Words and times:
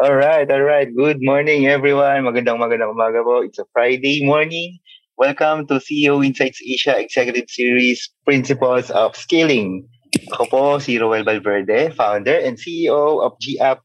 All 0.00 0.16
right, 0.16 0.50
all 0.50 0.64
right. 0.64 0.88
Good 0.88 1.20
morning, 1.20 1.68
everyone. 1.68 2.24
Magandang 2.24 2.56
magandang 2.56 2.96
umaga 2.96 3.20
po. 3.20 3.44
It's 3.44 3.60
a 3.60 3.68
Friday 3.76 4.24
morning. 4.24 4.80
Welcome 5.20 5.68
to 5.68 5.84
CEO 5.84 6.24
Insights 6.24 6.64
Asia 6.64 6.96
Executive 6.96 7.44
Series 7.52 8.08
Principles 8.24 8.88
of 8.88 9.12
Scaling. 9.12 9.84
Ako 10.32 10.48
po 10.48 10.62
si 10.80 10.96
Roel 10.96 11.28
Valverde, 11.28 11.92
founder 11.92 12.40
and 12.40 12.56
CEO 12.56 13.20
of 13.20 13.36
GApp 13.36 13.84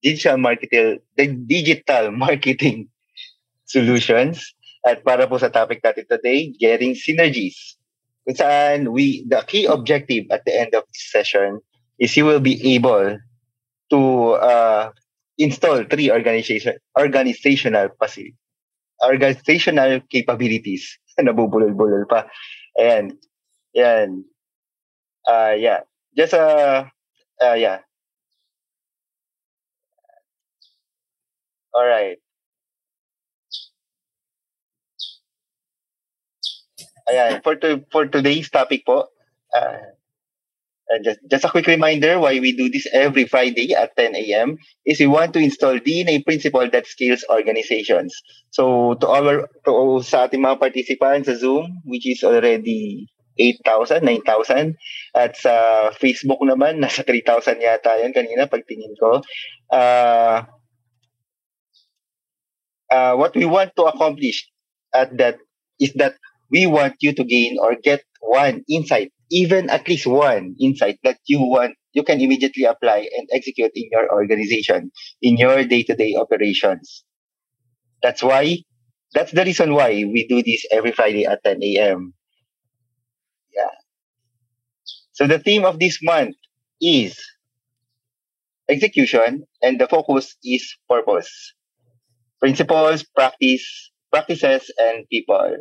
Digital 0.00 0.40
Marketing, 0.40 1.04
Digital 1.20 2.16
Marketing 2.16 2.88
Solutions. 3.68 4.40
At 4.88 5.04
para 5.04 5.28
po 5.28 5.36
sa 5.36 5.52
topic 5.52 5.84
natin 5.84 6.08
today, 6.08 6.56
getting 6.56 6.96
synergies. 6.96 7.76
Kung 8.24 8.40
saan 8.40 8.78
we, 8.88 9.28
the 9.28 9.44
key 9.44 9.68
objective 9.68 10.32
at 10.32 10.48
the 10.48 10.56
end 10.56 10.72
of 10.72 10.88
this 10.88 11.12
session 11.12 11.60
is 12.00 12.16
you 12.16 12.24
will 12.24 12.40
be 12.40 12.56
able 12.72 13.20
to 13.92 14.00
uh, 14.40 14.88
install 15.38 15.84
three 15.84 16.10
organization 16.10 16.76
organizational 16.98 17.88
facility 17.98 18.36
organizational 19.02 20.00
capabilities. 20.08 20.98
Nabubulol-bulol 21.20 22.06
pa. 22.08 22.26
Ayan. 22.78 23.18
Ayan. 23.76 24.24
Uh, 25.26 25.54
yeah. 25.58 25.80
Just, 26.16 26.34
uh, 26.34 26.86
uh, 27.42 27.54
yeah. 27.54 27.80
All 31.74 31.86
right. 31.86 32.18
Ayan. 37.08 37.42
For, 37.42 37.56
to, 37.56 37.84
for 37.90 38.06
today's 38.06 38.50
topic 38.50 38.86
po, 38.86 39.08
uh, 39.54 39.78
Uh, 40.92 41.00
just, 41.02 41.20
just 41.30 41.44
a 41.44 41.48
quick 41.48 41.66
reminder 41.66 42.18
why 42.20 42.38
we 42.38 42.52
do 42.52 42.68
this 42.68 42.86
every 42.92 43.24
Friday 43.24 43.72
at 43.72 43.96
10 43.96 44.14
a.m. 44.14 44.58
is 44.84 45.00
we 45.00 45.06
want 45.06 45.32
to 45.32 45.38
install 45.38 45.78
DNA 45.78 46.22
principle 46.22 46.68
that 46.68 46.86
scales 46.86 47.24
organizations. 47.30 48.12
So 48.50 48.94
to 49.00 49.08
our 49.08 49.48
to 49.64 50.02
sa 50.04 50.28
ating 50.28 50.44
mga 50.44 50.60
participants 50.60 51.32
sa 51.32 51.34
Zoom, 51.40 51.80
which 51.88 52.04
is 52.04 52.20
already 52.20 53.08
8,000, 53.38 54.04
9,000. 54.04 54.76
At 55.16 55.40
sa 55.40 55.88
Facebook 55.96 56.44
naman, 56.44 56.76
nasa 56.84 57.06
3,000 57.08 57.64
yata 57.64 57.96
yan 58.04 58.12
kanina 58.12 58.44
pagtingin 58.44 58.92
ko. 59.00 59.24
Uh, 59.72 60.44
uh, 62.92 63.14
what 63.16 63.32
we 63.32 63.48
want 63.48 63.72
to 63.80 63.88
accomplish 63.88 64.44
at 64.92 65.16
that 65.16 65.40
is 65.80 65.96
that 65.96 66.20
we 66.52 66.68
want 66.68 67.00
you 67.00 67.16
to 67.16 67.24
gain 67.24 67.56
or 67.56 67.80
get 67.80 68.04
one 68.20 68.60
insight 68.68 69.08
even 69.32 69.70
at 69.70 69.88
least 69.88 70.06
one 70.06 70.54
insight 70.60 71.00
that 71.04 71.18
you 71.26 71.40
want 71.40 71.74
you 71.94 72.04
can 72.04 72.20
immediately 72.20 72.64
apply 72.64 73.08
and 73.16 73.28
execute 73.32 73.72
in 73.74 73.88
your 73.92 74.12
organization 74.12 74.92
in 75.22 75.36
your 75.38 75.64
day-to-day 75.64 76.16
operations. 76.16 77.04
That's 78.02 78.22
why 78.22 78.58
that's 79.14 79.32
the 79.32 79.44
reason 79.44 79.74
why 79.74 79.90
we 80.04 80.26
do 80.28 80.42
this 80.42 80.66
every 80.72 80.92
friday 80.92 81.26
at 81.26 81.44
10 81.44 81.62
a.m 81.62 82.14
yeah. 83.54 83.70
So 85.12 85.26
the 85.26 85.38
theme 85.38 85.64
of 85.64 85.78
this 85.78 85.98
month 86.02 86.36
is 86.80 87.18
execution 88.68 89.44
and 89.62 89.80
the 89.80 89.86
focus 89.88 90.36
is 90.44 90.76
purpose. 90.88 91.54
Principles 92.40 93.04
practice 93.04 93.92
practices 94.12 94.70
and 94.78 95.08
people. 95.10 95.56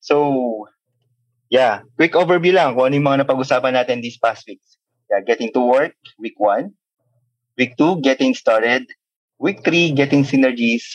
So 0.00 0.66
Yeah, 1.50 1.82
quick 1.98 2.14
overview 2.14 2.54
lang 2.54 2.78
kung 2.78 2.86
ano 2.86 2.94
yung 2.94 3.10
mga 3.10 3.26
napag-usapan 3.26 3.74
natin 3.74 3.98
these 3.98 4.22
past 4.22 4.46
weeks. 4.46 4.78
Yeah, 5.10 5.18
getting 5.26 5.50
to 5.58 5.60
work, 5.60 5.98
week 6.22 6.38
one. 6.38 6.78
Week 7.58 7.74
two, 7.74 7.98
getting 8.00 8.38
started. 8.38 8.86
Week 9.42 9.66
three, 9.66 9.90
getting 9.90 10.22
synergies. 10.22 10.86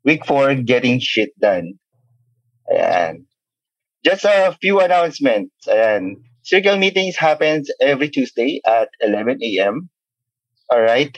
Week 0.00 0.24
four, 0.24 0.56
getting 0.56 1.04
shit 1.04 1.36
done. 1.36 1.76
Ayan. 2.72 3.28
Just 4.00 4.24
a 4.24 4.56
few 4.56 4.80
announcements. 4.80 5.52
Ayan. 5.68 6.24
Circle 6.48 6.80
meetings 6.80 7.20
happens 7.20 7.68
every 7.84 8.08
Tuesday 8.08 8.64
at 8.64 8.88
11 9.04 9.44
a.m. 9.44 9.90
All 10.72 10.80
right. 10.80 11.12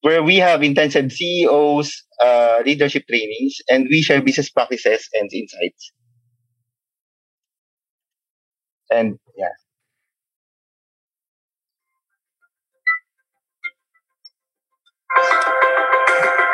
Where 0.00 0.24
we 0.24 0.40
have 0.40 0.64
intensive 0.64 1.12
CEOs, 1.12 1.92
uh, 2.20 2.62
leadership 2.64 3.04
trainings, 3.04 3.60
and 3.68 3.84
we 3.92 4.00
share 4.00 4.24
business 4.24 4.48
practices 4.48 5.08
and 5.12 5.28
insights. 5.28 5.92
And 8.94 9.18
yeah. 9.36 9.48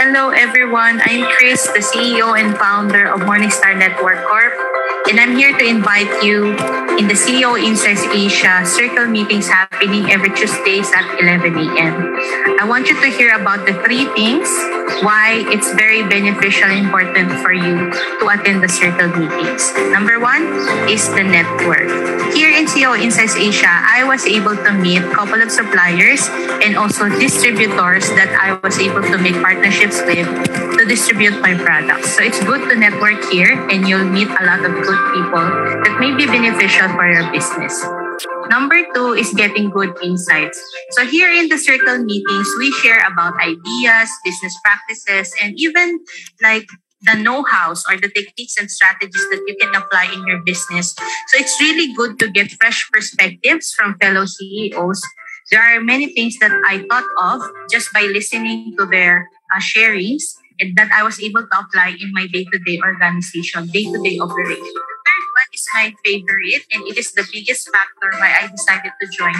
Hello, 0.00 0.30
everyone. 0.30 1.02
I'm 1.04 1.30
Chris, 1.36 1.66
the 1.66 1.80
CEO 1.80 2.40
and 2.40 2.56
founder 2.56 3.06
of 3.12 3.20
Morningstar 3.20 3.76
Network 3.76 4.24
Corp 4.26 4.54
and 5.10 5.18
I'm 5.18 5.34
here 5.34 5.50
to 5.58 5.66
invite 5.66 6.22
you 6.22 6.54
in 6.94 7.10
the 7.10 7.18
CEO 7.18 7.58
Insights 7.58 8.06
Asia 8.14 8.62
circle 8.64 9.06
meetings 9.10 9.48
happening 9.48 10.06
every 10.08 10.30
Tuesdays 10.30 10.86
at 10.94 11.02
11 11.18 11.50
a.m. 11.50 12.14
I 12.60 12.64
want 12.64 12.86
you 12.86 12.94
to 12.94 13.08
hear 13.10 13.34
about 13.34 13.66
the 13.66 13.74
three 13.82 14.06
things 14.14 14.46
why 15.02 15.42
it's 15.50 15.72
very 15.74 16.06
beneficial 16.06 16.70
and 16.70 16.86
important 16.86 17.30
for 17.42 17.52
you 17.52 17.90
to 17.90 18.24
attend 18.28 18.62
the 18.62 18.68
circle 18.68 19.08
meetings. 19.08 19.72
Number 19.90 20.20
one 20.20 20.46
is 20.86 21.08
the 21.10 21.24
network. 21.24 21.90
Here 22.34 22.50
in 22.50 22.66
CEO 22.66 22.94
Insights 22.94 23.34
Asia, 23.34 23.70
I 23.70 24.04
was 24.04 24.26
able 24.26 24.54
to 24.54 24.72
meet 24.78 25.02
a 25.02 25.10
couple 25.10 25.42
of 25.42 25.50
suppliers 25.50 26.28
and 26.62 26.76
also 26.76 27.08
distributors 27.08 28.06
that 28.14 28.30
I 28.38 28.54
was 28.62 28.78
able 28.78 29.02
to 29.02 29.18
make 29.18 29.34
partnerships 29.42 30.02
with 30.06 30.28
to 30.78 30.84
distribute 30.86 31.40
my 31.40 31.56
products. 31.56 32.14
So 32.14 32.22
it's 32.22 32.42
good 32.44 32.68
to 32.68 32.76
network 32.76 33.24
here 33.30 33.58
and 33.70 33.88
you'll 33.88 34.06
meet 34.06 34.28
a 34.28 34.44
lot 34.44 34.62
of 34.62 34.72
good 34.84 34.99
people 35.14 35.44
that 35.84 35.96
may 36.00 36.14
be 36.14 36.26
beneficial 36.26 36.88
for 36.94 37.06
your 37.10 37.30
business. 37.32 37.74
Number 38.50 38.82
two 38.94 39.14
is 39.14 39.32
getting 39.32 39.70
good 39.70 39.96
insights. 40.02 40.58
So 40.90 41.06
here 41.06 41.30
in 41.30 41.48
the 41.48 41.58
circle 41.58 42.02
meetings, 42.02 42.48
we 42.58 42.70
share 42.82 43.06
about 43.06 43.38
ideas, 43.40 44.10
business 44.24 44.54
practices, 44.64 45.32
and 45.42 45.54
even 45.56 46.00
like 46.42 46.66
the 47.02 47.14
know-hows 47.14 47.84
or 47.88 47.96
the 47.96 48.10
techniques 48.10 48.58
and 48.58 48.70
strategies 48.70 49.24
that 49.30 49.42
you 49.46 49.56
can 49.60 49.74
apply 49.74 50.12
in 50.12 50.26
your 50.26 50.42
business. 50.42 50.94
So 51.28 51.38
it's 51.38 51.60
really 51.60 51.94
good 51.94 52.18
to 52.18 52.30
get 52.30 52.50
fresh 52.60 52.88
perspectives 52.92 53.72
from 53.72 53.96
fellow 54.00 54.26
CEOs. 54.26 55.00
There 55.50 55.62
are 55.62 55.80
many 55.80 56.12
things 56.12 56.38
that 56.40 56.52
I 56.66 56.84
thought 56.90 57.08
of 57.18 57.42
just 57.70 57.92
by 57.92 58.02
listening 58.02 58.76
to 58.78 58.86
their 58.86 59.28
uh, 59.54 59.60
sharings 59.60 60.39
that 60.76 60.92
I 60.92 61.02
was 61.02 61.20
able 61.20 61.42
to 61.42 61.56
apply 61.56 61.96
in 61.96 62.12
my 62.12 62.26
day-to-day 62.26 62.80
organization, 62.84 63.68
day-to-day 63.68 64.20
operation. 64.20 64.72
The 64.76 64.98
third 65.08 65.26
one 65.32 65.48
is 65.52 65.64
my 65.72 65.86
favorite, 66.04 66.64
and 66.72 66.80
it 66.84 66.96
is 67.00 67.12
the 67.12 67.24
biggest 67.32 67.68
factor 67.72 68.12
why 68.20 68.44
I 68.44 68.48
decided 68.52 68.92
to 68.92 69.06
join 69.16 69.34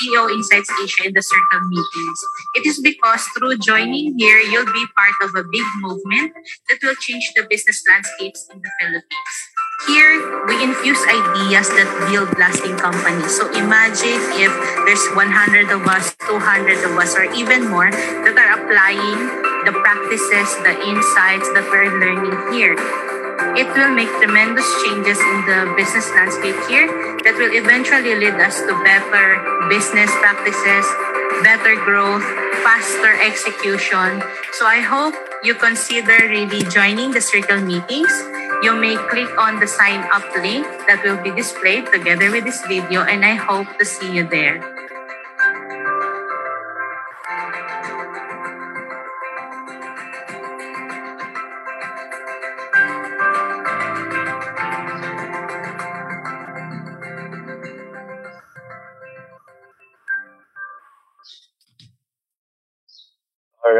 CEO 0.00 0.32
Insights 0.32 0.72
Asia 0.82 1.08
in 1.08 1.12
the 1.12 1.22
circle 1.22 1.62
meetings. 1.68 2.18
It 2.56 2.64
is 2.66 2.80
because 2.80 3.22
through 3.36 3.58
joining 3.58 4.16
here, 4.18 4.40
you'll 4.40 4.72
be 4.72 4.86
part 4.96 5.16
of 5.28 5.36
a 5.36 5.44
big 5.44 5.66
movement 5.80 6.32
that 6.68 6.78
will 6.82 6.96
change 6.96 7.32
the 7.36 7.44
business 7.48 7.84
landscapes 7.88 8.48
in 8.52 8.60
the 8.60 8.70
Philippines. 8.80 9.36
Here, 9.86 10.46
we 10.46 10.62
infuse 10.62 11.02
ideas 11.04 11.68
that 11.74 11.90
build 12.08 12.30
lasting 12.38 12.78
companies. 12.78 13.34
So 13.34 13.50
imagine 13.50 14.22
if 14.38 14.52
there's 14.86 15.04
100 15.12 15.74
of 15.74 15.82
us, 15.90 16.14
200 16.22 16.86
of 16.86 16.96
us, 16.96 17.16
or 17.18 17.26
even 17.34 17.68
more 17.68 17.90
that 17.90 18.36
are 18.38 18.62
applying 18.62 19.51
the 19.64 19.72
practices, 19.72 20.48
the 20.66 20.74
insights 20.86 21.48
that 21.54 21.66
we're 21.70 21.90
learning 21.98 22.34
here. 22.50 22.74
It 23.54 23.68
will 23.76 23.92
make 23.94 24.08
tremendous 24.18 24.66
changes 24.82 25.18
in 25.18 25.38
the 25.44 25.74
business 25.76 26.08
landscape 26.14 26.56
here 26.66 26.88
that 27.22 27.34
will 27.36 27.52
eventually 27.52 28.14
lead 28.16 28.38
us 28.40 28.58
to 28.64 28.72
better 28.82 29.38
business 29.68 30.10
practices, 30.18 30.86
better 31.44 31.76
growth, 31.84 32.24
faster 32.64 33.12
execution. 33.22 34.22
So 34.56 34.66
I 34.66 34.80
hope 34.80 35.14
you 35.44 35.54
consider 35.54 36.16
really 36.26 36.62
joining 36.70 37.10
the 37.12 37.20
circle 37.20 37.60
meetings. 37.60 38.12
You 38.62 38.74
may 38.78 38.96
click 39.10 39.30
on 39.38 39.58
the 39.58 39.66
sign 39.66 40.06
up 40.10 40.22
link 40.38 40.66
that 40.86 41.02
will 41.04 41.18
be 41.20 41.30
displayed 41.34 41.90
together 41.92 42.30
with 42.30 42.44
this 42.44 42.62
video, 42.66 43.02
and 43.02 43.24
I 43.24 43.34
hope 43.34 43.66
to 43.78 43.84
see 43.84 44.10
you 44.10 44.26
there. 44.26 44.62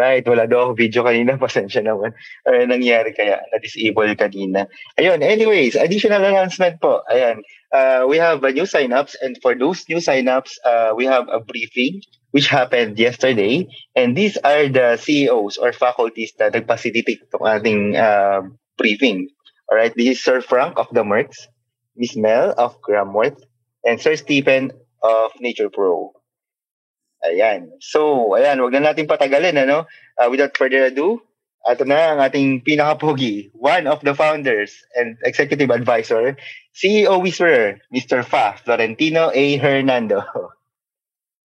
Alright, 0.02 0.26
wala 0.26 0.50
daw 0.50 0.66
akong 0.66 0.82
video 0.82 1.06
kanina. 1.06 1.38
Pasensya 1.46 1.78
naman. 1.78 2.10
Ano 2.42 2.66
nangyari 2.66 3.14
kaya? 3.14 3.38
Na-disable 3.54 4.18
kanina. 4.18 4.66
Ayun, 4.98 5.22
anyways, 5.22 5.78
additional 5.78 6.26
announcement 6.26 6.82
po. 6.82 7.06
Ayan, 7.06 7.46
uh, 7.70 8.02
we 8.10 8.18
have 8.18 8.42
a 8.42 8.50
new 8.50 8.66
sign-ups 8.66 9.14
and 9.22 9.38
for 9.38 9.54
those 9.54 9.86
new 9.86 10.02
sign-ups, 10.02 10.58
uh, 10.66 10.90
we 10.98 11.06
have 11.06 11.30
a 11.30 11.38
briefing 11.38 12.02
which 12.34 12.50
happened 12.50 12.98
yesterday. 12.98 13.70
And 13.94 14.18
these 14.18 14.34
are 14.42 14.66
the 14.66 14.98
CEOs 14.98 15.62
or 15.62 15.70
faculties 15.70 16.34
that 16.42 16.58
nag-facilitate 16.58 17.30
itong 17.30 17.46
ating 17.46 17.94
uh, 17.94 18.42
briefing. 18.74 19.30
All 19.70 19.78
right, 19.78 19.94
this 19.94 20.18
is 20.18 20.24
Sir 20.24 20.42
Frank 20.42 20.82
of 20.82 20.90
the 20.90 21.06
Mercs, 21.06 21.46
Miss 21.94 22.18
Mel 22.18 22.50
of 22.58 22.82
Gramworth, 22.82 23.38
and 23.86 24.02
Sir 24.02 24.18
Stephen 24.18 24.74
of 24.98 25.30
Nature 25.38 25.70
Pro. 25.70 26.10
Ayan. 27.22 27.70
So, 27.78 28.34
ayan, 28.34 28.58
wag 28.58 28.74
na 28.74 28.90
natin 28.90 29.06
patagalin, 29.06 29.54
ano? 29.54 29.86
Uh, 30.18 30.26
without 30.26 30.58
further 30.58 30.90
ado, 30.90 31.22
ito 31.62 31.86
na 31.86 32.14
ang 32.14 32.18
ating 32.18 32.66
pinakapogi, 32.66 33.54
one 33.54 33.86
of 33.86 34.02
the 34.02 34.10
founders 34.10 34.82
and 34.98 35.14
executive 35.22 35.70
advisor, 35.70 36.34
CEO 36.74 37.22
Whisperer, 37.22 37.78
Mr. 37.94 38.26
Fa 38.26 38.58
Florentino 38.58 39.30
A. 39.30 39.44
Hernando. 39.62 40.26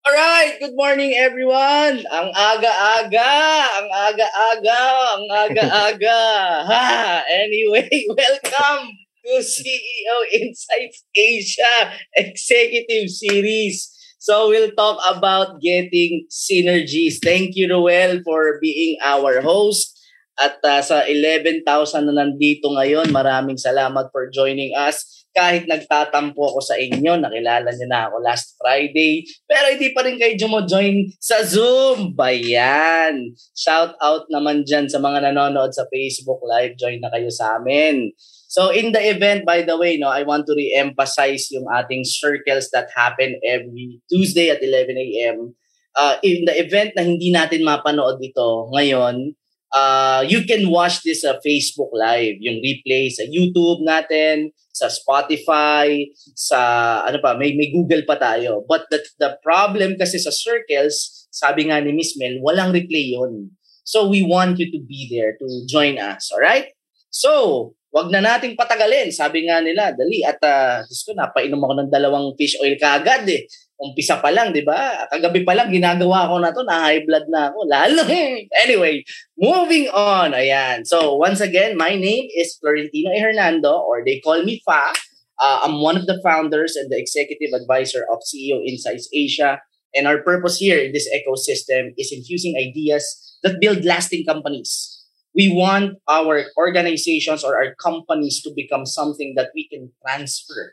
Alright, 0.06 0.62
good 0.62 0.78
morning 0.78 1.18
everyone. 1.18 1.98
Ang 1.98 2.30
aga-aga, 2.30 3.34
ang 3.82 3.88
aga-aga, 3.90 4.82
ang 5.18 5.26
aga-aga. 5.50 6.22
ha, 6.70 7.26
anyway, 7.26 7.90
welcome 8.14 8.86
to 9.26 9.42
CEO 9.42 10.16
Insights 10.30 11.02
Asia 11.10 11.98
Executive 12.14 13.10
Series. 13.10 13.95
So 14.18 14.48
we'll 14.48 14.72
talk 14.72 14.98
about 15.06 15.60
getting 15.60 16.26
synergies. 16.32 17.20
Thank 17.22 17.54
you, 17.54 17.68
Roel, 17.68 18.20
for 18.24 18.58
being 18.60 18.96
our 19.04 19.40
host. 19.40 19.92
At 20.36 20.60
uh, 20.60 20.84
sa 20.84 21.08
11,000 21.08 21.64
na 22.04 22.12
nandito 22.12 22.68
ngayon, 22.68 23.08
maraming 23.08 23.56
salamat 23.56 24.12
for 24.12 24.28
joining 24.28 24.76
us. 24.76 25.24
Kahit 25.32 25.68
nagtatampo 25.68 26.36
ako 26.36 26.60
sa 26.64 26.76
inyo, 26.80 27.20
nakilala 27.20 27.68
niyo 27.72 27.88
na 27.88 28.08
ako 28.08 28.24
last 28.24 28.56
Friday, 28.56 29.20
pero 29.44 29.68
hindi 29.68 29.92
pa 29.92 30.00
rin 30.04 30.16
kayo 30.16 30.32
jumo-join 30.36 31.12
sa 31.20 31.44
Zoom. 31.44 32.16
Bayan! 32.16 33.36
Shout 33.52 33.96
out 34.00 34.28
naman 34.32 34.64
dyan 34.64 34.88
sa 34.88 34.96
mga 34.96 35.28
nanonood 35.28 35.76
sa 35.76 35.84
Facebook 35.92 36.40
Live. 36.40 36.80
Join 36.80 37.04
na 37.04 37.12
kayo 37.12 37.28
sa 37.28 37.60
amin. 37.60 38.16
So 38.56 38.72
in 38.72 38.96
the 38.96 39.04
event, 39.04 39.44
by 39.44 39.68
the 39.68 39.76
way, 39.76 40.00
no, 40.00 40.08
I 40.08 40.24
want 40.24 40.48
to 40.48 40.56
re-emphasize 40.56 41.52
yung 41.52 41.68
ating 41.68 42.08
circles 42.08 42.72
that 42.72 42.88
happen 42.96 43.36
every 43.44 44.00
Tuesday 44.08 44.48
at 44.48 44.64
11 44.64 44.96
a.m. 44.96 45.52
Uh, 45.92 46.16
in 46.24 46.48
the 46.48 46.56
event 46.56 46.96
na 46.96 47.04
hindi 47.04 47.28
natin 47.28 47.68
mapanood 47.68 48.16
ito 48.24 48.72
ngayon, 48.72 49.36
uh, 49.76 50.24
you 50.24 50.48
can 50.48 50.72
watch 50.72 51.04
this 51.04 51.20
sa 51.20 51.36
uh, 51.36 51.40
Facebook 51.44 51.92
Live, 51.92 52.40
yung 52.40 52.64
replay 52.64 53.12
sa 53.12 53.28
YouTube 53.28 53.84
natin, 53.84 54.56
sa 54.72 54.88
Spotify, 54.88 56.08
sa 56.32 56.60
ano 57.04 57.20
pa, 57.20 57.36
may 57.36 57.52
may 57.52 57.68
Google 57.68 58.08
pa 58.08 58.16
tayo. 58.16 58.64
But 58.64 58.88
the 58.88 59.04
the 59.20 59.36
problem 59.44 60.00
kasi 60.00 60.16
sa 60.16 60.32
circles, 60.32 61.28
sabi 61.28 61.68
nga 61.68 61.76
ni 61.84 61.92
Miss 61.92 62.16
Mel, 62.16 62.40
walang 62.40 62.72
replay 62.72 63.12
'yon. 63.12 63.52
So 63.84 64.08
we 64.08 64.24
want 64.24 64.56
you 64.56 64.72
to 64.72 64.80
be 64.80 65.12
there 65.12 65.36
to 65.36 65.46
join 65.68 66.00
us, 66.00 66.32
all 66.32 66.40
right? 66.40 66.72
So, 67.12 67.75
wag 67.96 68.12
na 68.12 68.20
nating 68.20 68.52
patagalin. 68.52 69.08
Sabi 69.08 69.48
nga 69.48 69.64
nila, 69.64 69.96
dali 69.96 70.20
at 70.20 70.36
uh, 70.44 70.84
ko 70.84 71.16
napainom 71.16 71.64
ako 71.64 71.74
ng 71.80 71.88
dalawang 71.88 72.36
fish 72.36 72.60
oil 72.60 72.76
kagad 72.76 73.24
eh 73.24 73.48
umpisa 73.76 74.20
pa 74.20 74.32
lang, 74.32 74.56
di 74.56 74.64
ba? 74.64 75.04
Kagabi 75.12 75.44
pa 75.44 75.52
lang, 75.52 75.68
ginagawa 75.68 76.28
ko 76.28 76.40
na 76.40 76.52
to, 76.52 76.64
na 76.64 76.88
high 76.88 77.04
blood 77.04 77.28
na 77.28 77.52
ako. 77.52 77.58
Lalo 77.72 78.02
eh. 78.08 78.48
Anyway, 78.64 79.04
moving 79.36 79.88
on. 79.92 80.32
Ayan. 80.32 80.84
So, 80.88 81.16
once 81.16 81.40
again, 81.40 81.76
my 81.76 81.92
name 81.94 82.28
is 82.32 82.56
Florentino 82.56 83.12
A. 83.12 83.20
Hernando, 83.20 83.76
or 83.76 84.00
they 84.04 84.20
call 84.20 84.40
me 84.42 84.60
Fa. 84.64 84.96
Uh, 85.36 85.68
I'm 85.68 85.84
one 85.84 86.00
of 86.00 86.08
the 86.08 86.16
founders 86.24 86.76
and 86.76 86.88
the 86.88 86.96
executive 86.96 87.52
advisor 87.52 88.08
of 88.08 88.24
CEO 88.24 88.64
Insights 88.64 89.08
Asia. 89.12 89.60
And 89.92 90.08
our 90.08 90.24
purpose 90.24 90.56
here 90.56 90.80
in 90.80 90.92
this 90.92 91.08
ecosystem 91.12 91.92
is 91.96 92.12
infusing 92.12 92.56
ideas 92.56 93.04
that 93.44 93.60
build 93.60 93.84
lasting 93.84 94.24
companies. 94.24 94.95
We 95.36 95.52
want 95.52 96.00
our 96.08 96.48
organizations 96.56 97.44
or 97.44 97.60
our 97.60 97.76
companies 97.76 98.40
to 98.42 98.56
become 98.56 98.88
something 98.88 99.36
that 99.36 99.52
we 99.52 99.68
can 99.68 99.92
transfer 100.00 100.72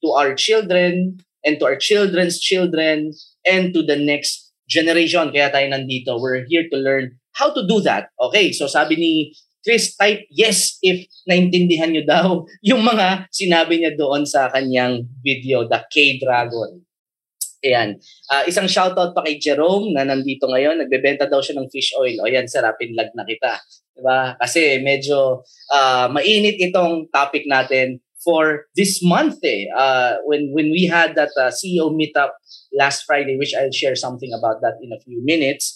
to 0.00 0.08
our 0.16 0.32
children, 0.32 1.20
and 1.44 1.58
to 1.58 1.64
our 1.66 1.76
children's 1.76 2.40
children 2.40 3.12
and 3.46 3.74
to 3.74 3.82
the 3.82 3.96
next 3.96 4.52
generation. 4.68 5.30
Kaya 5.30 5.48
tayo 5.48 5.66
nandito. 5.70 6.18
We're 6.18 6.44
here 6.44 6.66
to 6.68 6.78
learn 6.78 7.16
how 7.36 7.54
to 7.54 7.62
do 7.64 7.80
that. 7.86 8.10
Okay, 8.18 8.50
so 8.50 8.66
sabi 8.66 8.98
ni 8.98 9.12
Chris, 9.62 9.94
type 9.96 10.24
yes 10.30 10.78
if 10.84 11.08
naintindihan 11.26 11.92
nyo 11.92 12.04
daw 12.06 12.26
yung 12.68 12.82
mga 12.82 13.32
sinabi 13.32 13.82
niya 13.82 13.96
doon 13.98 14.28
sa 14.28 14.52
kanyang 14.52 15.06
video, 15.22 15.66
The 15.66 15.82
K-Dragon. 15.88 16.84
Ayan. 17.58 17.98
Uh, 18.30 18.46
isang 18.46 18.70
shoutout 18.70 19.18
pa 19.18 19.26
kay 19.26 19.34
Jerome 19.42 19.90
na 19.90 20.06
nandito 20.06 20.46
ngayon. 20.46 20.78
Nagbebenta 20.78 21.26
daw 21.26 21.42
siya 21.42 21.58
ng 21.58 21.66
fish 21.74 21.90
oil. 21.98 22.14
O 22.22 22.30
yan, 22.30 22.46
sarapin 22.46 22.94
lag 22.94 23.10
na 23.18 23.26
kita. 23.26 23.58
Diba? 23.98 24.38
Kasi 24.38 24.78
medyo 24.78 25.42
uh, 25.74 26.06
mainit 26.14 26.62
itong 26.62 27.10
topic 27.10 27.42
natin 27.50 27.98
for 28.22 28.70
this 28.78 29.02
month 29.02 29.42
eh. 29.42 29.66
Uh, 29.74 30.22
when 30.22 30.54
when 30.54 30.70
we 30.70 30.86
had 30.86 31.18
that 31.18 31.34
uh, 31.34 31.50
CEO 31.50 31.90
meetup 31.90 32.34
last 32.78 33.02
Friday, 33.02 33.34
which 33.34 33.54
I'll 33.58 33.74
share 33.74 33.98
something 33.98 34.30
about 34.30 34.62
that 34.62 34.78
in 34.78 34.94
a 34.94 35.00
few 35.02 35.18
minutes, 35.26 35.74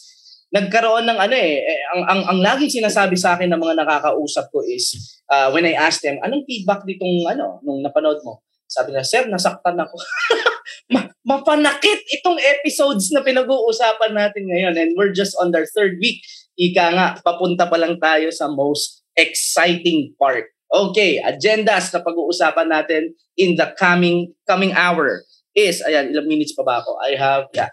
nagkaroon 0.52 1.08
ng 1.08 1.18
ano 1.18 1.34
eh, 1.34 1.64
eh 1.64 1.80
ang, 1.96 2.02
ang, 2.04 2.20
ang 2.28 2.38
laging 2.44 2.84
sinasabi 2.84 3.16
sa 3.16 3.34
akin 3.34 3.48
ng 3.48 3.60
mga 3.60 3.82
nakakausap 3.82 4.52
ko 4.52 4.60
is, 4.60 4.92
uh, 5.32 5.48
when 5.50 5.64
I 5.64 5.72
ask 5.72 6.04
them, 6.04 6.20
anong 6.20 6.44
feedback 6.44 6.84
ditong 6.84 7.24
ano, 7.24 7.58
nung 7.64 7.80
napanood 7.80 8.20
mo? 8.20 8.44
Sabi 8.68 8.92
na, 8.92 9.00
sir, 9.00 9.24
nasaktan 9.28 9.80
ako. 9.80 9.96
Ma- 10.92 11.12
mapanakit 11.24 12.04
itong 12.20 12.36
episodes 12.36 13.08
na 13.12 13.24
pinag-uusapan 13.24 14.12
natin 14.12 14.44
ngayon 14.48 14.74
and 14.76 14.90
we're 14.96 15.12
just 15.12 15.32
on 15.40 15.52
their 15.56 15.64
third 15.64 15.96
week. 16.00 16.20
Ika 16.58 16.84
nga, 16.92 17.06
papunta 17.20 17.68
pa 17.68 17.80
lang 17.80 17.96
tayo 17.96 18.28
sa 18.28 18.48
most 18.48 19.04
exciting 19.16 20.16
part 20.16 20.52
Okay, 20.72 21.20
agendas 21.20 21.92
na 21.92 22.00
pag-uusapan 22.00 22.72
natin 22.72 23.12
in 23.36 23.60
the 23.60 23.68
coming 23.76 24.32
coming 24.48 24.72
hour 24.72 25.20
is, 25.52 25.84
ayan, 25.84 26.16
ilang 26.16 26.24
minutes 26.24 26.56
pa 26.56 26.64
ba 26.64 26.80
ako? 26.80 26.96
I 26.96 27.12
have, 27.12 27.52
yeah, 27.52 27.68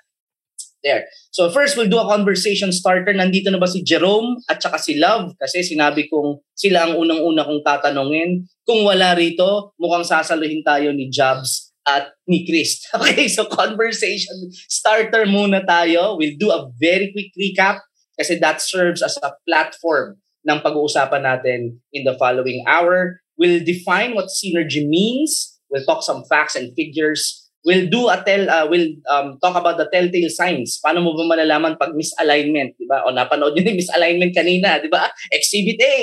there. 0.84 1.08
So 1.32 1.48
first, 1.48 1.80
we'll 1.80 1.88
do 1.88 1.96
a 1.96 2.12
conversation 2.12 2.76
starter. 2.76 3.16
Nandito 3.16 3.48
na 3.48 3.56
ba 3.56 3.72
si 3.72 3.88
Jerome 3.88 4.44
at 4.52 4.60
saka 4.60 4.76
si 4.76 5.00
Love? 5.00 5.32
Kasi 5.40 5.64
sinabi 5.64 6.12
kong 6.12 6.44
sila 6.52 6.92
ang 6.92 7.00
unang-una 7.00 7.48
kong 7.48 7.64
tatanungin. 7.64 8.44
Kung 8.68 8.84
wala 8.84 9.16
rito, 9.16 9.72
mukhang 9.80 10.04
sasaluhin 10.04 10.60
tayo 10.68 10.92
ni 10.92 11.08
Jobs 11.08 11.72
at 11.88 12.12
ni 12.28 12.44
Chris. 12.44 12.84
Okay, 13.00 13.32
so 13.32 13.48
conversation 13.48 14.36
starter 14.68 15.24
muna 15.24 15.64
tayo. 15.64 16.20
We'll 16.20 16.36
do 16.36 16.52
a 16.52 16.68
very 16.76 17.16
quick 17.16 17.32
recap 17.40 17.80
kasi 18.20 18.36
that 18.44 18.60
serves 18.60 19.00
as 19.00 19.16
a 19.24 19.32
platform 19.48 20.20
ng 20.44 20.60
pag-uusapan 20.60 21.24
natin 21.24 21.80
in 21.96 22.04
the 22.04 22.20
following 22.20 22.60
hour. 22.68 23.24
We'll 23.40 23.64
define 23.64 24.20
what 24.20 24.28
synergy 24.28 24.84
means. 24.84 25.56
We'll 25.72 25.88
talk 25.88 26.04
some 26.04 26.28
facts 26.28 26.60
and 26.60 26.76
figures. 26.76 27.48
We'll 27.64 27.92
do 27.92 28.08
a 28.08 28.20
tell 28.24 28.48
uh, 28.48 28.68
we'll 28.72 28.96
um, 29.12 29.36
talk 29.44 29.56
about 29.56 29.76
the 29.76 29.88
telltale 29.92 30.32
signs. 30.32 30.80
Paano 30.80 31.04
mo 31.04 31.12
ba 31.12 31.28
malalaman 31.28 31.76
pag 31.76 31.92
misalignment, 31.92 32.80
'di 32.80 32.88
ba? 32.88 33.04
O 33.04 33.12
napanood 33.12 33.52
niyo 33.52 33.72
yung 33.72 33.80
misalignment 33.84 34.32
kanina, 34.32 34.80
'di 34.80 34.88
ba? 34.88 35.12
Exhibit 35.28 35.80
A. 35.84 36.00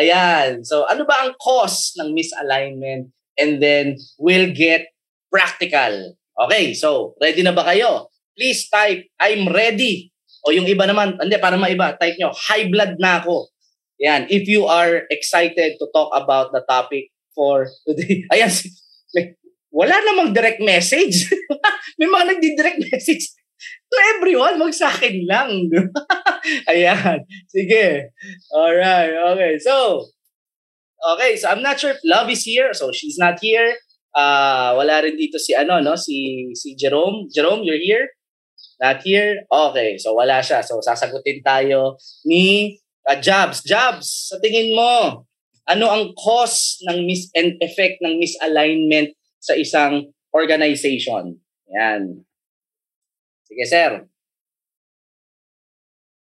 Ayan. 0.00 0.64
So 0.64 0.88
ano 0.88 1.04
ba 1.04 1.28
ang 1.28 1.36
cause 1.36 1.92
ng 2.00 2.16
misalignment? 2.16 3.12
And 3.36 3.60
then 3.60 4.00
we'll 4.16 4.56
get 4.56 4.88
practical. 5.28 6.16
Okay, 6.32 6.72
so 6.72 7.12
ready 7.20 7.44
na 7.44 7.52
ba 7.52 7.68
kayo? 7.68 8.08
Please 8.32 8.64
type 8.72 9.04
I'm 9.20 9.52
ready. 9.52 10.15
O 10.46 10.54
yung 10.54 10.70
iba 10.70 10.86
naman, 10.86 11.18
hindi 11.18 11.36
para 11.42 11.58
maiba, 11.58 11.98
type 11.98 12.14
nyo 12.22 12.30
high 12.30 12.70
blood 12.70 12.94
na 13.02 13.18
ako. 13.18 13.50
Yan, 13.98 14.30
if 14.30 14.46
you 14.46 14.70
are 14.70 15.02
excited 15.10 15.74
to 15.82 15.86
talk 15.90 16.14
about 16.14 16.54
the 16.54 16.62
topic 16.70 17.10
for 17.34 17.66
today, 17.82 18.22
ayan, 18.32 18.54
wala 19.74 19.98
namang 20.06 20.30
direct 20.30 20.62
message. 20.62 21.26
May 21.98 22.06
mga 22.06 22.38
nagdi-direct 22.38 22.80
message 22.94 23.34
to 23.90 23.96
everyone, 24.16 24.62
wag 24.62 24.70
sa 24.70 24.94
akin 24.94 25.26
lang. 25.26 25.66
ayan, 26.70 27.26
sige. 27.50 28.14
Alright, 28.54 29.18
okay. 29.34 29.58
So, 29.58 30.06
okay, 31.16 31.34
so 31.34 31.50
I'm 31.50 31.64
not 31.64 31.82
sure 31.82 31.90
if 31.90 32.00
Love 32.06 32.30
is 32.30 32.46
here. 32.46 32.70
So, 32.70 32.94
she's 32.94 33.18
not 33.18 33.42
here. 33.42 33.74
Uh, 34.16 34.72
wala 34.78 35.04
rin 35.04 35.18
dito 35.20 35.36
si 35.36 35.52
ano, 35.52 35.82
no? 35.82 35.98
Si, 35.98 36.48
si 36.56 36.72
Jerome. 36.78 37.28
Jerome, 37.28 37.66
you're 37.66 37.80
here? 37.80 38.15
Not 38.76 39.00
here? 39.00 39.48
Okay, 39.48 39.96
so 39.96 40.12
wala 40.12 40.44
siya. 40.44 40.60
So, 40.60 40.84
sasagutin 40.84 41.40
tayo 41.40 41.96
ni 42.28 42.76
uh, 43.08 43.16
jobs. 43.16 43.64
Jobs, 43.64 44.28
sa 44.28 44.36
tingin 44.36 44.76
mo, 44.76 45.24
ano 45.64 45.86
ang 45.88 46.12
cause 46.12 46.84
ng 46.84 47.08
mis 47.08 47.32
and 47.32 47.56
effect 47.64 48.04
ng 48.04 48.20
misalignment 48.20 49.16
sa 49.40 49.56
isang 49.56 50.12
organization? 50.36 51.40
Yan. 51.72 52.20
Sige, 53.48 53.64
sir. 53.64 53.90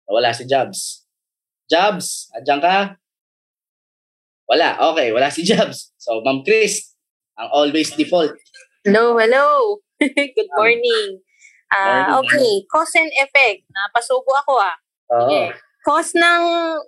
Wala 0.08 0.32
si 0.32 0.48
Jobs. 0.48 1.04
Jobs, 1.68 2.32
adyan 2.32 2.64
ka? 2.64 2.96
Wala. 4.48 4.80
Okay, 4.96 5.12
wala 5.12 5.28
si 5.28 5.44
Jobs. 5.50 5.92
So, 6.00 6.24
Ma'am 6.24 6.40
Chris, 6.40 6.96
ang 7.36 7.52
always 7.52 7.92
default. 7.92 8.32
Hello, 8.88 9.20
hello. 9.20 9.78
Good 10.00 10.50
morning. 10.56 11.20
Ah, 11.68 12.16
okay, 12.20 12.64
cause 12.68 12.96
and 12.96 13.12
effect. 13.20 13.68
Napasubo 13.68 14.32
ako 14.44 14.56
ah. 14.56 14.76
Oo. 15.12 15.28
Okay. 15.28 15.46
Cause 15.88 16.12
ng 16.12 16.42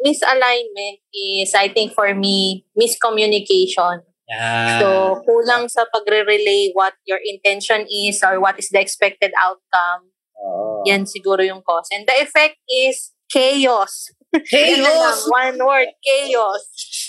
misalignment 0.05 1.01
is, 1.15 1.57
I 1.57 1.73
think 1.73 1.97
for 1.97 2.13
me, 2.13 2.69
miscommunication. 2.77 4.05
Yan. 4.29 4.79
So, 4.79 5.19
kulang 5.25 5.67
sa 5.73 5.89
pagre-relay 5.91 6.71
what 6.77 6.95
your 7.09 7.19
intention 7.25 7.89
is 7.89 8.21
or 8.23 8.39
what 8.39 8.61
is 8.61 8.69
the 8.71 8.79
expected 8.79 9.33
outcome. 9.41 10.13
Oo. 10.39 10.85
Yan 10.85 11.09
siguro 11.09 11.41
yung 11.41 11.65
cause. 11.65 11.89
And 11.91 12.05
the 12.07 12.15
effect 12.21 12.61
is 12.69 13.17
chaos. 13.33 14.13
Chaos! 14.47 15.27
one 15.27 15.59
word, 15.59 15.91
chaos. 16.07 16.63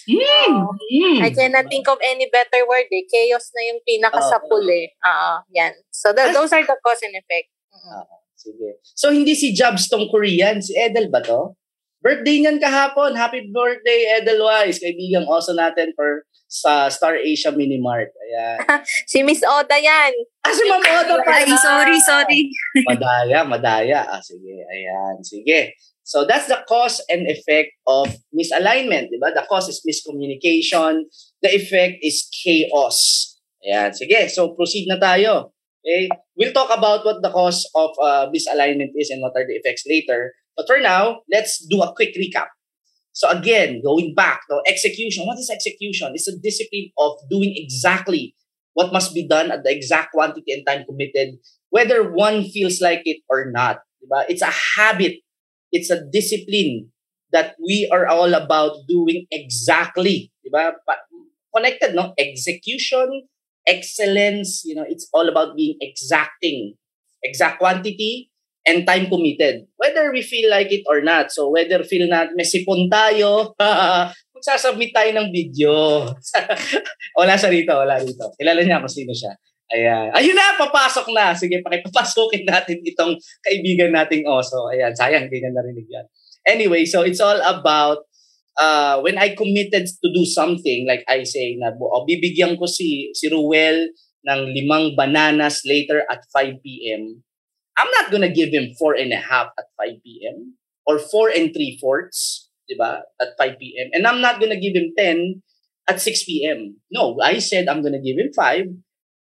Mm. 0.10 0.18
Oo. 0.58 0.74
Mm. 0.74 1.20
I 1.22 1.30
cannot 1.30 1.70
think 1.70 1.86
of 1.86 2.02
any 2.02 2.26
better 2.34 2.66
word 2.66 2.90
eh. 2.90 3.06
Chaos 3.06 3.54
na 3.54 3.62
yung 3.70 3.82
pinakasapul 3.86 4.66
eh. 4.66 4.90
Oo, 5.06 5.34
yan. 5.54 5.78
So, 5.94 6.10
th- 6.10 6.34
those 6.34 6.50
are 6.50 6.66
the 6.66 6.78
cause 6.82 7.06
and 7.06 7.14
effect. 7.14 7.54
Mm-mm. 7.82 8.22
Sige. 8.42 8.82
So, 8.98 9.14
hindi 9.14 9.38
si 9.38 9.54
Jobs 9.54 9.86
tong 9.86 10.10
Korean. 10.10 10.62
Si 10.66 10.74
Edel 10.74 11.14
ba 11.14 11.22
to? 11.22 11.54
Birthday 12.02 12.42
niyan 12.42 12.58
kahapon. 12.58 13.14
Happy 13.14 13.46
birthday, 13.54 14.18
Edelwise. 14.18 14.82
Kaibigang 14.82 15.30
oso 15.30 15.54
natin 15.54 15.94
for 15.94 16.26
sa 16.50 16.90
Star 16.90 17.16
Asia 17.22 17.54
Mini 17.54 17.78
Mart. 17.78 18.10
Ayan. 18.18 18.58
Si 19.12 19.22
Miss 19.22 19.46
Oda 19.46 19.78
yan. 19.78 20.12
Ah, 20.42 20.50
si 20.52 20.66
Ma'am 20.66 20.82
Oda 20.82 21.22
pa. 21.22 21.46
Ay, 21.46 21.54
sorry, 21.54 21.98
sorry. 22.02 22.42
Madaya, 22.90 23.46
madaya. 23.46 24.10
Ah, 24.10 24.20
sige. 24.20 24.66
Ayan. 24.66 25.22
Sige. 25.22 25.78
So, 26.02 26.26
that's 26.26 26.50
the 26.50 26.60
cause 26.66 27.00
and 27.08 27.30
effect 27.30 27.78
of 27.86 28.10
misalignment. 28.34 29.14
Diba? 29.14 29.30
The 29.32 29.46
cause 29.46 29.70
is 29.70 29.86
miscommunication. 29.86 31.06
The 31.46 31.54
effect 31.54 32.02
is 32.02 32.26
chaos. 32.34 32.98
Ayan. 33.62 33.94
Sige. 33.94 34.26
So, 34.34 34.58
proceed 34.58 34.90
na 34.90 34.98
tayo. 34.98 35.54
Okay? 35.82 36.10
We'll 36.38 36.54
talk 36.54 36.70
about 36.76 37.06
what 37.06 37.22
the 37.22 37.32
cause 37.32 37.70
of 37.76 37.92
uh, 38.02 38.28
misalignment 38.30 38.94
is 38.96 39.10
and 39.10 39.22
what 39.22 39.34
are 39.36 39.46
the 39.46 39.56
effects 39.56 39.84
later. 39.88 40.34
But 40.56 40.68
for 40.68 40.80
now, 40.80 41.22
let's 41.32 41.66
do 41.66 41.82
a 41.82 41.94
quick 41.94 42.16
recap. 42.16 42.48
So 43.14 43.30
again, 43.30 43.82
going 43.84 44.14
back, 44.16 44.42
no, 44.50 44.62
execution. 44.68 45.26
What 45.26 45.38
is 45.38 45.50
execution? 45.50 46.12
It's 46.14 46.28
a 46.28 46.38
discipline 46.38 46.92
of 46.98 47.18
doing 47.30 47.54
exactly 47.56 48.36
what 48.74 48.94
must 48.94 49.14
be 49.14 49.28
done 49.28 49.52
at 49.52 49.64
the 49.64 49.72
exact 49.72 50.14
quantity 50.14 50.54
and 50.54 50.66
time 50.66 50.86
committed, 50.86 51.36
whether 51.70 52.10
one 52.12 52.44
feels 52.44 52.80
like 52.80 53.02
it 53.06 53.22
or 53.30 53.52
not. 53.52 53.80
Diba? 54.00 54.26
It's 54.30 54.42
a 54.42 54.54
habit. 54.78 55.20
It's 55.72 55.90
a 55.90 56.04
discipline 56.12 56.92
that 57.32 57.56
we 57.64 57.90
are 57.92 58.08
all 58.08 58.34
about 58.34 58.88
doing 58.88 59.26
exactly. 59.32 60.32
Diba? 60.46 60.74
Connected, 61.56 61.96
no? 61.96 62.14
Execution, 62.18 63.28
excellence, 63.68 64.64
you 64.66 64.76
know, 64.76 64.86
it's 64.88 65.08
all 65.14 65.30
about 65.30 65.56
being 65.56 65.78
exacting. 65.82 66.76
Exact 67.22 67.62
quantity, 67.62 68.32
and 68.66 68.86
time 68.86 69.06
committed. 69.10 69.66
Whether 69.78 70.12
we 70.12 70.22
feel 70.22 70.50
like 70.50 70.74
it 70.74 70.86
or 70.90 71.02
not. 71.02 71.32
So 71.32 71.50
whether 71.50 71.84
feel 71.86 72.10
na 72.10 72.30
may 72.34 72.46
sipon 72.46 72.90
tayo, 72.90 73.54
magsasubmit 74.36 74.90
tayo 74.94 75.14
ng 75.14 75.30
video. 75.30 76.10
wala 77.20 77.38
siya 77.38 77.54
rito, 77.54 77.74
wala 77.78 78.02
rito. 78.02 78.34
Kilala 78.38 78.62
niya 78.66 78.82
kung 78.82 78.90
sino 78.90 79.14
siya. 79.14 79.38
Ayan. 79.72 80.12
Ayun 80.12 80.36
na, 80.36 80.60
papasok 80.60 81.14
na. 81.16 81.32
Sige, 81.32 81.64
pakipapasukin 81.64 82.44
natin 82.44 82.84
itong 82.84 83.16
kaibigan 83.46 83.94
nating 83.94 84.28
oso. 84.28 84.68
Ayan, 84.74 84.92
sayang, 84.92 85.30
hindi 85.30 85.40
na 85.40 85.54
narinig 85.56 85.88
yan. 85.88 86.06
Anyway, 86.44 86.84
so 86.84 87.06
it's 87.06 87.22
all 87.22 87.38
about 87.46 88.04
uh, 88.58 89.00
when 89.02 89.18
I 89.18 89.36
committed 89.36 89.88
to 89.88 90.08
do 90.14 90.26
something, 90.26 90.88
like 90.88 91.04
I 91.08 91.24
say, 91.24 91.56
na 91.60 91.72
oh, 91.76 92.06
bibigyan 92.08 92.58
ko 92.58 92.66
si, 92.66 93.12
si 93.14 93.30
Ruel 93.30 93.92
ng 94.28 94.42
limang 94.54 94.96
bananas 94.96 95.64
later 95.66 96.04
at 96.10 96.26
5 96.34 96.62
p.m. 96.64 97.24
I'm 97.78 97.92
not 97.92 98.12
gonna 98.12 98.30
give 98.30 98.54
him 98.54 98.76
four 98.78 98.94
and 98.94 99.12
a 99.14 99.22
half 99.22 99.50
at 99.58 99.72
5 99.80 100.04
p.m. 100.04 100.58
or 100.86 101.00
four 101.00 101.30
and 101.30 101.54
three 101.54 101.78
fourths, 101.80 102.50
diba, 102.70 103.02
at 103.20 103.34
5 103.40 103.58
p.m. 103.58 103.90
And 103.94 104.06
I'm 104.06 104.22
not 104.22 104.40
gonna 104.40 104.60
give 104.60 104.76
him 104.76 104.94
10 104.98 105.42
at 105.90 106.02
6 106.02 106.24
p.m. 106.26 106.78
No, 106.92 107.18
I 107.22 107.40
said 107.40 107.68
I'm 107.68 107.82
gonna 107.82 108.02
give 108.02 108.18
him 108.18 108.30
five, 108.36 108.68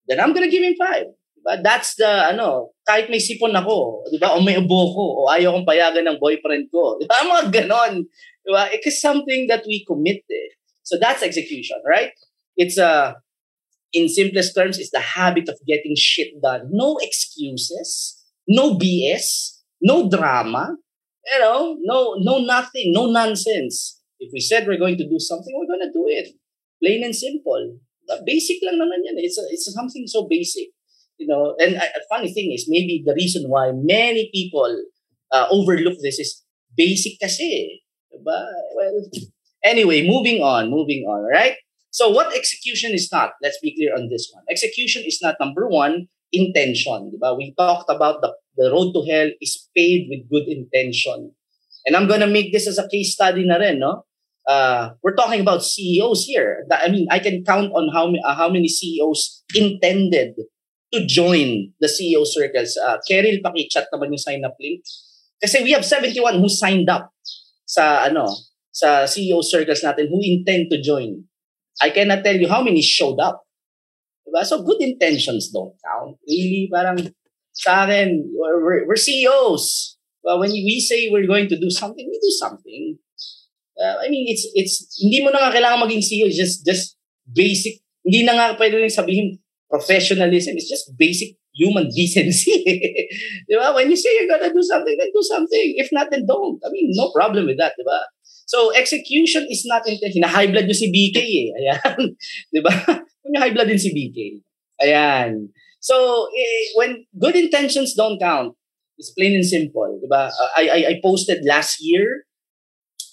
then 0.07 0.19
I'm 0.19 0.33
gonna 0.33 0.51
give 0.51 0.63
him 0.63 0.75
five. 0.75 1.07
Diba? 1.41 1.63
That's 1.63 1.95
the, 1.95 2.35
ano, 2.35 2.75
kahit 2.85 3.09
may 3.09 3.17
sipon 3.21 3.55
ako, 3.55 4.05
diba, 4.13 4.35
o 4.35 4.41
may 4.41 4.57
ubo 4.59 4.93
ko, 4.93 5.05
o 5.25 5.29
ayaw 5.31 5.55
kong 5.57 5.67
payagan 5.69 6.05
ng 6.05 6.19
boyfriend 6.21 6.69
ko. 6.69 6.99
Diba, 7.01 7.15
mga 7.31 7.45
ganon. 7.63 8.05
Diba? 8.47 8.71
It 8.73 8.81
is 8.85 9.01
something 9.01 9.47
that 9.47 9.63
we 9.67 9.85
commit 9.85 10.23
eh. 10.29 10.55
So 10.83 10.97
that's 10.99 11.23
execution, 11.23 11.77
right? 11.87 12.11
It's 12.57 12.77
a, 12.77 13.15
in 13.93 14.09
simplest 14.09 14.55
terms, 14.55 14.79
it's 14.79 14.91
the 14.91 14.99
habit 14.99 15.47
of 15.47 15.59
getting 15.67 15.93
shit 15.95 16.41
done. 16.41 16.69
No 16.71 16.97
excuses 17.01 18.21
no 18.47 18.77
BS, 18.77 19.61
no 19.81 20.09
drama, 20.09 20.75
you 21.25 21.39
know, 21.39 21.77
no 21.81 22.15
no 22.19 22.39
nothing, 22.39 22.91
no 22.93 23.07
nonsense. 23.07 23.99
If 24.19 24.31
we 24.33 24.39
said 24.39 24.67
we're 24.67 24.77
going 24.77 24.97
to 24.97 25.07
do 25.07 25.19
something, 25.19 25.53
we're 25.55 25.71
going 25.71 25.87
to 25.87 25.93
do 25.93 26.05
it. 26.07 26.29
Plain 26.83 27.03
and 27.03 27.15
simple. 27.15 27.79
Basic 28.25 28.57
lang 28.61 28.75
naman 28.75 29.05
yan. 29.05 29.17
It's, 29.17 29.39
a, 29.39 29.45
it's 29.49 29.71
something 29.71 30.03
so 30.05 30.27
basic. 30.29 30.69
You 31.17 31.27
know, 31.27 31.55
and 31.59 31.75
a, 31.75 31.85
a 31.85 32.01
funny 32.09 32.33
thing 32.33 32.51
is 32.51 32.65
maybe 32.67 33.03
the 33.05 33.13
reason 33.13 33.45
why 33.47 33.71
many 33.73 34.29
people 34.33 34.69
uh, 35.31 35.47
overlook 35.49 35.95
this 36.01 36.19
is 36.19 36.43
basic 36.75 37.21
kasi. 37.21 37.80
Diba? 38.11 38.39
Well, 38.75 39.01
anyway, 39.63 40.07
moving 40.07 40.43
on, 40.43 40.69
moving 40.69 41.03
on, 41.07 41.23
right? 41.23 41.55
So 41.91 42.09
what 42.09 42.35
execution 42.35 42.91
is 42.91 43.09
not? 43.11 43.31
Let's 43.41 43.59
be 43.61 43.75
clear 43.75 43.95
on 43.95 44.07
this 44.09 44.31
one. 44.33 44.43
Execution 44.49 45.03
is 45.05 45.19
not 45.21 45.35
number 45.39 45.67
one, 45.67 46.07
intention. 46.31 47.11
Diba? 47.11 47.37
We 47.37 47.53
talked 47.57 47.89
about 47.89 48.21
the, 48.21 48.33
the 48.55 48.71
road 48.71 48.93
to 48.93 49.03
hell 49.09 49.29
is 49.41 49.67
paved 49.75 50.09
with 50.09 50.29
good 50.29 50.47
intention. 50.47 51.31
And 51.85 51.95
I'm 51.95 52.07
gonna 52.07 52.27
make 52.27 52.53
this 52.53 52.67
as 52.67 52.77
a 52.77 52.87
case 52.87 53.13
study 53.13 53.45
na 53.45 53.55
rin, 53.57 53.79
no? 53.79 54.05
Uh, 54.47 54.91
we're 55.03 55.15
talking 55.15 55.41
about 55.41 55.63
CEOs 55.63 56.25
here. 56.25 56.65
I 56.71 56.89
mean, 56.89 57.07
I 57.11 57.19
can 57.19 57.43
count 57.43 57.71
on 57.73 57.89
how, 57.93 58.11
uh, 58.11 58.35
how 58.35 58.49
many 58.49 58.67
CEOs 58.67 59.43
intended 59.55 60.35
to 60.93 61.05
join 61.05 61.71
the 61.79 61.87
CEO 61.87 62.25
circles. 62.25 62.77
Uh, 62.77 62.97
Keril, 63.07 63.41
pakichat 63.41 63.87
naman 63.93 64.11
yung 64.11 64.17
sign-up 64.17 64.55
link. 64.59 64.83
Kasi 65.41 65.63
we 65.63 65.71
have 65.71 65.85
71 65.85 66.39
who 66.39 66.49
signed 66.49 66.89
up 66.89 67.09
sa, 67.71 68.03
ano, 68.03 68.27
sa 68.67 69.07
CEO 69.07 69.39
circles 69.39 69.79
natin 69.79 70.11
who 70.11 70.19
intend 70.19 70.67
to 70.67 70.83
join. 70.83 71.23
I 71.79 71.95
cannot 71.95 72.27
tell 72.27 72.35
you 72.35 72.51
how 72.51 72.59
many 72.59 72.83
showed 72.83 73.23
up. 73.23 73.47
Diba? 74.27 74.43
So 74.43 74.59
good 74.67 74.83
intentions 74.83 75.55
don't 75.55 75.79
count. 75.79 76.19
Really, 76.27 76.67
parang 76.67 76.99
sa 77.55 77.87
akin, 77.87 78.27
we're, 78.35 78.83
we're 78.83 78.99
CEOs. 78.99 79.95
Well, 80.23 80.43
when 80.43 80.51
we 80.51 80.83
say 80.83 81.07
we're 81.07 81.27
going 81.27 81.47
to 81.47 81.57
do 81.57 81.71
something, 81.71 82.03
we 82.03 82.19
do 82.19 82.33
something. 82.35 82.99
Uh, 83.79 84.03
I 84.03 84.11
mean, 84.11 84.27
it's, 84.27 84.45
it's, 84.53 84.85
hindi 84.99 85.23
mo 85.23 85.31
na 85.31 85.47
nga 85.47 85.55
kailangan 85.55 85.87
maging 85.87 86.05
CEO, 86.05 86.27
just, 86.29 86.67
just 86.67 86.99
basic, 87.25 87.81
hindi 88.05 88.27
na 88.27 88.35
nga 88.35 88.47
pwede 88.59 88.77
rin 88.77 88.91
sabihin 88.91 89.39
professionalism, 89.71 90.53
it's 90.59 90.69
just 90.69 90.93
basic 90.99 91.40
human 91.53 91.89
decency. 91.89 92.63
diba? 93.51 93.75
When 93.75 93.89
you 93.89 93.95
say 93.97 94.09
you're 94.19 94.29
gonna 94.29 94.53
do 94.53 94.63
something, 94.63 94.95
then 94.97 95.11
do 95.13 95.23
something. 95.23 95.75
If 95.77 95.89
not, 95.91 96.11
then 96.11 96.25
don't. 96.25 96.59
I 96.65 96.69
mean, 96.71 96.91
no 96.95 97.11
problem 97.11 97.45
with 97.45 97.57
that, 97.57 97.73
diba? 97.79 97.99
So, 98.45 98.75
execution 98.75 99.47
is 99.49 99.63
not 99.65 99.87
intention. 99.87 100.23
Hina-high 100.23 100.51
blood 100.51 100.67
yung 100.67 100.75
si 100.75 100.91
BK 100.91 101.17
eh. 101.23 101.47
Ayan. 101.59 102.19
diba? 102.51 102.73
Kung 103.23 103.39
high 103.39 103.55
blood 103.55 103.67
din 103.67 103.79
si 103.79 103.95
BK. 103.95 104.43
Ayan. 104.83 105.55
So, 105.79 106.27
eh, 106.35 106.75
when 106.75 107.07
good 107.17 107.35
intentions 107.35 107.95
don't 107.95 108.19
count, 108.19 108.55
it's 108.97 109.11
plain 109.11 109.35
and 109.35 109.45
simple. 109.45 109.99
Diba? 110.03 110.31
I, 110.57 110.67
I, 110.67 110.79
I 110.91 110.93
posted 111.01 111.45
last 111.47 111.77
year 111.79 112.27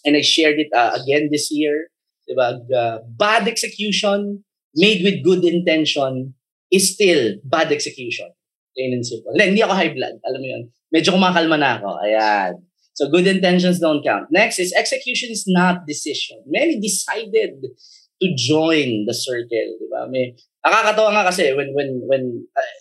and 0.04 0.16
I 0.16 0.22
shared 0.22 0.58
it 0.58 0.68
uh, 0.74 0.98
again 0.98 1.28
this 1.30 1.48
year. 1.50 1.88
Diba? 2.28 2.58
Uh, 2.66 2.98
bad 3.16 3.46
execution 3.46 4.44
made 4.74 5.02
with 5.02 5.24
good 5.24 5.44
intention 5.44 6.34
is 6.70 6.94
still 6.94 7.36
bad 7.44 7.72
execution. 7.72 8.28
Plain 8.76 8.92
and 8.94 9.06
simple. 9.06 9.34
Hindi 9.34 9.62
ako 9.62 9.74
high 9.74 9.92
blood. 9.92 10.16
Alam 10.22 10.40
mo 10.40 10.48
yun. 10.48 10.62
Medyo 10.94 11.10
kumakalma 11.16 11.56
na 11.58 11.80
ako. 11.80 11.90
Ayan. 12.04 12.52
So 12.94 13.06
good 13.08 13.26
intentions 13.26 13.78
don't 13.78 14.02
count. 14.02 14.26
Next 14.30 14.58
is 14.58 14.74
execution 14.74 15.30
is 15.30 15.46
not 15.46 15.86
decision. 15.86 16.42
Many 16.46 16.80
decided 16.82 17.62
to 17.62 18.26
join 18.34 19.06
the 19.06 19.14
circle, 19.14 19.68
di 19.78 19.86
ba? 19.86 20.10
May 20.10 20.34
nakakatawa 20.66 21.14
nga 21.14 21.30
kasi 21.30 21.54
when 21.54 21.70
when 21.78 22.02
when 22.10 22.22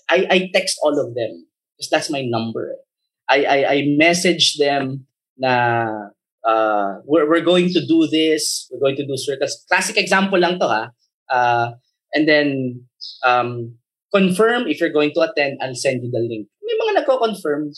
I 0.10 0.26
I 0.26 0.38
text 0.50 0.82
all 0.82 0.98
of 0.98 1.14
them 1.14 1.46
because 1.78 1.90
that's 1.94 2.10
my 2.10 2.26
number. 2.26 2.82
I 3.30 3.46
I 3.46 3.60
I 3.70 3.78
message 3.94 4.58
them 4.58 5.06
na 5.38 5.54
uh, 6.42 6.90
we're 7.06 7.30
we're 7.30 7.46
going 7.46 7.70
to 7.70 7.82
do 7.86 8.10
this, 8.10 8.66
we're 8.74 8.82
going 8.82 8.98
to 8.98 9.06
do 9.06 9.14
circles. 9.22 9.62
Classic 9.70 9.98
example 10.02 10.42
lang 10.42 10.58
to 10.58 10.66
ha. 10.66 10.84
Uh, 11.30 11.78
and 12.18 12.26
then 12.26 12.82
um, 13.24 13.76
confirm 14.14 14.68
if 14.68 14.80
you're 14.80 14.94
going 14.94 15.12
to 15.14 15.22
attend, 15.22 15.60
I'll 15.62 15.76
send 15.76 16.04
you 16.04 16.12
the 16.12 16.20
link. 16.20 16.48
May 16.64 16.76
mga 16.76 17.04
nagko-confirm 17.04 17.72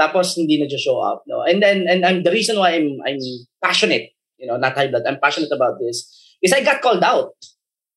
tapos 0.00 0.34
hindi 0.34 0.56
na 0.56 0.66
show 0.80 0.98
up 1.04 1.22
no 1.28 1.44
and 1.44 1.62
then 1.62 1.84
and 1.84 2.00
I'm, 2.02 2.24
the 2.24 2.32
reason 2.32 2.56
why 2.56 2.74
I'm 2.74 2.96
I'm 3.04 3.20
passionate 3.60 4.16
you 4.40 4.48
know 4.48 4.56
not 4.56 4.72
high 4.72 4.88
blood 4.88 5.04
I'm 5.06 5.20
passionate 5.20 5.52
about 5.52 5.76
this 5.78 6.08
is 6.40 6.50
I 6.50 6.64
got 6.64 6.80
called 6.80 7.04
out 7.04 7.36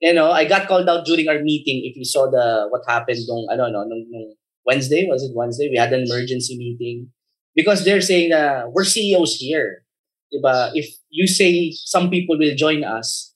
you 0.03 0.11
know 0.11 0.29
I 0.29 0.43
got 0.43 0.67
called 0.67 0.91
out 0.91 1.07
during 1.07 1.31
our 1.31 1.39
meeting 1.39 1.87
if 1.87 1.95
you 1.95 2.03
saw 2.03 2.29
the 2.29 2.67
what 2.67 2.83
happened 2.85 3.23
nung 3.25 3.47
ano 3.47 3.71
no 3.71 3.87
nung, 3.87 4.05
nung 4.11 4.35
Wednesday, 4.65 5.05
was 5.07 5.23
it 5.23 5.31
Wednesday? 5.33 5.69
We 5.69 5.77
had 5.77 5.93
an 5.93 6.03
emergency 6.09 6.57
meeting 6.57 7.11
because 7.53 7.85
they're 7.85 8.01
saying 8.01 8.33
uh, 8.33 8.65
we're 8.73 8.83
CEOs 8.83 9.37
here. 9.37 9.85
Diba? 10.33 10.71
If 10.73 10.89
you 11.09 11.27
say 11.27 11.71
some 11.71 12.09
people 12.09 12.37
will 12.37 12.55
join 12.55 12.83
us, 12.83 13.33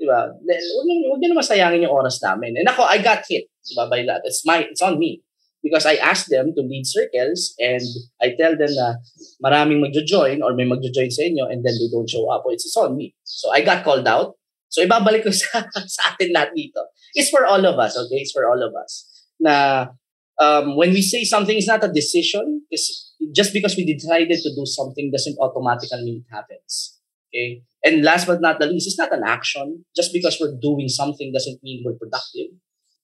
diba? 0.00 0.32
Then, 0.48 0.62
huwag 0.74 0.84
nyo, 0.88 0.96
huwag 1.12 1.20
nyo 1.20 1.36
masayangin 1.36 1.84
yung 1.84 1.94
oras 1.94 2.18
namin. 2.24 2.56
And 2.56 2.68
ako, 2.68 2.88
I 2.88 2.98
got 3.04 3.22
hit 3.28 3.52
diba, 3.68 3.84
by 3.90 4.02
that. 4.08 4.24
It's, 4.24 4.42
my, 4.48 4.64
it's 4.64 4.82
on 4.82 4.98
me. 4.98 5.22
Because 5.62 5.84
I 5.84 6.00
asked 6.00 6.32
them 6.32 6.56
to 6.56 6.62
lead 6.64 6.88
circles 6.88 7.52
and 7.60 7.84
I 8.16 8.32
tell 8.32 8.56
them 8.56 8.72
na 8.72 8.96
maraming 9.44 9.84
magjo-join 9.84 10.40
or 10.40 10.56
may 10.56 10.64
magjo-join 10.64 11.12
sa 11.12 11.28
inyo 11.28 11.52
and 11.52 11.60
then 11.60 11.76
they 11.76 11.92
don't 11.92 12.08
show 12.08 12.32
up. 12.32 12.48
It's, 12.48 12.64
it's 12.64 12.80
on 12.80 12.96
me. 12.96 13.12
So 13.24 13.52
I 13.52 13.60
got 13.60 13.84
called 13.84 14.08
out. 14.08 14.40
So 14.72 14.80
ibabalik 14.80 15.20
ko 15.20 15.30
sa, 15.36 15.60
sa 15.84 16.16
atin 16.16 16.32
lahat 16.32 16.56
dito. 16.56 16.80
It's 17.12 17.28
for 17.28 17.44
all 17.44 17.60
of 17.60 17.76
us, 17.76 17.92
okay? 17.92 18.24
It's 18.24 18.32
for 18.32 18.48
all 18.48 18.62
of 18.64 18.72
us. 18.72 19.04
Na 19.36 19.92
um, 20.40 20.76
when 20.80 20.96
we 20.96 21.02
say 21.02 21.24
something 21.28 21.56
is 21.56 21.68
not 21.68 21.84
a 21.84 21.92
decision, 21.92 22.64
just 22.72 23.52
because 23.52 23.76
we 23.76 23.84
decided 23.84 24.40
to 24.40 24.50
do 24.56 24.64
something 24.64 25.10
doesn't 25.12 25.36
automatically 25.36 26.00
mean 26.02 26.24
it 26.24 26.32
happens. 26.32 26.99
Okay? 27.30 27.62
And 27.84 28.04
last 28.04 28.26
but 28.26 28.42
not 28.42 28.58
the 28.58 28.66
least, 28.66 28.86
it's 28.86 28.98
not 28.98 29.14
an 29.14 29.22
action. 29.24 29.86
Just 29.96 30.12
because 30.12 30.36
we're 30.40 30.58
doing 30.60 30.88
something 30.88 31.32
doesn't 31.32 31.62
mean 31.62 31.82
we're 31.86 31.96
productive. 31.96 32.52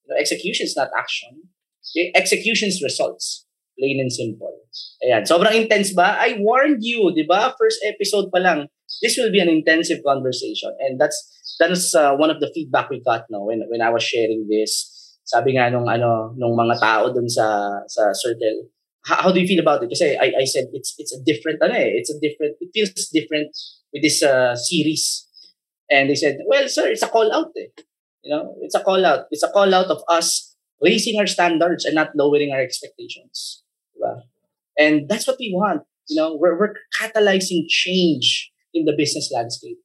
You 0.04 0.08
know, 0.10 0.16
execution 0.18 0.66
is 0.66 0.76
not 0.76 0.90
action. 0.98 1.48
Okay? 1.94 2.12
Execution 2.14 2.68
is 2.68 2.82
results. 2.82 3.46
Plain 3.78 4.00
and 4.00 4.12
simple. 4.12 4.52
Ayan. 5.04 5.22
Sobrang 5.24 5.54
intense 5.54 5.92
ba? 5.94 6.16
I 6.18 6.36
warned 6.40 6.80
you, 6.80 7.12
di 7.14 7.24
ba? 7.28 7.54
First 7.54 7.80
episode 7.84 8.32
pa 8.32 8.40
lang. 8.40 8.68
This 9.02 9.16
will 9.16 9.30
be 9.30 9.40
an 9.40 9.52
intensive 9.52 10.00
conversation. 10.00 10.72
And 10.80 11.00
that's 11.00 11.16
that's 11.58 11.94
uh, 11.94 12.14
one 12.16 12.30
of 12.30 12.40
the 12.40 12.50
feedback 12.54 12.90
we 12.90 13.00
got 13.00 13.24
no 13.30 13.44
when 13.44 13.62
when 13.68 13.80
I 13.80 13.90
was 13.90 14.04
sharing 14.04 14.46
this 14.48 14.92
sabi 15.24 15.56
nga 15.56 15.72
nung 15.72 15.88
ano 15.88 16.36
nung 16.36 16.54
mga 16.54 16.78
tao 16.78 17.10
dun 17.10 17.28
sa 17.28 17.80
sa 17.88 18.12
circle 18.12 18.70
how, 19.06 19.30
do 19.30 19.38
you 19.38 19.46
feel 19.46 19.62
about 19.62 19.82
it 19.82 19.90
kasi 19.90 20.18
I 20.18 20.34
I 20.34 20.44
said 20.44 20.66
it's 20.74 20.94
it's 20.98 21.14
a 21.14 21.22
different 21.22 21.62
ano 21.62 21.74
eh 21.74 21.94
it's 21.98 22.10
a 22.10 22.18
different 22.18 22.58
it 22.60 22.70
feels 22.74 22.92
different 23.14 23.50
with 23.96 24.04
this 24.04 24.22
uh, 24.22 24.54
series. 24.56 25.24
And 25.88 26.10
they 26.10 26.14
said 26.14 26.38
well 26.46 26.68
sir 26.68 26.88
it's 26.88 27.02
a 27.02 27.08
call 27.08 27.32
out 27.32 27.52
eh. 27.56 27.72
You 28.22 28.30
know 28.36 28.54
it's 28.60 28.74
a 28.74 28.82
call 28.84 29.04
out. 29.04 29.26
It's 29.30 29.42
a 29.42 29.50
call 29.50 29.72
out 29.72 29.86
of 29.86 30.02
us 30.08 30.56
raising 30.82 31.18
our 31.18 31.26
standards 31.26 31.84
and 31.84 31.94
not 31.94 32.12
lowering 32.14 32.52
our 32.52 32.60
expectations 32.60 33.62
diba? 33.96 34.20
and 34.76 35.08
that's 35.08 35.26
what 35.26 35.38
we 35.40 35.50
want 35.54 35.82
you 36.08 36.16
know? 36.16 36.36
We're 36.36 36.58
we're 36.58 36.74
catalyzing 37.00 37.66
change 37.68 38.50
in 38.72 38.84
the 38.84 38.94
business 38.96 39.30
landscape. 39.32 39.78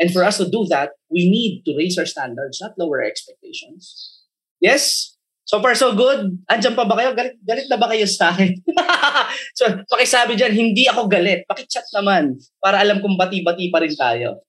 And 0.00 0.12
for 0.12 0.24
us 0.24 0.38
to 0.38 0.50
do 0.50 0.66
that 0.70 0.90
we 1.10 1.30
need 1.30 1.62
to 1.66 1.76
raise 1.76 1.98
our 1.98 2.06
standards 2.06 2.60
not 2.60 2.78
lower 2.78 3.02
our 3.02 3.06
expectations. 3.06 4.22
Yes? 4.60 5.13
So 5.44 5.60
far, 5.60 5.76
so 5.76 5.92
good. 5.92 6.40
Andiyan 6.48 6.72
pa 6.72 6.88
ba 6.88 6.96
kayo? 6.96 7.12
Galit, 7.12 7.36
galit 7.44 7.68
na 7.68 7.76
ba 7.76 7.92
kayo 7.92 8.08
sa 8.08 8.32
akin? 8.32 8.64
so, 9.60 9.68
pakisabi 9.92 10.40
dyan, 10.40 10.56
hindi 10.56 10.88
ako 10.88 11.04
galit. 11.04 11.44
Pakichat 11.44 11.84
naman 11.92 12.40
para 12.64 12.80
alam 12.80 13.04
kong 13.04 13.20
bati-bati 13.20 13.68
pa 13.68 13.84
rin 13.84 13.92
tayo. 13.92 14.40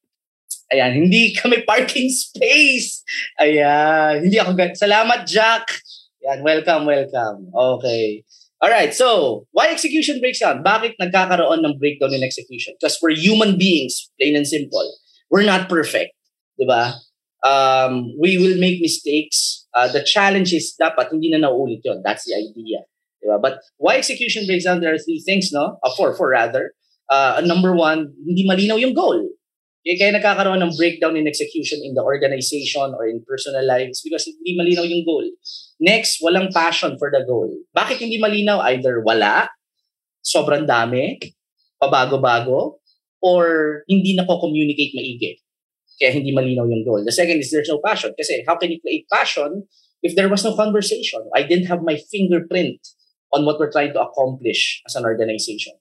Ayan, 0.72 0.96
hindi 0.96 1.36
kami 1.36 1.68
parking 1.68 2.08
space. 2.08 3.04
Ayan, 3.44 4.24
hindi 4.24 4.40
ako 4.40 4.56
galit. 4.56 4.80
Salamat, 4.80 5.28
Jack. 5.28 5.68
Ayan, 6.24 6.48
welcome, 6.48 6.88
welcome. 6.88 7.52
Okay. 7.52 8.24
Alright, 8.64 8.96
so, 8.96 9.44
why 9.52 9.68
execution 9.68 10.24
breaks 10.24 10.40
down? 10.40 10.64
Bakit 10.64 10.96
nagkakaroon 10.96 11.60
ng 11.60 11.76
breakdown 11.76 12.16
in 12.16 12.24
execution? 12.24 12.72
Because 12.80 12.96
we're 13.04 13.20
human 13.20 13.60
beings, 13.60 14.08
plain 14.16 14.40
and 14.40 14.48
simple. 14.48 14.96
We're 15.28 15.44
not 15.44 15.68
perfect. 15.68 16.16
Diba? 16.56 16.96
Um, 17.44 18.16
we 18.16 18.40
will 18.40 18.56
make 18.56 18.80
mistakes 18.80 19.65
Uh, 19.76 19.92
the 19.92 20.00
challenge 20.08 20.56
is 20.56 20.72
dapat 20.80 21.12
hindi 21.12 21.28
na 21.36 21.44
nauulit 21.44 21.84
yon. 21.84 22.00
That's 22.00 22.24
the 22.24 22.40
idea. 22.40 22.88
Diba? 23.20 23.44
But 23.44 23.60
why 23.76 24.00
execution 24.00 24.48
breaks 24.48 24.64
down? 24.64 24.80
There 24.80 24.94
are 24.96 25.02
three 25.02 25.20
things, 25.20 25.52
no? 25.52 25.76
Uh, 25.84 25.92
four, 26.00 26.16
four 26.16 26.32
rather. 26.32 26.72
Uh, 27.12 27.44
number 27.44 27.76
one, 27.76 28.16
hindi 28.24 28.48
malinaw 28.48 28.80
yung 28.80 28.96
goal. 28.96 29.20
Okay, 29.86 30.02
kaya 30.02 30.18
nagkakaroon 30.18 30.66
ng 30.66 30.74
breakdown 30.74 31.14
in 31.14 31.30
execution 31.30 31.78
in 31.86 31.94
the 31.94 32.02
organization 32.02 32.98
or 32.98 33.06
in 33.06 33.22
personal 33.22 33.62
lives 33.62 34.02
because 34.02 34.26
hindi 34.26 34.58
malinaw 34.58 34.82
yung 34.82 35.06
goal. 35.06 35.22
Next, 35.78 36.18
walang 36.26 36.50
passion 36.50 36.98
for 36.98 37.14
the 37.14 37.22
goal. 37.22 37.54
Bakit 37.70 38.02
hindi 38.02 38.18
malinaw? 38.18 38.66
Either 38.74 39.06
wala, 39.06 39.46
sobrang 40.26 40.66
dami, 40.66 41.22
pabago-bago, 41.78 42.82
or 43.22 43.86
hindi 43.86 44.18
nako-communicate 44.18 44.98
maigi. 44.98 45.38
Kaya 46.02 46.12
hindi 46.12 46.36
malinaw 46.36 46.68
yung 46.68 46.84
goal. 46.84 47.02
The 47.04 47.16
second 47.16 47.40
is 47.40 47.52
there's 47.52 47.72
no 47.72 47.80
passion. 47.80 48.12
Kasi 48.18 48.44
how 48.48 48.60
can 48.60 48.72
you 48.72 48.80
create 48.84 49.08
passion 49.12 49.64
if 50.04 50.16
there 50.16 50.28
was 50.28 50.44
no 50.44 50.56
conversation? 50.56 51.24
I 51.34 51.44
didn't 51.44 51.72
have 51.72 51.82
my 51.84 51.96
fingerprint 52.12 52.84
on 53.32 53.46
what 53.46 53.60
we're 53.60 53.72
trying 53.72 53.94
to 53.94 54.02
accomplish 54.04 54.84
as 54.88 54.96
an 54.96 55.04
organization. 55.04 55.74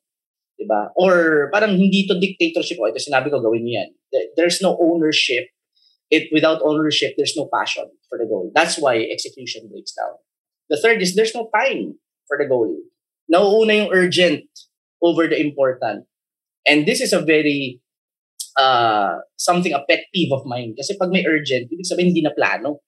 Diba? 0.54 0.94
Or 0.94 1.50
parang 1.50 1.74
hindi 1.74 2.06
to 2.06 2.18
dictatorship. 2.18 2.78
O, 2.78 2.86
ito 2.86 3.02
sinabi 3.02 3.30
ko, 3.30 3.42
gawin 3.42 3.66
niyo 3.66 3.82
yan. 3.82 3.90
There's 4.38 4.62
no 4.62 4.78
ownership. 4.78 5.50
It, 6.10 6.30
without 6.30 6.62
ownership, 6.62 7.18
there's 7.18 7.34
no 7.34 7.50
passion 7.50 7.90
for 8.08 8.18
the 8.18 8.26
goal. 8.26 8.52
That's 8.54 8.78
why 8.78 9.02
execution 9.02 9.66
breaks 9.66 9.92
down. 9.98 10.14
The 10.70 10.78
third 10.78 11.02
is 11.02 11.18
there's 11.18 11.34
no 11.34 11.50
time 11.50 11.98
for 12.28 12.38
the 12.38 12.46
goal. 12.46 12.70
Nauuna 13.26 13.82
yung 13.82 13.90
urgent 13.90 14.46
over 15.02 15.26
the 15.26 15.40
important. 15.40 16.06
And 16.66 16.86
this 16.86 17.00
is 17.00 17.12
a 17.12 17.20
very 17.20 17.80
uh, 18.56 19.20
something, 19.36 19.72
a 19.72 19.82
pet 19.88 20.06
peeve 20.12 20.32
of 20.32 20.46
mine. 20.46 20.74
Kasi 20.76 20.96
pag 20.96 21.10
may 21.10 21.26
urgent, 21.26 21.70
ibig 21.70 21.86
sabihin 21.86 22.14
hindi 22.14 22.22
na 22.22 22.34
plano. 22.34 22.82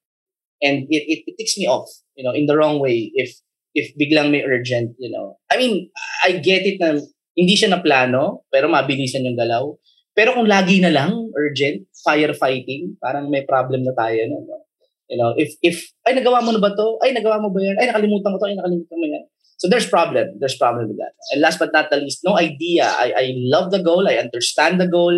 And 0.62 0.88
it, 0.88 1.04
it, 1.04 1.20
it 1.28 1.34
takes 1.36 1.58
me 1.58 1.68
off, 1.68 1.88
you 2.16 2.24
know, 2.24 2.32
in 2.32 2.46
the 2.46 2.56
wrong 2.56 2.80
way 2.80 3.12
if 3.12 3.36
if 3.76 3.92
biglang 4.00 4.32
may 4.32 4.40
urgent, 4.40 4.96
you 4.96 5.12
know. 5.12 5.36
I 5.52 5.60
mean, 5.60 5.92
I 6.24 6.40
get 6.40 6.64
it 6.64 6.80
na 6.80 6.96
hindi 7.36 7.54
siya 7.54 7.76
na 7.76 7.84
plano, 7.84 8.48
pero 8.48 8.72
mabilisan 8.72 9.28
yung 9.28 9.36
galaw. 9.36 9.76
Pero 10.16 10.32
kung 10.32 10.48
lagi 10.48 10.80
na 10.80 10.88
lang 10.88 11.28
urgent, 11.36 11.84
firefighting, 12.00 12.96
parang 12.96 13.28
may 13.28 13.44
problem 13.44 13.84
na 13.84 13.92
tayo, 13.92 14.24
no? 14.32 14.64
You 15.12 15.20
know, 15.20 15.36
if 15.36 15.54
if 15.62 15.92
ay 16.08 16.18
nagawa 16.18 16.42
mo 16.42 16.50
na 16.50 16.58
ba 16.58 16.74
to? 16.74 16.98
Ay 17.04 17.14
nagawa 17.14 17.38
mo 17.38 17.52
ba 17.52 17.62
yan? 17.62 17.78
Ay 17.78 17.86
nakalimutan 17.92 18.32
ko 18.34 18.38
to, 18.42 18.48
ay 18.48 18.56
nakalimutan 18.58 18.96
mo 18.98 19.06
yan. 19.06 19.24
So 19.56 19.70
there's 19.70 19.86
problem. 19.86 20.40
There's 20.40 20.58
problem 20.58 20.88
with 20.88 20.98
that. 20.98 21.14
And 21.30 21.40
last 21.40 21.60
but 21.60 21.70
not 21.70 21.92
the 21.92 22.02
least, 22.02 22.26
no 22.26 22.34
idea. 22.34 22.90
I 22.90 23.12
I 23.14 23.26
love 23.36 23.70
the 23.70 23.84
goal. 23.84 24.08
I 24.08 24.18
understand 24.18 24.80
the 24.82 24.90
goal. 24.90 25.14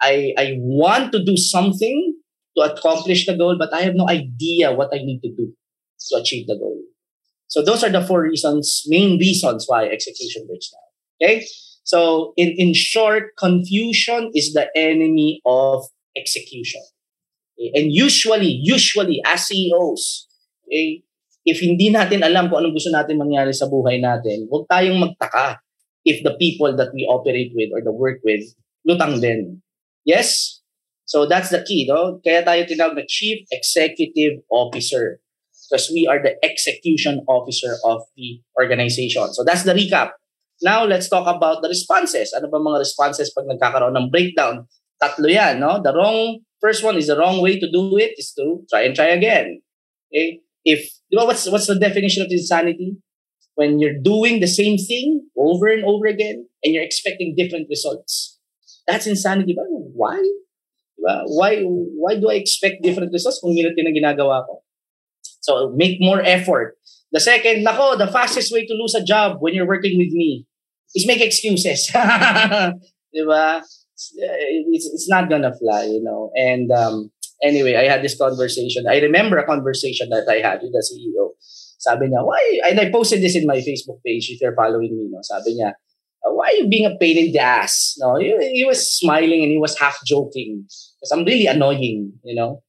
I, 0.00 0.34
I 0.38 0.54
want 0.58 1.12
to 1.12 1.24
do 1.24 1.36
something 1.36 2.16
to 2.56 2.62
accomplish 2.62 3.26
the 3.26 3.36
goal, 3.36 3.56
but 3.58 3.72
I 3.72 3.82
have 3.82 3.94
no 3.94 4.08
idea 4.08 4.72
what 4.72 4.90
I 4.92 4.98
need 4.98 5.20
to 5.22 5.30
do 5.30 5.52
to 6.08 6.16
achieve 6.16 6.46
the 6.46 6.56
goal. 6.56 6.80
So 7.48 7.62
those 7.62 7.82
are 7.82 7.90
the 7.90 8.02
four 8.02 8.22
reasons, 8.22 8.82
main 8.86 9.18
reasons 9.18 9.66
why 9.66 9.86
execution 9.86 10.46
breaks 10.46 10.70
down. 10.70 10.88
Okay? 11.20 11.46
So 11.82 12.32
in, 12.36 12.54
in 12.56 12.74
short, 12.74 13.36
confusion 13.36 14.30
is 14.34 14.52
the 14.52 14.70
enemy 14.76 15.40
of 15.44 15.84
execution. 16.16 16.80
And 17.74 17.92
usually, 17.92 18.48
usually 18.62 19.20
as 19.26 19.46
CEOs, 19.46 20.28
okay, 20.64 21.02
if 21.44 21.60
hindi 21.60 21.92
natin 21.92 22.24
alam 22.24 22.48
kung 22.48 22.64
anong 22.64 22.76
gusto 22.76 22.88
natin 22.88 23.20
mangyari 23.20 23.52
sa 23.52 23.68
buhay 23.68 24.00
natin, 24.00 24.48
huwag 24.48 24.64
tayong 24.70 24.96
magtaka 24.96 25.60
if 26.06 26.24
the 26.24 26.32
people 26.40 26.72
that 26.72 26.88
we 26.96 27.04
operate 27.04 27.52
with 27.52 27.68
or 27.74 27.84
the 27.84 27.92
work 27.92 28.24
with 28.24 28.44
lutang 28.88 29.20
din. 29.20 29.60
Yes? 30.04 30.60
So 31.04 31.26
that's 31.26 31.50
the 31.50 31.64
key, 31.66 31.86
no? 31.90 32.20
Kaya 32.22 32.46
tayo 32.46 32.62
tinawag 32.70 32.94
na 32.94 33.04
Chief 33.08 33.42
Executive 33.50 34.46
Officer 34.46 35.18
because 35.70 35.90
we 35.90 36.06
are 36.10 36.18
the 36.22 36.34
execution 36.42 37.22
officer 37.28 37.78
of 37.84 38.02
the 38.16 38.42
organization. 38.58 39.32
So 39.32 39.44
that's 39.44 39.62
the 39.62 39.74
recap. 39.74 40.10
Now, 40.62 40.84
let's 40.84 41.08
talk 41.08 41.24
about 41.24 41.62
the 41.62 41.68
responses. 41.68 42.34
Ano 42.36 42.50
ba 42.50 42.58
mga 42.58 42.82
responses 42.84 43.32
pag 43.32 43.46
nagkakaroon 43.46 43.96
ng 43.96 44.10
breakdown? 44.10 44.66
Tatlo 45.00 45.30
yan, 45.30 45.62
no? 45.62 45.80
The 45.80 45.94
wrong, 45.94 46.44
first 46.60 46.84
one 46.84 46.98
is 46.98 47.06
the 47.06 47.16
wrong 47.16 47.40
way 47.40 47.58
to 47.58 47.68
do 47.70 47.96
it 47.96 48.18
is 48.18 48.34
to 48.36 48.66
try 48.68 48.84
and 48.84 48.94
try 48.94 49.14
again. 49.14 49.62
Okay? 50.12 50.40
If, 50.66 50.84
you 51.08 51.16
know, 51.16 51.24
what's, 51.24 51.48
what's 51.48 51.66
the 51.66 51.78
definition 51.78 52.22
of 52.22 52.28
insanity? 52.30 52.98
When 53.54 53.80
you're 53.80 53.96
doing 53.96 54.40
the 54.40 54.50
same 54.50 54.76
thing 54.76 55.26
over 55.36 55.68
and 55.68 55.84
over 55.84 56.06
again 56.06 56.46
and 56.62 56.74
you're 56.74 56.84
expecting 56.84 57.34
different 57.36 57.68
results. 57.70 58.38
That's 58.86 59.06
insanity. 59.06 59.56
Ba? 59.56 59.64
Why? 60.00 60.16
Diba? 60.96 61.28
Why, 61.28 61.60
why 62.00 62.16
do 62.16 62.32
I 62.32 62.40
expect 62.40 62.80
different 62.80 63.12
results 63.12 63.40
kung 63.44 63.52
minute 63.52 63.76
yung 63.76 63.92
ginagawa 63.92 64.48
ko? 64.48 64.64
So, 65.44 65.72
make 65.76 66.00
more 66.00 66.24
effort. 66.24 66.80
The 67.12 67.20
second, 67.20 67.66
nako, 67.66 67.98
the 67.98 68.08
fastest 68.08 68.52
way 68.52 68.64
to 68.64 68.74
lose 68.74 68.94
a 68.96 69.04
job 69.04 69.38
when 69.40 69.52
you're 69.52 69.68
working 69.68 69.98
with 69.98 70.12
me 70.12 70.46
is 70.94 71.06
make 71.06 71.20
excuses. 71.20 71.90
diba? 73.14 73.60
It's, 74.72 74.86
it's 74.88 75.08
not 75.08 75.28
gonna 75.28 75.52
fly, 75.52 75.84
you 75.84 76.00
know. 76.02 76.30
And 76.34 76.70
um, 76.72 77.10
anyway, 77.42 77.76
I 77.76 77.84
had 77.84 78.02
this 78.02 78.16
conversation. 78.16 78.84
I 78.88 79.00
remember 79.00 79.36
a 79.36 79.46
conversation 79.46 80.08
that 80.10 80.24
I 80.28 80.40
had 80.40 80.62
with 80.62 80.72
the 80.72 80.80
CEO. 80.80 81.36
Sabi 81.80 82.08
niya, 82.08 82.24
why? 82.24 82.60
And 82.68 82.78
I 82.78 82.90
posted 82.90 83.22
this 83.22 83.36
in 83.36 83.46
my 83.46 83.56
Facebook 83.56 84.00
page 84.04 84.28
if 84.30 84.40
you're 84.40 84.54
following 84.54 84.92
me. 84.92 85.08
No? 85.10 85.20
Sabi 85.22 85.56
niya, 85.56 85.72
why 86.22 86.46
are 86.46 86.52
you 86.52 86.68
being 86.68 86.86
a 86.86 86.96
pain 86.96 87.16
in 87.16 87.32
the 87.32 87.40
ass? 87.40 87.96
No, 87.98 88.16
he, 88.16 88.36
he 88.52 88.64
was 88.64 88.92
smiling 88.92 89.42
and 89.42 89.50
he 89.50 89.58
was 89.58 89.78
half 89.78 89.98
joking 90.04 90.64
because 90.66 91.10
I'm 91.12 91.24
really 91.24 91.46
annoying, 91.46 92.12
you 92.24 92.34
know. 92.34 92.62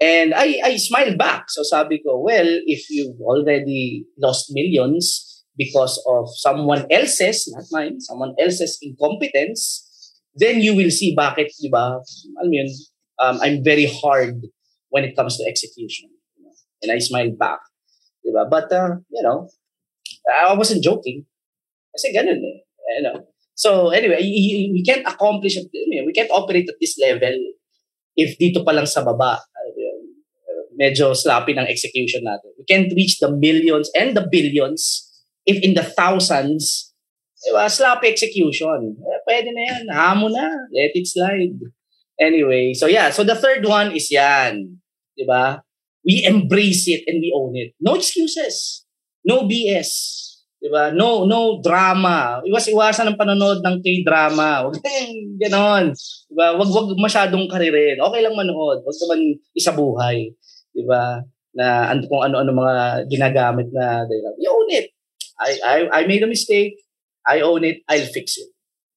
And 0.00 0.32
I, 0.34 0.60
I 0.64 0.76
smiled 0.76 1.18
back. 1.18 1.50
So 1.50 1.62
sabi 1.62 2.00
ko, 2.02 2.18
well, 2.18 2.48
if 2.66 2.88
you've 2.88 3.20
already 3.20 4.06
lost 4.18 4.46
millions 4.50 5.44
because 5.56 6.02
of 6.08 6.28
someone 6.36 6.86
else's, 6.90 7.52
not 7.54 7.64
mine, 7.70 8.00
someone 8.00 8.34
else's 8.40 8.78
incompetence, 8.80 9.86
then 10.34 10.60
you 10.60 10.74
will 10.74 10.90
see 10.90 11.14
bakit, 11.14 11.52
di 11.60 11.68
ba? 11.68 12.00
Alam 12.40 12.52
yun, 12.52 12.68
um, 13.18 13.38
I'm 13.42 13.62
very 13.62 13.86
hard 13.86 14.40
when 14.88 15.04
it 15.04 15.14
comes 15.14 15.36
to 15.36 15.44
execution. 15.46 16.08
You 16.38 16.44
know? 16.44 16.52
And 16.82 16.92
I 16.92 16.98
smiled 16.98 17.38
back. 17.38 17.60
Di 18.24 18.32
ba? 18.32 18.48
But, 18.48 18.72
uh, 18.72 18.96
you 19.10 19.22
know, 19.22 19.50
I 20.26 20.54
wasn't 20.54 20.82
joking. 20.82 21.26
Kasi 21.92 22.14
ganun 22.14 22.40
eh. 22.40 22.69
You 22.96 23.02
know? 23.02 23.18
So 23.54 23.90
anyway, 23.90 24.18
we 24.22 24.82
can't 24.86 25.06
accomplish, 25.06 25.56
we 25.56 26.12
can't 26.12 26.30
operate 26.30 26.68
at 26.68 26.80
this 26.80 26.96
level 26.98 27.36
if 28.16 28.36
dito 28.40 28.64
pa 28.64 28.72
lang 28.72 28.88
sa 28.88 29.04
baba 29.04 29.38
medyo 30.80 31.12
sloppy 31.12 31.52
ng 31.52 31.68
execution 31.68 32.24
natin. 32.24 32.56
We 32.56 32.64
can't 32.64 32.88
reach 32.96 33.20
the 33.20 33.28
millions 33.28 33.92
and 33.92 34.16
the 34.16 34.24
billions 34.24 35.04
if 35.44 35.60
in 35.60 35.76
the 35.76 35.84
thousands, 35.84 36.96
diba, 37.44 37.68
sloppy 37.68 38.08
execution. 38.08 38.96
Eh, 38.96 39.20
pwede 39.28 39.52
na 39.52 39.62
yan. 39.68 39.84
Hamo 39.92 40.32
na. 40.32 40.48
Let 40.72 40.96
it 40.96 41.04
slide. 41.04 41.60
Anyway, 42.16 42.72
so 42.72 42.88
yeah. 42.88 43.12
So 43.12 43.20
the 43.20 43.36
third 43.36 43.68
one 43.68 43.92
is 43.92 44.08
yan. 44.08 44.80
Diba? 45.12 45.60
We 46.00 46.24
embrace 46.24 46.88
it 46.88 47.04
and 47.04 47.20
we 47.20 47.28
own 47.36 47.52
it. 47.60 47.76
No 47.76 48.00
excuses. 48.00 48.88
No 49.20 49.44
BS. 49.44 50.29
Diba? 50.60 50.92
No, 50.92 51.24
no 51.24 51.64
drama. 51.64 52.44
Iwas-iwasan 52.44 53.08
ng 53.08 53.16
panonood 53.16 53.64
ng 53.64 53.80
K-drama. 53.80 54.60
Huwag 54.68 54.76
kayong 54.76 55.40
ganon. 55.40 55.84
Diba? 56.28 56.52
Wag, 56.60 56.68
wag 56.68 56.88
masyadong 57.00 57.48
karirin. 57.48 57.96
Okay 57.96 58.20
lang 58.20 58.36
manood. 58.36 58.84
Huwag 58.84 58.98
naman 59.00 59.40
isabuhay. 59.56 60.28
'di 60.74 60.84
ba? 60.86 61.22
Na 61.56 61.90
ano 61.90 62.06
kung 62.06 62.22
ano-ano 62.22 62.50
mga 62.54 62.74
ginagamit 63.10 63.68
na 63.74 64.06
dialogue. 64.06 64.38
You 64.38 64.50
own 64.54 64.70
it. 64.70 64.86
I 65.40 65.50
I 65.60 65.78
I 65.88 66.00
made 66.06 66.22
a 66.22 66.30
mistake. 66.30 66.78
I 67.26 67.42
own 67.42 67.66
it. 67.66 67.82
I'll 67.90 68.10
fix 68.10 68.38
it. 68.38 68.50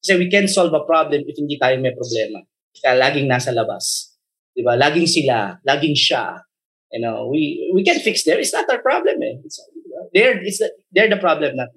Kasi 0.04 0.20
we 0.20 0.28
can 0.28 0.52
solve 0.52 0.76
a 0.76 0.84
problem 0.84 1.24
if 1.26 1.36
hindi 1.40 1.56
tayo 1.58 1.80
may 1.80 1.96
problema. 1.96 2.44
Kaya 2.76 3.00
laging 3.00 3.26
nasa 3.26 3.56
labas. 3.56 4.14
'Di 4.54 4.62
ba? 4.62 4.78
Laging 4.78 5.08
sila, 5.10 5.58
laging 5.66 5.98
siya. 5.98 6.38
You 6.94 7.02
know, 7.02 7.26
we 7.26 7.74
we 7.74 7.82
can 7.82 7.98
fix 7.98 8.22
them. 8.22 8.38
It's 8.38 8.54
not 8.54 8.70
our 8.70 8.84
problem 8.84 9.18
eh. 9.26 9.42
It's, 9.42 9.58
they're 10.14 10.40
it's 10.40 10.62
the, 10.62 10.72
they're 10.94 11.10
the 11.10 11.18
problem 11.18 11.58
not. 11.58 11.70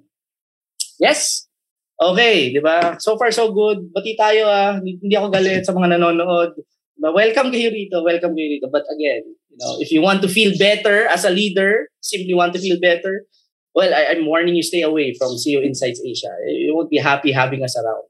Yes. 1.01 1.49
Okay, 1.97 2.53
'di 2.53 2.61
ba? 2.61 3.01
So 3.01 3.17
far 3.17 3.33
so 3.33 3.51
good. 3.53 3.89
Bati 3.91 4.15
tayo 4.17 4.47
ah. 4.53 4.77
Hindi 4.81 5.17
ako 5.17 5.33
galit 5.33 5.65
sa 5.65 5.73
mga 5.73 5.97
nanonood. 5.97 6.61
Welcome 7.01 7.53
kayo 7.53 7.73
rito. 7.73 8.05
Welcome 8.05 8.37
kayo 8.37 8.49
rito. 8.57 8.69
But 8.69 8.85
again, 8.93 9.25
you 9.25 9.57
know, 9.61 9.81
if 9.81 9.89
you 9.93 10.01
want 10.05 10.21
to 10.25 10.29
feel 10.29 10.53
better 10.61 11.09
as 11.09 11.25
a 11.25 11.33
leader, 11.33 11.89
simply 12.01 12.33
want 12.37 12.53
to 12.57 12.61
feel 12.61 12.81
better, 12.81 13.25
well, 13.77 13.93
I, 13.93 14.17
I'm 14.17 14.25
warning 14.25 14.57
you, 14.57 14.63
stay 14.63 14.81
away 14.81 15.13
from 15.13 15.37
CEO 15.37 15.63
Insights 15.63 16.01
Asia. 16.01 16.33
You 16.49 16.75
won't 16.75 16.89
be 16.89 16.97
happy 16.97 17.31
having 17.31 17.63
us 17.63 17.77
around. 17.77 18.09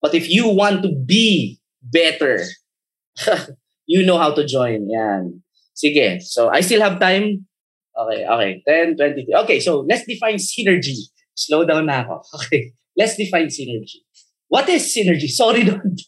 But 0.00 0.14
if 0.14 0.28
you 0.28 0.48
want 0.48 0.82
to 0.82 0.92
be 0.92 1.60
better, 1.82 2.40
you 3.86 4.04
know 4.06 4.16
how 4.16 4.32
to 4.32 4.46
join. 4.46 4.88
Yan. 4.88 5.42
Sige. 5.76 6.22
So, 6.22 6.48
I 6.48 6.60
still 6.62 6.80
have 6.80 6.98
time. 6.98 7.46
Okay, 7.94 8.26
okay. 8.26 8.62
10, 8.66 8.96
20. 8.96 9.26
Okay, 9.44 9.60
so 9.60 9.86
let's 9.88 10.04
define 10.06 10.36
synergy. 10.36 11.10
Slow 11.34 11.64
down 11.64 11.86
na 11.86 12.02
ako. 12.02 12.22
Okay. 12.42 12.72
Let's 12.96 13.16
define 13.16 13.50
synergy. 13.50 14.06
What 14.48 14.68
is 14.68 14.86
synergy? 14.86 15.26
Sorry, 15.40 15.64
don't 15.64 15.98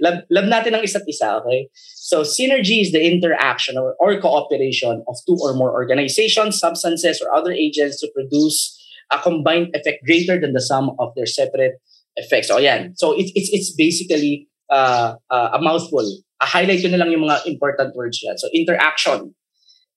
love, 0.00 0.24
love 0.30 0.48
natin 0.48 0.74
ang 0.74 0.82
isa't 0.82 1.04
isa, 1.08 1.40
okay? 1.42 1.68
So, 1.94 2.22
synergy 2.22 2.80
is 2.80 2.92
the 2.92 3.04
interaction 3.04 3.76
or, 3.76 3.94
or 4.00 4.16
cooperation 4.20 5.04
of 5.06 5.16
two 5.26 5.36
or 5.40 5.54
more 5.54 5.72
organizations, 5.72 6.58
substances, 6.58 7.20
or 7.20 7.34
other 7.34 7.52
agents 7.52 8.00
to 8.00 8.08
produce 8.14 8.76
a 9.12 9.18
combined 9.18 9.68
effect 9.74 10.04
greater 10.04 10.40
than 10.40 10.52
the 10.52 10.60
sum 10.60 10.92
of 10.98 11.12
their 11.16 11.26
separate 11.26 11.80
effects. 12.16 12.48
So, 12.48 12.58
yan. 12.58 12.94
So, 12.96 13.12
it, 13.12 13.30
it's, 13.34 13.50
it's 13.52 13.72
basically 13.76 14.48
uh, 14.70 15.14
uh, 15.30 15.50
a 15.54 15.60
mouthful. 15.60 16.04
A 16.40 16.46
highlight 16.46 16.82
ko 16.82 16.88
na 16.88 16.98
lang 16.98 17.10
yung 17.10 17.26
mga 17.28 17.46
important 17.46 17.96
words 17.96 18.20
yan. 18.22 18.38
So, 18.38 18.48
interaction. 18.54 19.34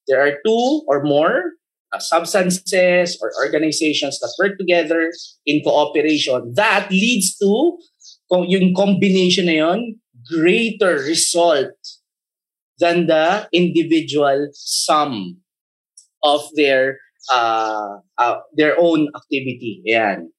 There 0.08 0.22
are 0.22 0.38
two 0.46 0.84
or 0.88 1.04
more 1.04 1.54
uh, 1.94 2.00
substances 2.00 3.18
or 3.22 3.32
organizations 3.44 4.20
that 4.20 4.34
work 4.40 4.58
together 4.58 5.12
in 5.46 5.62
cooperation. 5.64 6.54
That 6.56 6.90
leads 6.92 7.38
to 7.38 7.78
yung 8.32 8.74
combination 8.74 9.46
na 9.46 9.68
yon, 9.68 10.00
greater 10.24 10.96
result 11.04 11.76
than 12.80 13.08
the 13.08 13.48
individual 13.52 14.50
sum 14.54 15.44
of 16.24 16.42
their 16.56 16.98
uh, 17.30 18.00
uh, 18.18 18.38
their 18.56 18.80
own 18.80 19.10
activity. 19.16 19.82
Yan. 19.86 20.32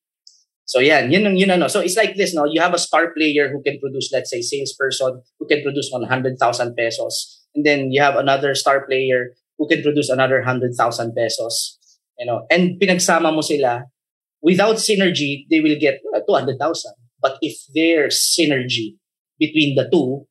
So 0.64 0.80
yan, 0.80 1.12
yun, 1.12 1.36
yun 1.36 1.50
ano. 1.50 1.68
So 1.68 1.80
it's 1.80 1.96
like 1.96 2.16
this, 2.16 2.34
no? 2.34 2.48
You 2.48 2.60
have 2.60 2.72
a 2.72 2.80
star 2.80 3.12
player 3.12 3.52
who 3.52 3.62
can 3.62 3.78
produce, 3.78 4.08
let's 4.12 4.30
say, 4.30 4.40
salesperson 4.40 5.20
who 5.38 5.46
can 5.46 5.62
produce 5.62 5.90
100,000 5.92 6.40
pesos. 6.74 7.44
And 7.54 7.66
then 7.66 7.92
you 7.92 8.00
have 8.00 8.16
another 8.16 8.54
star 8.54 8.86
player 8.86 9.36
who 9.62 9.68
can 9.68 9.82
produce 9.82 10.10
another 10.10 10.42
100,000 10.42 10.74
pesos. 11.14 11.78
You 12.18 12.26
know, 12.26 12.46
and 12.50 12.80
pinagsama 12.82 13.32
mo 13.32 13.42
sila, 13.42 13.84
without 14.42 14.76
synergy, 14.76 15.46
they 15.48 15.60
will 15.60 15.78
get 15.78 16.00
uh, 16.14 16.18
200,000. 16.26 16.58
But 17.22 17.38
if 17.40 17.62
there's 17.72 18.18
synergy 18.18 18.98
between 19.38 19.76
the 19.76 19.88
two, 19.88 20.26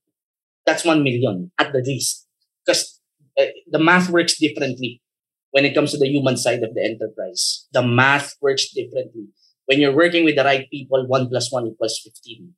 that's 0.66 0.84
1 0.84 1.02
million 1.02 1.52
at 1.58 1.72
the 1.72 1.80
least. 1.80 2.28
Because 2.66 3.00
uh, 3.40 3.56
the 3.72 3.80
math 3.80 4.10
works 4.10 4.38
differently 4.38 5.02
when 5.52 5.64
it 5.64 5.74
comes 5.74 5.92
to 5.92 5.98
the 5.98 6.08
human 6.08 6.36
side 6.36 6.62
of 6.62 6.74
the 6.76 6.84
enterprise. 6.84 7.68
The 7.72 7.88
math 7.88 8.36
works 8.42 8.68
differently. 8.74 9.32
When 9.66 9.80
you're 9.80 9.96
working 9.96 10.26
with 10.26 10.36
the 10.36 10.44
right 10.44 10.70
people, 10.70 11.08
1 11.08 11.30
plus 11.30 11.52
1 11.52 11.68
equals 11.68 12.02
15. 12.04 12.54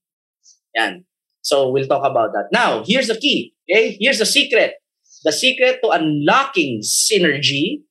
Yan. 0.75 1.05
So 1.43 1.69
we'll 1.69 1.87
talk 1.87 2.09
about 2.09 2.33
that. 2.33 2.49
Now, 2.51 2.83
here's 2.83 3.09
the 3.09 3.17
key. 3.17 3.53
Okay? 3.69 3.95
Here's 3.99 4.17
the 4.17 4.25
secret. 4.25 4.73
The 5.23 5.31
secret 5.31 5.79
to 5.83 5.89
unlocking 5.89 6.83
synergy. 6.83 7.87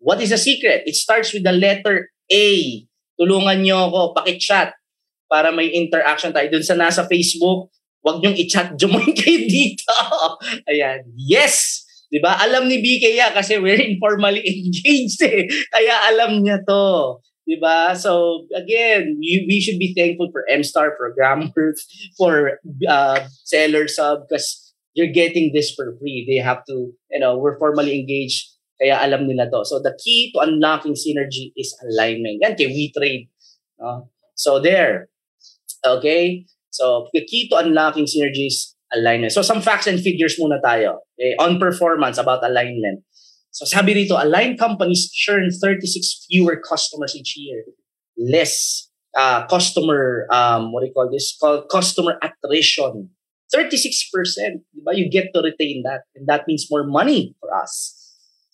What 0.00 0.20
is 0.24 0.32
the 0.32 0.40
secret? 0.40 0.82
It 0.88 0.96
starts 0.96 1.32
with 1.32 1.44
the 1.44 1.52
letter 1.52 2.10
A. 2.32 2.46
Tulungan 3.20 3.62
nyo 3.62 3.92
ako, 3.92 4.00
pakichat 4.16 4.74
para 5.28 5.52
may 5.52 5.68
interaction 5.68 6.32
tayo 6.32 6.48
dun 6.48 6.64
sa 6.64 6.74
nasa 6.74 7.04
Facebook. 7.06 7.70
Huwag 8.02 8.18
niyong 8.18 8.36
i-chat, 8.40 8.74
join 8.80 9.14
kayo 9.14 9.40
dito. 9.46 9.94
Ayan. 10.70 11.06
Yes! 11.14 11.82
'Di 12.12 12.20
ba? 12.20 12.36
Alam 12.44 12.68
ni 12.68 12.84
BK 12.84 13.16
ya 13.16 13.32
kasi 13.32 13.56
we're 13.56 13.80
informally 13.80 14.44
engaged 14.52 15.24
eh. 15.24 15.48
Kaya 15.72 16.12
alam 16.12 16.44
niya 16.44 16.60
'to. 16.60 17.24
'Di 17.48 17.56
ba? 17.56 17.96
So 17.96 18.44
again, 18.52 19.16
you, 19.24 19.48
we 19.48 19.64
should 19.64 19.80
be 19.80 19.96
thankful 19.96 20.28
for 20.28 20.44
MStar 20.52 20.92
programmers, 20.92 21.80
for 22.20 22.60
uh, 22.84 23.24
seller 23.48 23.88
sub 23.88 24.28
because 24.28 24.60
you're 24.94 25.12
getting 25.12 25.52
this 25.52 25.72
for 25.74 25.96
free. 26.00 26.24
They 26.28 26.42
have 26.42 26.64
to, 26.66 26.92
you 27.10 27.20
know, 27.20 27.38
we're 27.38 27.58
formally 27.58 27.98
engaged 27.98 28.48
kaya 28.80 28.98
alam 29.00 29.28
nila 29.28 29.48
to. 29.50 29.64
So 29.64 29.78
the 29.78 29.96
key 30.02 30.32
to 30.34 30.40
unlocking 30.40 30.94
synergy 30.94 31.52
is 31.56 31.70
alignment. 31.80 32.42
Yan 32.42 32.56
kay 32.56 32.68
WeTrade. 32.68 33.28
No? 33.78 34.10
So 34.34 34.58
there, 34.58 35.12
Okay? 35.84 36.46
So, 36.70 37.08
the 37.12 37.24
key 37.24 37.48
to 37.50 37.56
unlocking 37.56 38.06
synergies, 38.06 38.74
alignment. 38.92 39.32
So, 39.32 39.42
some 39.42 39.60
facts 39.60 39.86
and 39.86 40.00
figures 40.00 40.38
muna 40.38 40.62
tayo. 40.62 41.02
Okay? 41.18 41.34
On 41.38 41.58
performance, 41.58 42.18
about 42.18 42.44
alignment. 42.44 43.02
So, 43.50 43.66
sabi 43.66 43.92
dito, 43.92 44.16
aligned 44.16 44.58
companies 44.58 45.10
churn 45.12 45.50
36 45.50 46.26
fewer 46.30 46.56
customers 46.56 47.14
each 47.14 47.36
year. 47.36 47.64
Less 48.16 48.88
uh, 49.16 49.44
customer, 49.46 50.26
um, 50.30 50.72
what 50.72 50.80
do 50.80 50.86
you 50.86 50.94
call 50.94 51.10
this? 51.10 51.36
Called 51.36 51.68
customer 51.68 52.16
attrition. 52.22 53.10
36%. 53.52 54.64
Diba? 54.72 54.96
You 54.96 55.12
get 55.12 55.30
to 55.36 55.40
retain 55.44 55.84
that. 55.84 56.08
And 56.16 56.26
that 56.26 56.48
means 56.48 56.66
more 56.70 56.84
money 56.84 57.36
for 57.38 57.52
us. 57.54 57.94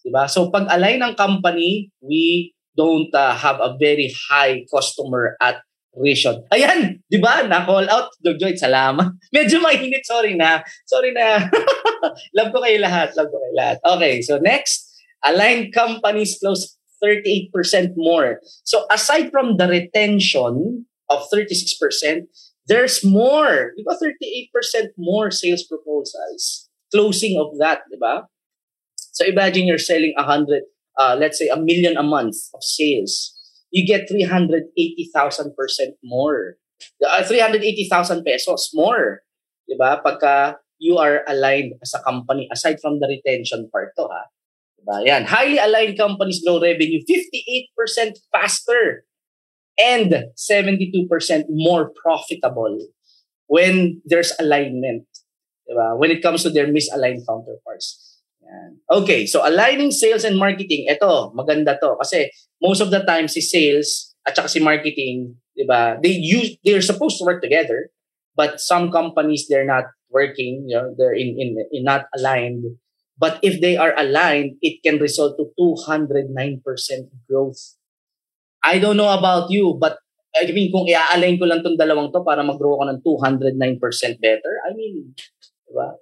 Diba? 0.04 0.28
So, 0.28 0.50
pag 0.50 0.66
align 0.68 1.02
ng 1.02 1.14
company, 1.14 1.90
we 2.02 2.54
don't 2.76 3.14
uh, 3.14 3.34
have 3.34 3.62
a 3.62 3.74
very 3.78 4.10
high 4.30 4.66
customer 4.70 5.38
at 5.40 5.62
Vision. 5.98 6.46
Ayan, 6.54 7.02
di 7.10 7.18
ba? 7.18 7.42
Na-call 7.42 7.90
out. 7.90 8.14
Jojoy, 8.22 8.54
salamat. 8.54 9.18
Medyo 9.34 9.58
mainit. 9.58 10.06
Sorry 10.06 10.38
na. 10.38 10.62
Sorry 10.86 11.10
na. 11.10 11.42
love 12.38 12.54
ko 12.54 12.62
kayo 12.62 12.78
lahat. 12.78 13.10
Love 13.18 13.34
ko 13.34 13.36
kayo 13.42 13.54
lahat. 13.58 13.76
Okay, 13.82 14.22
so 14.22 14.38
next. 14.38 14.86
Aligned 15.26 15.74
companies 15.74 16.38
close 16.38 16.78
38% 17.02 17.98
more. 17.98 18.38
So 18.62 18.86
aside 18.90 19.34
from 19.34 19.58
the 19.58 19.66
retention 19.66 20.86
of 21.10 21.26
36%, 21.32 22.30
there's 22.68 23.04
more. 23.04 23.72
Di 23.76 23.82
ba 23.82 23.96
38% 23.96 24.92
more 25.00 25.32
sales 25.32 25.64
proposals. 25.64 26.68
Closing 26.92 27.40
of 27.40 27.56
that, 27.58 27.88
di 27.90 27.96
ba? 27.96 28.28
So 28.96 29.26
imagine 29.26 29.66
you're 29.66 29.82
selling 29.82 30.14
100, 30.16 30.62
uh, 31.00 31.16
let's 31.18 31.40
say 31.40 31.48
a 31.48 31.58
million 31.58 31.96
a 31.96 32.06
month 32.06 32.36
of 32.54 32.62
sales 32.62 33.34
you 33.70 33.86
get 33.86 34.08
380,000% 34.08 35.52
more. 36.04 36.56
Uh, 37.04 37.22
380,000 37.24 38.22
pesos 38.22 38.70
more. 38.72 39.26
'Di 39.66 39.74
ba? 39.76 40.00
Pagka 40.00 40.62
you 40.78 40.96
are 40.96 41.26
aligned 41.26 41.74
as 41.82 41.90
a 41.92 42.00
company 42.06 42.46
aside 42.54 42.78
from 42.78 43.02
the 43.02 43.10
retention 43.10 43.66
part 43.74 43.92
to 43.98 44.06
ha. 44.06 44.30
Diba? 44.78 45.02
Yan. 45.02 45.26
Highly 45.26 45.58
aligned 45.58 45.98
companies 45.98 46.38
grow 46.38 46.62
revenue 46.62 47.02
58% 47.02 48.14
faster 48.30 49.02
and 49.78 50.34
72% 50.36 51.06
more 51.48 51.90
profitable 51.94 52.78
when 53.46 54.02
there's 54.04 54.32
alignment. 54.38 55.06
Diba? 55.68 55.98
When 55.98 56.10
it 56.10 56.22
comes 56.22 56.42
to 56.42 56.50
their 56.50 56.66
misaligned 56.66 57.26
counterparts. 57.26 58.20
Yan. 58.42 58.80
Okay, 58.90 59.26
so 59.26 59.46
aligning 59.46 59.90
sales 59.90 60.24
and 60.24 60.38
marketing, 60.38 60.88
ito, 60.88 61.32
maganda 61.36 61.78
to. 61.80 61.96
Kasi 62.00 62.30
most 62.62 62.80
of 62.80 62.90
the 62.90 63.04
time 63.04 63.28
si 63.28 63.40
sales 63.40 64.14
at 64.26 64.36
saka 64.36 64.48
si 64.48 64.60
marketing, 64.60 65.36
di 65.56 65.64
ba, 65.68 65.96
they 66.02 66.12
use, 66.12 66.56
they're 66.64 66.84
supposed 66.84 67.18
to 67.18 67.24
work 67.24 67.42
together, 67.42 67.90
but 68.36 68.60
some 68.60 68.90
companies, 68.90 69.46
they're 69.48 69.68
not 69.68 69.84
working, 70.10 70.64
you 70.68 70.76
know, 70.76 70.94
they're 70.96 71.14
in, 71.14 71.36
in, 71.38 71.56
in 71.72 71.84
not 71.84 72.06
aligned. 72.16 72.64
But 73.18 73.40
if 73.42 73.60
they 73.60 73.76
are 73.76 73.92
aligned, 73.98 74.56
it 74.62 74.80
can 74.82 75.02
result 75.02 75.36
to 75.38 75.50
209% 75.58 76.30
growth. 77.28 77.74
I 78.64 78.82
don't 78.82 78.98
know 78.98 79.10
about 79.10 79.50
you, 79.50 79.78
but 79.78 79.98
I 80.34 80.46
mean, 80.52 80.70
kung 80.70 80.86
i-align 80.86 81.40
ko 81.40 81.48
lang 81.48 81.64
tong 81.64 81.78
dalawang 81.78 82.12
to 82.14 82.22
para 82.22 82.44
mag-grow 82.44 82.78
ko 82.78 82.84
ng 82.86 83.00
209% 83.00 83.56
better, 84.22 84.52
I 84.68 84.76
mean, 84.76 85.14
di 85.66 85.72
ba? 85.72 85.96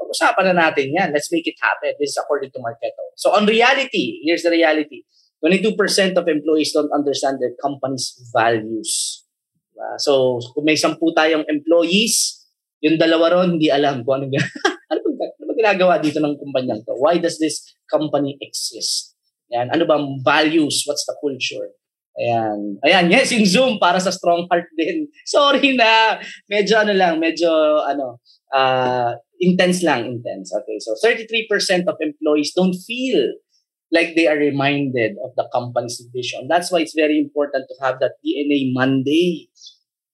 Pag-usapan 0.00 0.52
na 0.52 0.68
natin 0.68 0.92
yan. 0.92 1.10
Let's 1.10 1.32
make 1.32 1.48
it 1.48 1.58
happen. 1.60 1.96
This 1.98 2.14
is 2.14 2.18
according 2.20 2.52
to 2.54 2.60
Marketo. 2.62 3.14
So 3.16 3.32
on 3.34 3.48
reality, 3.48 4.22
here's 4.24 4.44
the 4.46 4.52
reality. 4.52 5.04
22% 5.40 5.72
of 6.20 6.28
employees 6.28 6.72
don't 6.76 6.92
understand 6.92 7.40
their 7.40 7.56
company's 7.56 8.12
values. 8.28 9.24
Diba? 9.72 9.96
So, 9.96 10.36
kung 10.52 10.68
may 10.68 10.76
sampu 10.76 11.16
tayong 11.16 11.48
employees, 11.48 12.44
yung 12.84 13.00
dalawa 13.00 13.40
ron, 13.40 13.56
hindi 13.56 13.72
alam 13.72 14.04
kung 14.04 14.20
ano, 14.20 14.28
ano, 14.92 15.00
ba, 15.16 15.24
ano 15.32 15.44
ba 15.48 15.54
ginagawa 15.56 15.94
dito 15.96 16.20
ng 16.20 16.36
kumpanyang 16.36 16.84
to? 16.84 16.92
Why 17.00 17.16
does 17.16 17.40
this 17.40 17.72
company 17.88 18.36
exist? 18.44 19.09
Yan. 19.50 19.68
Ano 19.74 19.84
bang 19.86 20.06
values? 20.22 20.86
What's 20.86 21.04
the 21.06 21.14
culture? 21.18 21.74
Ayan. 22.18 22.76
Ayan, 22.82 23.06
yes, 23.10 23.30
yung 23.32 23.46
Zoom 23.46 23.72
para 23.78 24.02
sa 24.02 24.10
strong 24.10 24.46
heart 24.50 24.68
din. 24.74 25.06
Sorry 25.26 25.74
na. 25.78 26.18
Medyo 26.50 26.74
ano 26.82 26.92
lang, 26.92 27.22
medyo 27.22 27.50
ano, 27.86 28.18
uh, 28.52 29.14
intense 29.40 29.80
lang, 29.86 30.06
intense. 30.18 30.52
Okay, 30.52 30.78
so 30.82 30.94
33% 31.00 31.86
of 31.86 31.96
employees 32.02 32.52
don't 32.52 32.76
feel 32.84 33.40
like 33.90 34.14
they 34.14 34.26
are 34.26 34.38
reminded 34.38 35.18
of 35.24 35.34
the 35.34 35.46
company's 35.50 35.98
vision. 36.14 36.46
That's 36.46 36.70
why 36.70 36.80
it's 36.80 36.94
very 36.94 37.18
important 37.18 37.66
to 37.66 37.74
have 37.82 37.98
that 38.00 38.22
DNA 38.22 38.70
Monday, 38.70 39.50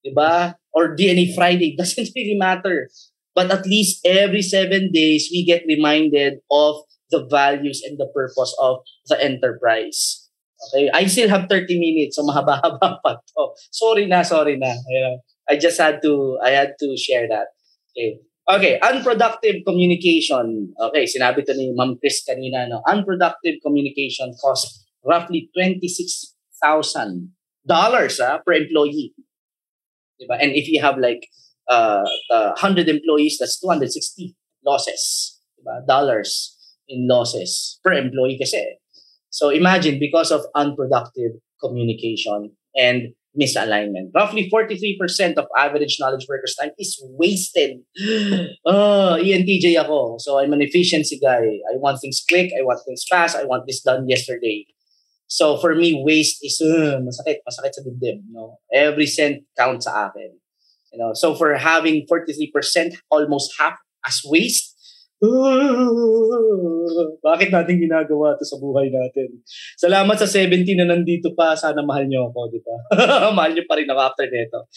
diba? 0.05 0.55
Or 0.73 0.95
DNA 0.95 1.33
Friday. 1.33 1.75
Doesn't 1.77 2.09
really 2.15 2.37
matter. 2.37 2.89
But 3.35 3.51
at 3.51 3.69
least 3.69 4.01
every 4.05 4.41
seven 4.41 4.89
days, 4.91 5.29
we 5.29 5.45
get 5.45 5.61
reminded 5.67 6.41
of 6.49 6.86
the 7.11 7.25
values 7.29 7.81
and 7.85 7.97
the 7.97 8.07
purpose 8.13 8.55
of 8.61 8.83
the 9.07 9.17
enterprise. 9.21 10.29
Okay, 10.57 10.89
I 10.89 11.05
still 11.05 11.29
have 11.29 11.45
30 11.49 11.77
minutes, 11.77 12.17
so 12.17 12.23
mahaba-haba 12.25 12.97
pa 13.03 13.21
to. 13.21 13.53
Sorry 13.71 14.07
na, 14.07 14.23
sorry 14.23 14.57
na. 14.57 14.73
I 15.47 15.55
just 15.55 15.77
had 15.77 16.01
to, 16.01 16.39
I 16.43 16.49
had 16.51 16.73
to 16.79 16.97
share 16.97 17.27
that. 17.29 17.53
Okay. 17.93 18.19
Okay, 18.47 18.79
unproductive 18.79 19.67
communication. 19.67 20.71
Okay, 20.79 21.03
sinabi 21.03 21.43
to 21.43 21.53
ni 21.53 21.75
Ma'am 21.75 21.99
Chris 21.99 22.23
kanina, 22.23 22.63
no? 22.71 22.81
Unproductive 22.87 23.59
communication 23.59 24.31
costs 24.39 24.87
roughly 25.03 25.51
$26,000 25.51 27.27
ah, 28.23 28.39
per 28.39 28.53
employee. 28.53 29.13
Diba? 30.15 30.39
And 30.41 30.55
if 30.55 30.67
you 30.71 30.81
have 30.81 30.97
like 30.97 31.27
uh, 31.69 32.07
uh, 32.31 32.55
100 32.57 32.89
employees, 32.89 33.37
that's 33.39 33.59
260 33.59 34.33
losses. 34.65 35.37
Diba? 35.59 35.85
Dollars 35.85 36.56
in 36.87 37.07
losses 37.07 37.79
per 37.83 37.93
employee 37.93 38.37
kasi. 38.39 38.63
So 39.29 39.49
imagine, 39.49 39.99
because 39.99 40.31
of 40.31 40.45
unproductive 40.55 41.37
communication 41.61 42.51
and 42.75 43.13
misalignment. 43.37 44.09
Roughly 44.15 44.49
43% 44.49 45.35
of 45.35 45.45
average 45.55 45.97
knowledge 45.99 46.25
workers' 46.27 46.55
time 46.59 46.71
is 46.77 46.97
wasted. 47.13 47.77
oh, 48.65 49.17
ENTJ 49.21 49.79
ako. 49.79 50.17
So 50.17 50.39
I'm 50.39 50.53
an 50.53 50.61
efficiency 50.61 51.19
guy. 51.21 51.61
I 51.69 51.77
want 51.77 52.01
things 52.01 52.23
quick. 52.27 52.51
I 52.57 52.63
want 52.63 52.81
things 52.85 53.05
fast. 53.09 53.37
I 53.37 53.45
want 53.45 53.65
this 53.67 53.81
done 53.81 54.09
yesterday. 54.09 54.65
So 55.27 55.57
for 55.57 55.75
me, 55.75 56.01
waste 56.03 56.39
is 56.41 56.59
uh, 56.61 56.99
masakit, 57.03 57.43
masakit 57.45 57.75
sa 57.75 57.81
dibdib. 57.85 58.25
You 58.25 58.33
know? 58.33 58.57
Every 58.73 59.05
cent 59.05 59.43
counts 59.57 59.85
sa 59.85 60.07
akin. 60.07 60.33
You 60.93 60.99
know, 60.99 61.11
so 61.13 61.35
for 61.35 61.53
having 61.55 62.07
43%, 62.09 62.95
almost 63.11 63.53
half 63.59 63.77
as 64.07 64.21
waste, 64.23 64.73
bakit 67.25 67.49
natin 67.49 67.81
ginagawa 67.81 68.37
to 68.37 68.45
sa 68.45 68.61
buhay 68.61 68.93
natin? 68.93 69.41
Salamat 69.73 70.13
sa 70.13 70.29
17 70.29 70.77
na 70.77 70.93
nandito 70.93 71.33
pa. 71.33 71.57
Sana 71.57 71.81
mahal 71.81 72.05
niyo 72.05 72.29
ako, 72.29 72.53
di 72.53 72.61
ba? 72.61 72.77
mahal 73.37 73.57
niyo 73.57 73.65
pa 73.65 73.81
rin 73.81 73.89
ako 73.89 74.01
after 74.01 74.29
nito. 74.29 74.69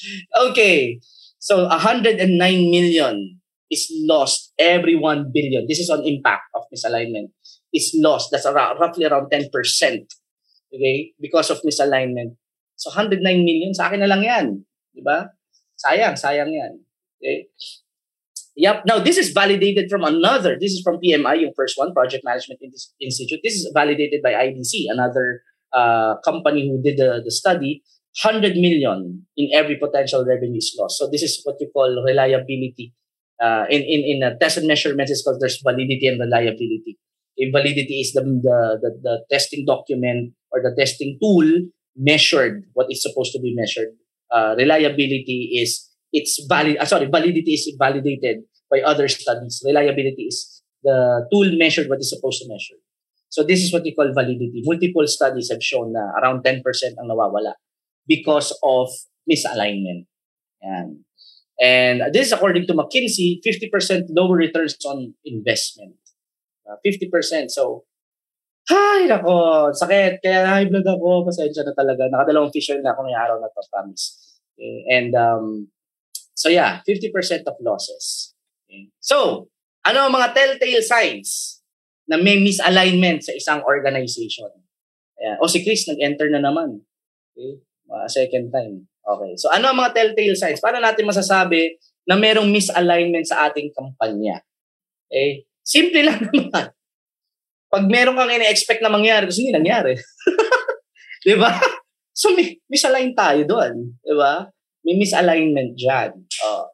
Okay. 0.48 0.96
So, 1.36 1.68
109 1.68 2.24
million 2.72 3.40
is 3.68 3.92
lost 4.08 4.56
every 4.56 4.96
1 4.96 5.28
billion. 5.28 5.68
This 5.68 5.84
is 5.84 5.92
on 5.92 6.04
impact 6.08 6.48
of 6.56 6.64
misalignment. 6.72 7.36
Is 7.70 7.92
lost. 8.00 8.32
That's 8.32 8.48
around, 8.48 8.80
roughly 8.80 9.04
around 9.04 9.28
10%. 9.28 9.52
Okay? 10.72 11.12
Because 11.20 11.52
of 11.52 11.60
misalignment. 11.62 12.40
So, 12.80 12.88
109 12.90 13.20
million, 13.44 13.76
sa 13.76 13.92
akin 13.92 14.00
na 14.00 14.08
lang 14.08 14.24
yan. 14.24 14.46
Di 14.96 15.04
ba? 15.04 15.28
Sayang, 15.76 16.16
sayang 16.16 16.48
yan. 16.48 16.80
Okay? 17.20 17.52
Yep. 18.56 18.82
Now, 18.86 18.98
this 18.98 19.16
is 19.16 19.30
validated 19.30 19.88
from 19.88 20.02
another. 20.04 20.56
This 20.60 20.72
is 20.72 20.82
from 20.82 20.98
PMI, 20.98 21.42
yung 21.42 21.52
first 21.56 21.78
one, 21.78 21.94
Project 21.94 22.24
Management 22.24 22.60
Institute. 23.00 23.40
This 23.42 23.54
is 23.54 23.70
validated 23.74 24.20
by 24.22 24.32
IDC, 24.32 24.90
another 24.90 25.42
uh, 25.72 26.16
company 26.24 26.68
who 26.68 26.82
did 26.82 26.98
the, 26.98 27.22
the 27.24 27.30
study. 27.30 27.82
100 28.24 28.56
million 28.56 29.24
in 29.36 29.50
every 29.54 29.76
potential 29.76 30.24
revenue 30.26 30.58
is 30.58 30.74
lost. 30.78 30.98
So 30.98 31.08
this 31.10 31.22
is 31.22 31.40
what 31.44 31.56
you 31.60 31.70
call 31.72 32.02
reliability. 32.04 32.92
Uh, 33.40 33.64
in 33.70 33.80
in 33.80 34.02
in 34.04 34.22
a 34.22 34.36
test 34.36 34.58
and 34.58 34.66
measurements, 34.66 35.10
it's 35.10 35.22
called 35.22 35.40
there's 35.40 35.62
validity 35.62 36.08
and 36.08 36.20
reliability. 36.20 36.98
If 37.36 37.54
validity 37.54 38.02
is 38.02 38.12
the, 38.12 38.20
the 38.20 38.58
the 38.82 38.90
the 39.00 39.14
testing 39.30 39.64
document 39.64 40.34
or 40.50 40.60
the 40.60 40.74
testing 40.76 41.18
tool 41.22 41.70
measured 41.96 42.64
what 42.74 42.90
is 42.90 43.00
supposed 43.00 43.32
to 43.32 43.40
be 43.40 43.54
measured. 43.54 43.94
Uh, 44.30 44.54
reliability 44.58 45.58
is 45.62 45.89
it's 46.12 46.44
valid. 46.48 46.76
Uh, 46.78 46.84
sorry, 46.84 47.06
validity 47.06 47.54
is 47.54 47.70
validated 47.78 48.44
by 48.70 48.80
other 48.80 49.08
studies. 49.08 49.62
Reliability 49.64 50.30
is 50.30 50.62
the 50.82 51.26
tool 51.32 51.50
measured 51.58 51.88
what 51.88 52.00
is 52.00 52.10
supposed 52.10 52.42
to 52.42 52.48
measure. 52.48 52.78
So 53.28 53.44
this 53.44 53.62
is 53.62 53.72
what 53.72 53.82
we 53.82 53.94
call 53.94 54.12
validity. 54.12 54.62
Multiple 54.64 55.06
studies 55.06 55.50
have 55.50 55.62
shown 55.62 55.92
na 55.92 56.10
around 56.18 56.42
10% 56.42 56.62
ang 56.98 57.06
nawawala 57.06 57.54
because 58.06 58.56
of 58.62 58.90
misalignment. 59.30 60.06
And, 60.60 61.06
and 61.62 62.02
this 62.12 62.26
is 62.26 62.32
according 62.32 62.66
to 62.66 62.74
McKinsey, 62.74 63.38
50% 63.46 64.10
lower 64.10 64.34
returns 64.34 64.76
on 64.84 65.14
investment. 65.24 65.94
Uh, 66.66 66.76
50%. 66.84 67.50
So, 67.50 67.84
Hay, 68.70 69.10
nako, 69.10 69.74
sakit. 69.74 70.22
Kaya 70.22 70.46
high 70.46 70.68
blood 70.70 70.86
ako. 70.86 71.26
Pasensya 71.26 71.66
na 71.66 71.74
talaga. 71.74 72.06
Nakadalawang 72.06 72.54
fish 72.54 72.70
na 72.78 72.94
ako 72.94 73.02
ngayong 73.02 73.18
araw 73.18 73.36
na 73.42 73.50
to, 73.50 73.62
promise. 73.66 74.38
Okay. 74.54 74.86
And 74.86 75.10
um, 75.18 75.66
So 76.40 76.48
yeah, 76.48 76.80
50% 76.88 77.12
of 77.44 77.60
losses. 77.60 78.32
Okay. 78.64 78.88
So, 78.96 79.50
ano 79.84 80.08
ang 80.08 80.12
mga 80.16 80.32
telltale 80.32 80.80
signs 80.80 81.60
na 82.08 82.16
may 82.16 82.40
misalignment 82.40 83.20
sa 83.20 83.36
isang 83.36 83.60
organization? 83.68 84.48
Ayan. 85.20 85.36
O 85.44 85.52
si 85.52 85.60
Chris, 85.60 85.84
nag-enter 85.84 86.32
na 86.32 86.40
naman. 86.40 86.80
Okay? 87.36 87.60
Uh, 87.92 88.08
second 88.08 88.48
time. 88.48 88.88
Okay. 89.04 89.36
So, 89.36 89.52
ano 89.52 89.68
ang 89.68 89.76
mga 89.76 89.92
telltale 89.92 90.32
signs? 90.32 90.64
Paano 90.64 90.80
natin 90.80 91.04
masasabi 91.04 91.76
na 92.08 92.16
merong 92.16 92.48
misalignment 92.48 93.28
sa 93.28 93.52
ating 93.52 93.68
kampanya? 93.76 94.40
Okay? 95.12 95.44
Simple 95.60 96.00
lang 96.08 96.24
naman. 96.24 96.72
Pag 97.70 97.84
meron 97.84 98.16
kang 98.16 98.32
ina-expect 98.32 98.80
na 98.80 98.88
mangyari, 98.88 99.28
gusto 99.28 99.44
hindi 99.44 99.52
nangyari. 99.52 99.92
di 101.28 101.36
ba? 101.36 101.52
So, 102.16 102.32
may, 102.32 102.56
misalign 102.64 103.12
tayo 103.12 103.44
doon. 103.44 104.00
Di 104.00 104.16
ba? 104.16 104.48
May 104.84 104.96
misalignment 104.96 105.76
dyan. 105.76 106.24
Uh, 106.44 106.66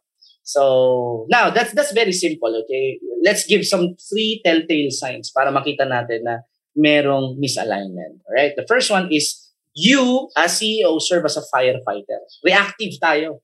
so, 0.42 1.26
now, 1.28 1.50
that's, 1.50 1.72
that's 1.72 1.92
very 1.92 2.12
simple, 2.12 2.54
okay? 2.62 2.98
Let's 3.22 3.46
give 3.46 3.66
some 3.66 3.96
three 3.98 4.40
telltale 4.44 4.90
signs 4.90 5.30
para 5.30 5.50
makita 5.50 5.86
natin 5.86 6.22
na 6.22 6.46
merong 6.78 7.40
misalignment. 7.42 8.22
Alright? 8.28 8.54
The 8.54 8.66
first 8.68 8.90
one 8.90 9.10
is, 9.10 9.50
you, 9.74 10.28
as 10.36 10.60
CEO, 10.60 11.00
serve 11.02 11.24
as 11.26 11.36
a 11.36 11.44
firefighter. 11.52 12.22
Reactive 12.44 12.96
tayo. 13.02 13.42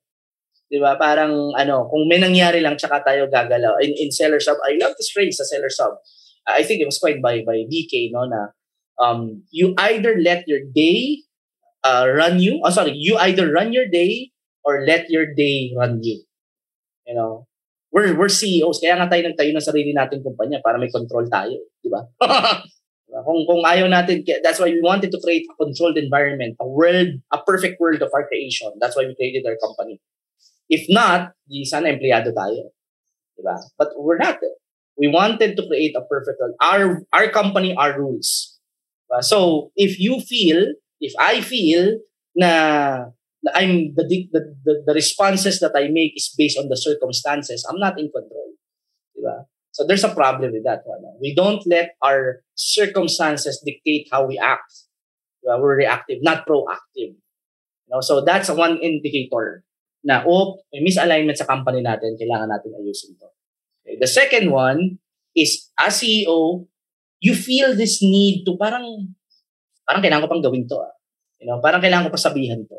Di 0.71 0.81
ba? 0.81 0.97
Parang, 0.97 1.53
ano, 1.59 1.91
kung 1.91 2.09
may 2.09 2.23
nangyari 2.23 2.63
lang, 2.63 2.79
tsaka 2.79 3.05
tayo 3.05 3.29
gagalaw. 3.29 3.77
In, 3.83 3.93
in 3.99 4.09
seller 4.09 4.41
sub, 4.41 4.57
I 4.65 4.79
love 4.81 4.95
this 4.97 5.13
phrase 5.13 5.37
sa 5.37 5.45
seller 5.45 5.69
sub. 5.69 5.99
I 6.49 6.63
think 6.63 6.81
it 6.81 6.89
was 6.89 6.99
coined 6.99 7.23
by, 7.23 7.45
by 7.45 7.69
DK, 7.69 8.11
no, 8.11 8.25
na 8.27 8.57
um, 8.99 9.43
you 9.51 9.75
either 9.79 10.17
let 10.19 10.47
your 10.47 10.61
day 10.75 11.23
uh, 11.85 12.07
run 12.09 12.41
you, 12.41 12.61
oh 12.65 12.71
sorry, 12.71 12.93
you 12.95 13.17
either 13.19 13.53
run 13.53 13.73
your 13.73 13.89
day 13.89 14.32
or 14.65 14.87
let 14.87 15.11
your 15.11 15.27
day 15.35 15.75
run 15.77 16.03
you. 16.03 16.23
You 17.07 17.15
know, 17.15 17.47
we're, 17.91 18.17
we're 18.17 18.33
CEOs, 18.33 18.81
kaya 18.81 18.97
nga 18.97 19.11
tayo 19.11 19.29
nagtayo 19.29 19.53
ng 19.53 19.63
sarili 19.63 19.93
nating 19.93 20.25
kumpanya 20.25 20.63
para 20.65 20.79
may 20.79 20.89
control 20.89 21.29
tayo. 21.29 21.61
Di 21.83 21.91
ba? 21.93 22.09
kung, 23.27 23.45
kung 23.45 23.63
ayaw 23.69 23.91
natin, 23.91 24.25
that's 24.41 24.57
why 24.57 24.73
we 24.73 24.81
wanted 24.81 25.13
to 25.13 25.21
create 25.21 25.45
a 25.45 25.55
controlled 25.61 25.99
environment, 25.99 26.57
a 26.57 26.67
world, 26.67 27.21
a 27.29 27.39
perfect 27.45 27.77
world 27.77 28.01
of 28.01 28.09
our 28.15 28.27
creation. 28.27 28.73
That's 28.81 28.97
why 28.97 29.05
we 29.05 29.15
created 29.15 29.45
our 29.45 29.61
company. 29.61 30.01
If 30.73 30.89
not, 30.89 31.37
di 31.45 31.69
sana 31.69 31.93
empleyado 31.93 32.33
tayo. 32.33 32.73
Di 33.37 33.43
ba? 33.45 33.61
But 33.77 33.93
we're 34.01 34.17
not. 34.17 34.41
We 34.97 35.09
wanted 35.13 35.57
to 35.57 35.63
create 35.69 35.93
a 35.93 36.05
perfect 36.09 36.41
world. 36.41 36.57
Our, 36.65 37.05
our 37.13 37.29
company, 37.29 37.77
our 37.77 37.99
rules. 37.99 38.57
Diba? 39.13 39.25
So, 39.25 39.71
if 39.77 40.01
you 40.01 40.21
feel, 40.21 40.73
if 41.01 41.13
I 41.21 41.41
feel 41.41 42.01
na 42.37 43.13
I'm 43.51 43.95
the, 43.99 44.07
the 44.07 44.43
the 44.63 44.75
the 44.87 44.95
responses 44.95 45.59
that 45.59 45.75
I 45.75 45.91
make 45.91 46.15
is 46.15 46.31
based 46.39 46.59
on 46.59 46.69
the 46.69 46.77
circumstances. 46.77 47.67
I'm 47.69 47.79
not 47.79 47.99
in 47.99 48.07
control. 48.11 48.55
Diba? 49.19 49.51
So 49.73 49.87
there's 49.87 50.05
a 50.05 50.15
problem 50.15 50.53
with 50.53 50.65
that 50.65 50.83
one. 50.85 51.03
We 51.21 51.35
don't 51.35 51.65
let 51.67 51.97
our 52.03 52.45
circumstances 52.55 53.63
dictate 53.65 54.09
how 54.13 54.27
we 54.27 54.39
act. 54.39 54.87
Diba? 55.43 55.59
We're 55.59 55.77
reactive, 55.77 56.23
not 56.23 56.47
proactive. 56.47 57.19
You 57.19 57.91
know? 57.91 58.01
So 58.01 58.23
that's 58.23 58.51
one 58.51 58.79
indicator 58.79 59.65
na, 60.03 60.27
oh, 60.27 60.59
may 60.75 60.83
misalignment 60.83 61.39
sa 61.39 61.47
company 61.47 61.81
natin, 61.81 62.19
kailangan 62.19 62.51
natin 62.51 62.75
ayusin 62.75 63.15
to. 63.19 63.31
Okay. 63.83 63.97
The 63.99 64.11
second 64.11 64.51
one 64.51 64.99
is, 65.35 65.71
as 65.79 66.03
CEO, 66.03 66.67
you 67.23 67.35
feel 67.39 67.75
this 67.79 68.03
need 68.03 68.43
to 68.45 68.59
parang, 68.59 69.15
parang 69.87 70.03
kailangan 70.03 70.27
ko 70.27 70.31
pang 70.31 70.45
gawin 70.45 70.67
to. 70.67 70.79
Ah. 70.83 70.95
You 71.39 71.47
know, 71.51 71.63
parang 71.63 71.79
kailangan 71.79 72.11
ko 72.11 72.15
pa 72.15 72.21
sabihan 72.21 72.67
to. 72.67 72.79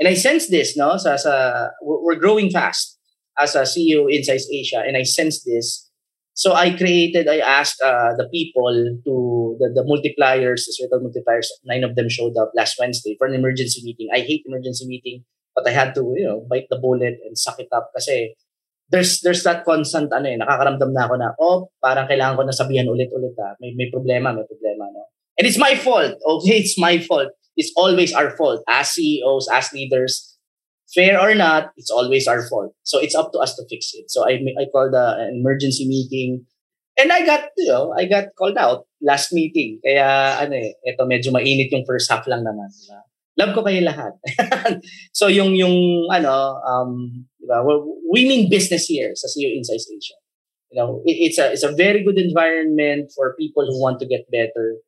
And 0.00 0.08
I 0.08 0.16
sense 0.16 0.48
this, 0.48 0.80
no? 0.80 0.96
Sa, 0.96 1.20
sa, 1.20 1.68
we're 1.84 2.16
growing 2.16 2.48
fast 2.48 2.96
as 3.38 3.54
a 3.54 3.68
CEO 3.68 4.08
inside 4.08 4.40
Asia, 4.48 4.80
and 4.80 4.96
I 4.96 5.04
sense 5.04 5.44
this. 5.44 5.86
So 6.32 6.54
I 6.54 6.72
created, 6.72 7.28
I 7.28 7.44
asked 7.44 7.82
uh, 7.84 8.16
the 8.16 8.24
people 8.32 8.72
to, 9.04 9.14
the, 9.60 9.68
the 9.76 9.84
multipliers, 9.84 10.64
the 10.64 10.72
circle 10.72 11.04
multipliers, 11.04 11.52
nine 11.64 11.84
of 11.84 11.96
them 11.96 12.08
showed 12.08 12.32
up 12.40 12.50
last 12.56 12.80
Wednesday 12.80 13.14
for 13.18 13.26
an 13.26 13.34
emergency 13.34 13.82
meeting. 13.84 14.08
I 14.08 14.20
hate 14.20 14.44
emergency 14.48 14.86
meeting, 14.88 15.24
but 15.54 15.68
I 15.68 15.72
had 15.72 15.94
to, 15.96 16.14
you 16.16 16.24
know, 16.24 16.46
bite 16.48 16.68
the 16.70 16.78
bullet 16.80 17.20
and 17.26 17.36
suck 17.36 17.60
it 17.60 17.68
up 17.70 17.90
kasi 17.92 18.32
there's 18.88 19.20
there's 19.20 19.44
that 19.44 19.64
constant 19.68 20.10
ano 20.16 20.26
eh, 20.32 20.38
nakakaramdam 20.40 20.96
na 20.96 21.04
ako 21.04 21.14
na, 21.20 21.28
oh, 21.38 21.68
parang 21.76 22.08
kailangan 22.08 22.40
ko 22.40 22.42
na 22.48 22.56
sabihan 22.56 22.88
ulit-ulit 22.88 23.36
ah. 23.36 23.52
May, 23.60 23.76
may 23.76 23.92
problema, 23.92 24.32
may 24.32 24.48
problema, 24.48 24.88
no? 24.88 25.12
And 25.36 25.44
it's 25.44 25.60
my 25.60 25.76
fault. 25.76 26.16
Okay, 26.24 26.64
it's 26.64 26.80
my 26.80 26.98
fault 27.04 27.36
it's 27.56 27.72
always 27.76 28.12
our 28.12 28.36
fault 28.36 28.62
as 28.68 28.90
CEOs, 28.90 29.48
as 29.52 29.72
leaders. 29.72 30.36
Fair 30.94 31.20
or 31.20 31.34
not, 31.34 31.70
it's 31.76 31.90
always 31.90 32.26
our 32.26 32.42
fault. 32.48 32.74
So 32.82 32.98
it's 32.98 33.14
up 33.14 33.30
to 33.32 33.38
us 33.38 33.54
to 33.54 33.62
fix 33.70 33.94
it. 33.94 34.10
So 34.10 34.26
I 34.26 34.42
I 34.58 34.66
called 34.74 34.94
an 34.94 35.38
emergency 35.38 35.86
meeting 35.86 36.46
and 36.98 37.12
I 37.12 37.24
got, 37.24 37.48
you 37.56 37.68
know, 37.70 37.94
I 37.96 38.04
got 38.04 38.34
called 38.36 38.58
out 38.58 38.84
last 39.00 39.32
meeting. 39.32 39.80
Kaya 39.80 40.36
ano 40.42 40.54
eh, 40.58 40.76
ito 40.84 41.02
medyo 41.06 41.32
mainit 41.32 41.72
yung 41.72 41.86
first 41.86 42.10
half 42.10 42.26
lang 42.26 42.44
naman. 42.44 42.68
Diba? 42.68 43.00
Love 43.38 43.52
ko 43.56 43.60
kayo 43.64 43.80
lahat. 43.80 44.18
so 45.18 45.30
yung 45.30 45.56
yung 45.56 46.10
ano 46.10 46.60
um 46.66 47.24
diba, 47.40 47.64
we're 47.64 47.80
winning 48.10 48.50
business 48.50 48.90
here 48.90 49.14
sa 49.16 49.30
CEO 49.30 49.54
Insights 49.56 49.88
Asia. 49.88 50.18
You 50.70 50.76
know, 50.76 50.90
it, 51.08 51.30
it's 51.30 51.38
a 51.38 51.48
it's 51.50 51.64
a 51.64 51.72
very 51.72 52.04
good 52.04 52.18
environment 52.18 53.10
for 53.16 53.38
people 53.38 53.64
who 53.64 53.80
want 53.80 53.98
to 54.02 54.06
get 54.10 54.28
better. 54.28 54.82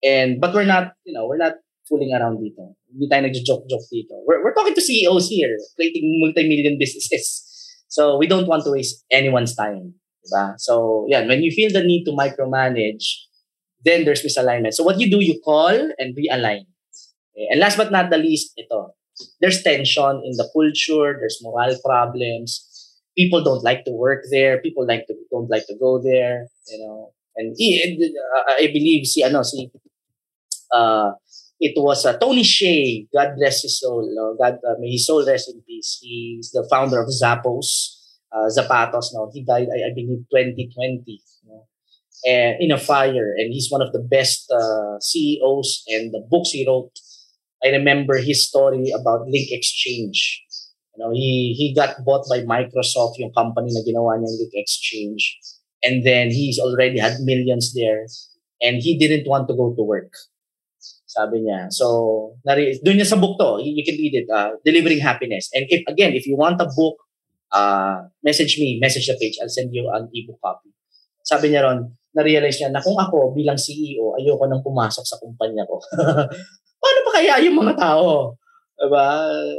And 0.00 0.40
but 0.40 0.54
we're 0.54 0.68
not, 0.68 0.96
you 1.04 1.12
know, 1.12 1.28
we're 1.28 1.42
not 1.42 1.60
fooling 1.90 2.14
around 2.14 2.38
dito. 2.38 2.78
Hindi 2.86 3.10
tayo 3.10 3.26
nagjo-joke-joke 3.26 3.86
dito. 3.90 4.14
We're, 4.22 4.46
we're 4.46 4.54
talking 4.54 4.78
to 4.78 4.80
CEOs 4.80 5.26
here, 5.26 5.58
creating 5.74 6.06
multi-million 6.22 6.78
businesses. 6.78 7.42
So 7.90 8.16
we 8.16 8.30
don't 8.30 8.46
want 8.46 8.62
to 8.64 8.70
waste 8.70 9.02
anyone's 9.10 9.58
time. 9.58 9.98
Diba? 10.22 10.54
So 10.62 11.06
yeah, 11.10 11.26
when 11.26 11.42
you 11.42 11.50
feel 11.50 11.74
the 11.74 11.82
need 11.82 12.06
to 12.06 12.14
micromanage, 12.14 13.26
then 13.84 14.06
there's 14.06 14.22
misalignment. 14.22 14.78
So 14.78 14.84
what 14.84 15.00
you 15.00 15.10
do, 15.10 15.18
you 15.18 15.42
call 15.42 15.74
and 15.74 16.14
realign. 16.14 16.70
Okay? 17.34 17.50
And 17.50 17.58
last 17.58 17.76
but 17.76 17.90
not 17.90 18.10
the 18.10 18.18
least, 18.18 18.54
ito, 18.56 18.94
there's 19.40 19.62
tension 19.62 20.22
in 20.24 20.38
the 20.38 20.48
culture, 20.54 21.18
there's 21.18 21.40
moral 21.42 21.76
problems. 21.84 22.66
People 23.16 23.42
don't 23.42 23.64
like 23.64 23.84
to 23.84 23.92
work 23.92 24.22
there. 24.30 24.62
People 24.62 24.86
like 24.86 25.06
to 25.08 25.14
don't 25.30 25.50
like 25.50 25.66
to 25.66 25.74
go 25.76 26.00
there. 26.00 26.46
You 26.68 26.78
know, 26.78 27.12
and 27.36 27.54
he, 27.58 27.82
uh, 28.36 28.52
I 28.54 28.68
believe 28.68 29.06
si 29.06 29.22
ano 29.22 29.42
si 29.42 29.70
uh, 30.72 31.10
it 31.60 31.74
was 31.76 32.06
uh, 32.06 32.16
Tony 32.16 32.42
Shea, 32.42 33.06
God 33.12 33.36
bless 33.36 33.62
his 33.62 33.78
soul. 33.78 34.08
No? 34.14 34.34
God, 34.40 34.58
uh, 34.66 34.80
may 34.80 34.92
his 34.92 35.06
soul 35.06 35.24
rest 35.26 35.52
in 35.52 35.60
peace. 35.68 35.98
He's 36.00 36.50
the 36.52 36.66
founder 36.70 37.00
of 37.00 37.08
Zappos, 37.08 38.00
uh, 38.32 38.48
Zapatos. 38.48 39.12
No? 39.12 39.30
He 39.32 39.44
died, 39.44 39.68
I, 39.68 39.90
I 39.90 39.94
believe, 39.94 40.24
2020 40.32 41.04
you 41.06 41.20
know? 41.44 41.66
in 42.24 42.72
a 42.72 42.78
fire. 42.78 43.34
And 43.36 43.52
he's 43.52 43.70
one 43.70 43.82
of 43.82 43.92
the 43.92 44.00
best 44.00 44.50
uh, 44.50 44.98
CEOs 45.00 45.84
and 45.88 46.12
the 46.12 46.26
books 46.30 46.50
he 46.50 46.66
wrote. 46.66 46.92
I 47.62 47.68
remember 47.68 48.16
his 48.16 48.48
story 48.48 48.90
about 48.98 49.28
Link 49.28 49.48
Exchange. 49.52 50.42
You 50.96 51.04
know, 51.04 51.10
he, 51.12 51.54
he 51.56 51.74
got 51.74 52.02
bought 52.06 52.24
by 52.28 52.40
Microsoft, 52.40 53.18
yung 53.18 53.32
company 53.36 53.68
na 53.72 53.80
ginawa 53.84 54.16
niya 54.16 54.32
Link 54.38 54.52
Exchange. 54.54 55.38
And 55.84 56.06
then 56.06 56.30
he's 56.30 56.58
already 56.58 56.98
had 56.98 57.20
millions 57.20 57.74
there. 57.74 58.06
And 58.62 58.80
he 58.80 58.96
didn't 58.98 59.28
want 59.28 59.48
to 59.48 59.54
go 59.54 59.74
to 59.76 59.82
work 59.82 60.12
Sabi 61.10 61.42
niya. 61.42 61.66
So, 61.74 61.86
nari, 62.46 62.78
doon 62.86 63.02
niya 63.02 63.10
sa 63.10 63.18
book 63.18 63.34
to. 63.42 63.58
You, 63.58 63.82
can 63.82 63.98
read 63.98 64.14
it. 64.14 64.30
Uh, 64.30 64.54
Delivering 64.62 65.02
Happiness. 65.02 65.50
And 65.50 65.66
if 65.66 65.82
again, 65.90 66.14
if 66.14 66.22
you 66.22 66.38
want 66.38 66.62
a 66.62 66.70
book, 66.70 67.02
uh, 67.50 68.06
message 68.22 68.62
me, 68.62 68.78
message 68.78 69.10
the 69.10 69.18
page. 69.18 69.34
I'll 69.42 69.50
send 69.50 69.74
you 69.74 69.90
an 69.90 70.06
ebook 70.14 70.38
copy. 70.38 70.70
Sabi 71.26 71.50
niya 71.50 71.66
ron, 71.66 71.98
na-realize 72.14 72.62
niya 72.62 72.70
na 72.70 72.78
kung 72.78 72.94
ako 72.94 73.34
bilang 73.34 73.58
CEO, 73.58 74.14
ayoko 74.22 74.46
nang 74.46 74.62
pumasok 74.62 75.02
sa 75.02 75.18
kumpanya 75.18 75.66
ko. 75.66 75.82
Paano 76.82 76.98
pa 77.02 77.12
kaya 77.18 77.42
yung 77.42 77.58
mga 77.58 77.74
tao? 77.74 78.38
Diba? 78.78 79.06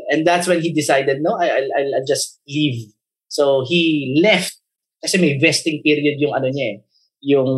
And 0.07 0.23
that's 0.23 0.47
when 0.47 0.63
he 0.63 0.71
decided, 0.71 1.19
no, 1.19 1.35
I, 1.35 1.51
I'll, 1.51 1.91
I'll 1.99 2.07
just 2.07 2.39
leave. 2.47 2.95
So 3.27 3.67
he 3.67 4.15
left 4.23 4.55
kasi 5.03 5.19
may 5.19 5.35
vesting 5.35 5.83
period 5.83 6.21
yung 6.21 6.31
ano 6.31 6.47
niya 6.47 6.77
eh, 6.77 6.77
yung 7.25 7.51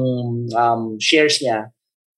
um, 0.56 0.98
shares 0.98 1.44
niya 1.44 1.73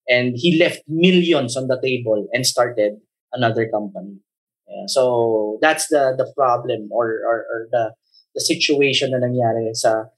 and 0.07 0.35
he 0.37 0.57
left 0.59 0.83
millions 0.87 1.57
on 1.57 1.67
the 1.67 1.79
table 1.81 2.27
and 2.31 2.45
started 2.45 3.01
another 3.33 3.67
company. 3.69 4.21
Yeah, 4.67 4.85
so 4.87 5.57
that's 5.61 5.87
the 5.87 6.17
the 6.17 6.25
problem 6.33 6.89
or 6.91 7.21
or, 7.21 7.37
or 7.45 7.59
the 7.69 7.93
the 8.33 8.41
situation 8.41 9.13
na 9.13 9.21
nangyari 9.21 9.69
sa 9.77 10.09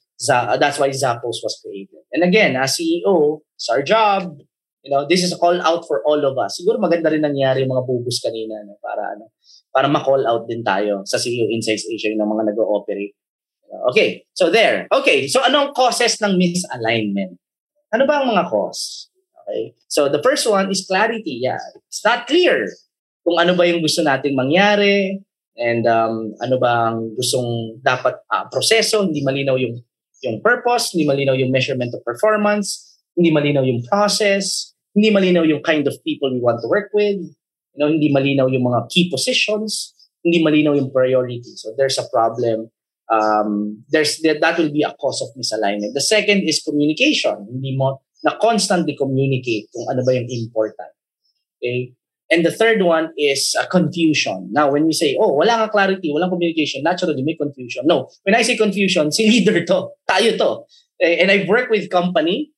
that's 0.58 0.80
why 0.80 0.90
Zappos 0.90 1.44
was 1.44 1.60
created. 1.62 2.02
And 2.12 2.24
again, 2.24 2.56
as 2.56 2.80
CEO, 2.80 3.42
it's 3.56 3.70
our 3.70 3.84
job. 3.84 4.40
You 4.82 4.92
know, 4.92 5.06
this 5.06 5.22
is 5.22 5.34
a 5.34 5.38
call 5.38 5.60
out 5.62 5.84
for 5.86 6.02
all 6.08 6.24
of 6.24 6.40
us. 6.40 6.58
Siguro 6.58 6.80
maganda 6.80 7.12
rin 7.12 7.22
nangyari 7.22 7.68
mga 7.68 7.84
bubus 7.84 8.24
kanina 8.24 8.64
no, 8.64 8.80
para 8.80 9.20
ano, 9.20 9.36
para 9.70 9.92
ma-call 9.92 10.24
out 10.24 10.48
din 10.48 10.64
tayo 10.64 11.04
sa 11.04 11.20
CEO 11.20 11.52
Insights 11.52 11.86
Asia 11.92 12.10
yung 12.10 12.24
mga 12.24 12.56
nag-ooperate. 12.56 13.14
Okay, 13.92 14.24
so 14.32 14.48
there. 14.48 14.88
Okay, 14.90 15.28
so 15.28 15.44
anong 15.44 15.76
causes 15.76 16.16
ng 16.24 16.40
misalignment? 16.40 17.36
Ano 17.92 18.08
ba 18.08 18.24
ang 18.24 18.32
mga 18.32 18.48
cause? 18.48 19.07
Okay? 19.48 19.74
So 19.88 20.12
the 20.12 20.22
first 20.22 20.44
one 20.44 20.70
is 20.70 20.84
clarity. 20.84 21.40
Yeah, 21.40 21.64
it's 21.88 22.04
not 22.04 22.28
clear 22.28 22.68
kung 23.24 23.40
ano 23.40 23.56
ba 23.56 23.68
yung 23.68 23.84
gusto 23.84 24.04
nating 24.04 24.36
mangyari 24.36 25.24
and 25.60 25.84
um, 25.84 26.32
ano 26.40 26.56
ba 26.60 26.92
ang 26.96 27.12
gustong 27.20 27.80
dapat 27.84 28.16
uh, 28.32 28.48
proseso, 28.48 29.04
hindi 29.04 29.20
malinaw 29.20 29.60
yung 29.60 29.84
yung 30.24 30.40
purpose, 30.42 30.96
hindi 30.96 31.06
malinaw 31.06 31.36
yung 31.38 31.52
measurement 31.52 31.94
of 31.94 32.02
performance, 32.08 32.98
hindi 33.20 33.30
malinaw 33.30 33.68
yung 33.68 33.84
process, 33.86 34.74
hindi 34.96 35.12
malinaw 35.14 35.46
yung 35.46 35.62
kind 35.62 35.86
of 35.86 35.94
people 36.08 36.32
we 36.32 36.42
want 36.42 36.58
to 36.64 36.70
work 36.72 36.90
with, 36.96 37.20
you 37.22 37.80
know, 37.80 37.92
hindi 37.92 38.10
malinaw 38.10 38.50
yung 38.50 38.66
mga 38.66 38.90
key 38.90 39.12
positions, 39.12 39.94
hindi 40.24 40.42
malinaw 40.42 40.74
yung 40.74 40.90
priority. 40.90 41.54
So 41.60 41.76
there's 41.78 42.00
a 42.02 42.08
problem. 42.10 42.72
Um, 43.08 43.84
there's 43.92 44.20
that 44.24 44.56
will 44.58 44.74
be 44.74 44.84
a 44.84 44.96
cause 44.98 45.22
of 45.22 45.32
misalignment. 45.38 45.94
The 45.94 46.04
second 46.04 46.48
is 46.48 46.64
communication. 46.66 47.46
Hindi 47.46 47.78
mo 47.78 48.02
na 48.24 48.38
constantly 48.38 48.96
communicate 48.96 49.70
kung 49.74 49.86
ano 49.90 50.02
ba 50.06 50.14
yung 50.14 50.30
important. 50.30 50.94
Okay? 51.58 51.94
And 52.28 52.44
the 52.44 52.52
third 52.52 52.84
one 52.84 53.16
is 53.16 53.56
uh, 53.56 53.66
confusion. 53.72 54.52
Now, 54.52 54.72
when 54.72 54.86
we 54.86 54.92
say, 54.92 55.16
oh, 55.16 55.32
wala 55.32 55.64
nga 55.64 55.70
clarity, 55.72 56.12
walang 56.12 56.30
communication, 56.30 56.84
naturally 56.84 57.24
may 57.24 57.40
confusion. 57.40 57.88
No, 57.88 58.12
when 58.24 58.36
I 58.36 58.44
say 58.44 58.60
confusion, 58.60 59.12
si 59.12 59.32
leader 59.32 59.64
to, 59.64 59.96
tayo 60.04 60.36
to. 60.36 60.52
Okay? 61.00 61.24
And 61.24 61.32
I've 61.32 61.48
worked 61.48 61.72
with 61.72 61.88
company 61.90 62.52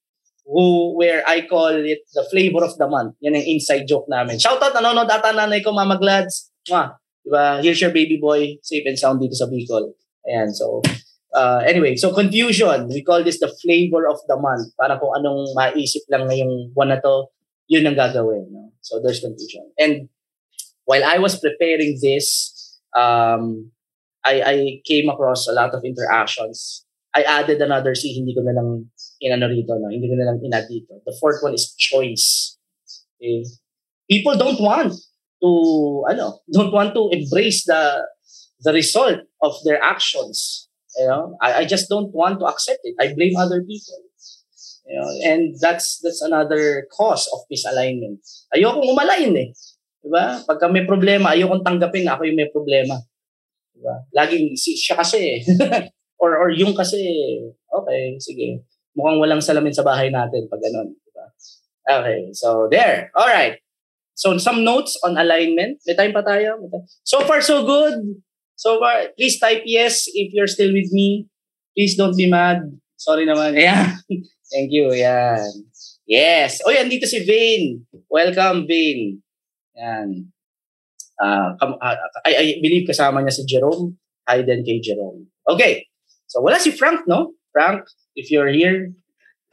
who, 0.50 0.98
where 0.98 1.22
I 1.28 1.46
call 1.46 1.70
it 1.70 2.02
the 2.14 2.26
flavor 2.32 2.66
of 2.66 2.74
the 2.82 2.90
month. 2.90 3.14
Yan 3.22 3.38
ang 3.38 3.46
inside 3.46 3.86
joke 3.86 4.10
namin. 4.10 4.42
Shoutout, 4.42 4.74
nanonood 4.74 5.06
ata 5.06 5.38
nanay 5.38 5.62
ko, 5.62 5.70
Mama 5.72 6.02
Glads. 6.02 6.50
Mwah. 6.66 6.98
Diba? 7.22 7.62
Here's 7.62 7.82
your 7.82 7.94
baby 7.94 8.18
boy, 8.18 8.58
safe 8.64 8.90
and 8.90 8.98
sound 8.98 9.22
dito 9.22 9.38
sa 9.38 9.46
Bicol. 9.46 9.94
Ayan, 10.26 10.50
so 10.50 10.82
uh, 11.34 11.62
anyway, 11.66 11.96
so 11.96 12.14
confusion. 12.14 12.88
We 12.88 13.04
call 13.04 13.24
this 13.24 13.40
the 13.40 13.52
flavor 13.62 14.08
of 14.08 14.20
the 14.28 14.38
month. 14.38 14.74
Para 14.80 15.00
kung 15.00 15.14
anong 15.16 15.54
maisip 15.56 16.06
lang 16.10 16.28
ngayong 16.28 16.74
buwan 16.74 16.96
na 16.96 17.00
to, 17.02 17.30
yun 17.68 17.86
ang 17.86 17.98
gagawin. 17.98 18.50
No? 18.50 18.74
So 18.82 19.02
there's 19.02 19.20
confusion. 19.20 19.70
And 19.78 20.10
while 20.86 21.04
I 21.04 21.20
was 21.20 21.40
preparing 21.40 22.00
this, 22.02 22.80
um, 22.96 23.72
I, 24.26 24.42
I 24.42 24.56
came 24.86 25.10
across 25.10 25.48
a 25.48 25.54
lot 25.54 25.74
of 25.74 25.86
interactions 25.86 26.86
I 27.16 27.24
added 27.24 27.62
another 27.62 27.96
C, 27.96 28.14
hindi 28.14 28.38
ko 28.38 28.46
na 28.46 28.54
lang 28.54 28.94
inano 29.18 29.50
rito, 29.50 29.74
no? 29.74 29.90
hindi 29.90 30.06
ko 30.06 30.16
na 30.16 30.30
lang 30.30 30.38
inad 30.46 30.70
dito. 30.70 31.02
The 31.06 31.16
fourth 31.18 31.42
one 31.42 31.58
is 31.58 31.74
choice. 31.74 32.58
Okay? 33.18 33.46
People 34.06 34.38
don't 34.38 34.62
want 34.62 34.94
to, 35.42 35.50
ano, 36.06 36.40
don't 36.54 36.74
want 36.74 36.94
to 36.94 37.10
embrace 37.10 37.66
the 37.66 38.06
the 38.62 38.74
result 38.74 39.26
of 39.42 39.54
their 39.66 39.82
actions. 39.82 40.69
You 41.00 41.08
know, 41.08 41.38
I, 41.40 41.64
I 41.64 41.66
just 41.66 41.88
don't 41.88 42.12
want 42.12 42.44
to 42.44 42.46
accept 42.52 42.84
it. 42.84 43.00
I 43.00 43.16
blame 43.16 43.40
other 43.40 43.64
people. 43.64 44.04
You 44.84 45.00
know, 45.00 45.10
and 45.32 45.56
that's 45.62 46.02
that's 46.04 46.20
another 46.20 46.84
cause 46.92 47.30
of 47.32 47.48
misalignment. 47.48 48.20
Ayokong 48.52 48.84
umalign 48.84 49.32
eh. 49.38 49.50
Diba? 50.04 50.44
Pagka 50.44 50.68
may 50.68 50.84
problema, 50.84 51.38
ayokong 51.38 51.64
tanggapin 51.64 52.04
na 52.04 52.20
ako 52.20 52.28
yung 52.28 52.40
may 52.40 52.50
problema. 52.52 53.00
Diba? 53.72 53.96
Laging 54.12 54.60
si 54.60 54.76
siya 54.76 55.00
kasi 55.00 55.40
or 56.22 56.36
or 56.36 56.50
yung 56.52 56.76
kasi 56.76 57.00
okay, 57.70 58.20
sige. 58.20 58.60
Mukhang 58.98 59.22
walang 59.24 59.40
salamin 59.40 59.72
sa 59.72 59.86
bahay 59.86 60.12
natin 60.12 60.50
pag 60.52 60.60
ganun, 60.60 60.92
diba? 60.92 61.26
Okay, 61.86 62.20
so 62.36 62.68
there. 62.68 63.14
All 63.16 63.30
right. 63.30 63.62
So 64.20 64.36
some 64.36 64.68
notes 64.68 65.00
on 65.06 65.16
alignment. 65.16 65.80
May 65.88 65.96
time 65.96 66.12
pa 66.12 66.26
tayo? 66.26 66.60
So 67.08 67.24
far 67.24 67.40
so 67.40 67.64
good. 67.64 68.20
So 68.60 68.76
far, 68.76 69.16
please 69.16 69.40
type 69.40 69.64
yes 69.64 70.04
if 70.12 70.36
you're 70.36 70.52
still 70.52 70.76
with 70.76 70.92
me. 70.92 71.32
Please 71.72 71.96
don't 71.96 72.12
be 72.12 72.28
mad. 72.28 72.60
Sorry 73.00 73.24
naman. 73.24 73.56
Yeah. 73.56 73.96
Thank 74.52 74.76
you. 74.76 74.92
Yan. 74.92 75.48
Yes. 76.04 76.60
Oh, 76.68 76.74
yan 76.74 76.92
dito 76.92 77.08
si 77.08 77.24
Vane. 77.24 77.88
Welcome, 78.12 78.68
Vane. 78.68 79.24
Yan. 79.80 80.28
Uh, 81.16 81.56
uh, 81.56 81.96
I, 82.28 82.32
I 82.36 82.46
believe 82.60 82.84
kasama 82.84 83.24
niya 83.24 83.40
si 83.40 83.48
Jerome. 83.48 83.96
Hi 84.28 84.44
din 84.44 84.68
kay 84.68 84.84
Jerome. 84.84 85.32
Okay. 85.48 85.88
So, 86.28 86.44
wala 86.44 86.60
si 86.60 86.76
Frank, 86.76 87.08
no? 87.08 87.40
Frank, 87.56 87.88
if 88.20 88.28
you're 88.28 88.52
here, 88.52 88.92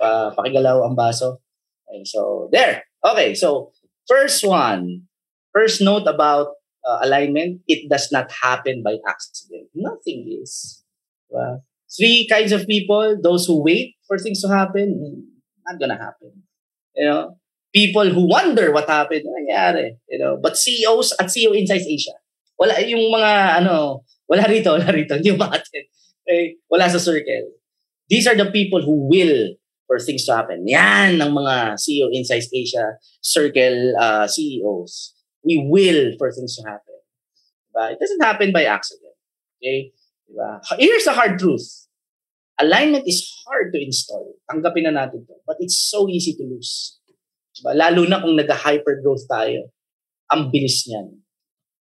uh, 0.03 0.35
pakigalaw 0.35 0.83
ang 0.83 0.99
baso. 0.99 1.39
Okay, 1.87 2.03
so, 2.03 2.51
there. 2.51 2.83
Okay. 3.07 3.39
So, 3.39 3.71
first 4.11 4.43
one. 4.43 5.07
First 5.55 5.79
note 5.79 6.11
about 6.11 6.59
uh, 6.87 6.99
alignment, 7.03 7.61
it 7.67 7.91
does 7.91 8.09
not 8.13 8.31
happen 8.31 8.83
by 8.83 8.97
accident. 9.07 9.69
Nothing 9.75 10.39
is. 10.41 10.85
Diba? 11.27 11.61
Three 11.91 12.27
kinds 12.31 12.53
of 12.53 12.67
people, 12.67 13.19
those 13.23 13.47
who 13.47 13.63
wait 13.63 13.97
for 14.07 14.19
things 14.19 14.41
to 14.43 14.49
happen, 14.49 15.27
not 15.67 15.81
gonna 15.81 15.99
happen. 15.99 16.43
You 16.95 17.07
know, 17.07 17.37
people 17.75 18.09
who 18.09 18.29
wonder 18.29 18.73
what 18.73 18.89
happened, 18.89 19.25
nangyari. 19.27 19.99
You 20.09 20.19
know, 20.19 20.39
but 20.41 20.57
CEOs 20.57 21.15
at 21.19 21.27
CEO 21.27 21.55
Insights 21.55 21.87
Asia, 21.87 22.17
wala 22.59 22.81
yung 22.81 23.11
mga 23.13 23.63
ano, 23.63 24.07
wala 24.29 24.47
rito, 24.47 24.73
wala 24.73 24.91
rito, 24.91 25.15
hindi 25.19 25.31
umatin. 25.31 25.85
Okay? 26.27 26.57
Wala 26.71 26.91
sa 26.91 26.99
circle. 26.99 27.53
These 28.09 28.27
are 28.27 28.39
the 28.39 28.51
people 28.51 28.83
who 28.83 29.11
will 29.11 29.59
for 29.87 29.99
things 29.99 30.27
to 30.27 30.35
happen. 30.35 30.67
Yan 30.67 31.23
ang 31.23 31.33
mga 31.35 31.79
CEO 31.79 32.11
Insights 32.11 32.51
Asia 32.51 32.99
circle 33.23 33.95
uh, 33.99 34.27
CEOs. 34.27 35.16
We 35.47 35.63
will 35.63 36.19
for 36.19 36.35
things 36.35 36.59
to 36.59 36.67
happen. 36.67 36.99
Diba? 37.71 37.95
It 37.95 37.99
doesn't 38.03 38.23
happen 38.23 38.51
by 38.51 38.67
accident. 38.67 39.15
Okay? 39.63 39.95
Diba? 40.27 40.59
Here's 40.83 41.07
the 41.07 41.15
hard 41.15 41.39
truth. 41.39 41.87
Alignment 42.59 43.07
is 43.07 43.23
hard 43.47 43.71
to 43.71 43.79
install. 43.79 44.35
Tanggapin 44.51 44.91
na 44.91 45.07
natin 45.07 45.23
to. 45.23 45.39
But 45.47 45.63
it's 45.63 45.79
so 45.79 46.11
easy 46.11 46.35
to 46.35 46.45
lose. 46.45 46.99
Diba? 47.55 47.79
Lalo 47.79 48.03
na 48.11 48.19
kung 48.19 48.35
nag-hyper 48.35 49.07
growth 49.07 49.23
tayo. 49.31 49.71
Ang 50.35 50.51
bilis 50.51 50.83
niyan. 50.91 51.23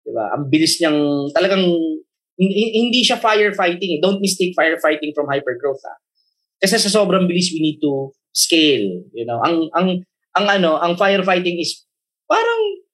Diba? 0.06 0.30
Ang 0.30 0.46
bilis 0.46 0.78
niyang 0.78 1.34
talagang 1.34 1.66
hindi 2.38 3.00
siya 3.02 3.18
firefighting. 3.18 3.98
Eh. 3.98 4.00
Don't 4.00 4.22
mistake 4.22 4.54
firefighting 4.54 5.16
from 5.16 5.26
hypergrowth. 5.26 5.82
Ha? 5.82 5.94
Kasi 6.60 6.76
sa 6.78 6.92
sobrang 6.92 7.24
bilis, 7.24 7.50
we 7.52 7.60
need 7.60 7.80
to 7.80 8.12
scale. 8.36 9.02
You 9.16 9.24
know, 9.24 9.40
ang 9.40 9.72
ang 9.72 10.04
ang 10.36 10.46
ano, 10.60 10.76
ang 10.76 11.00
firefighting 11.00 11.56
is 11.56 11.84
parang 12.28 12.84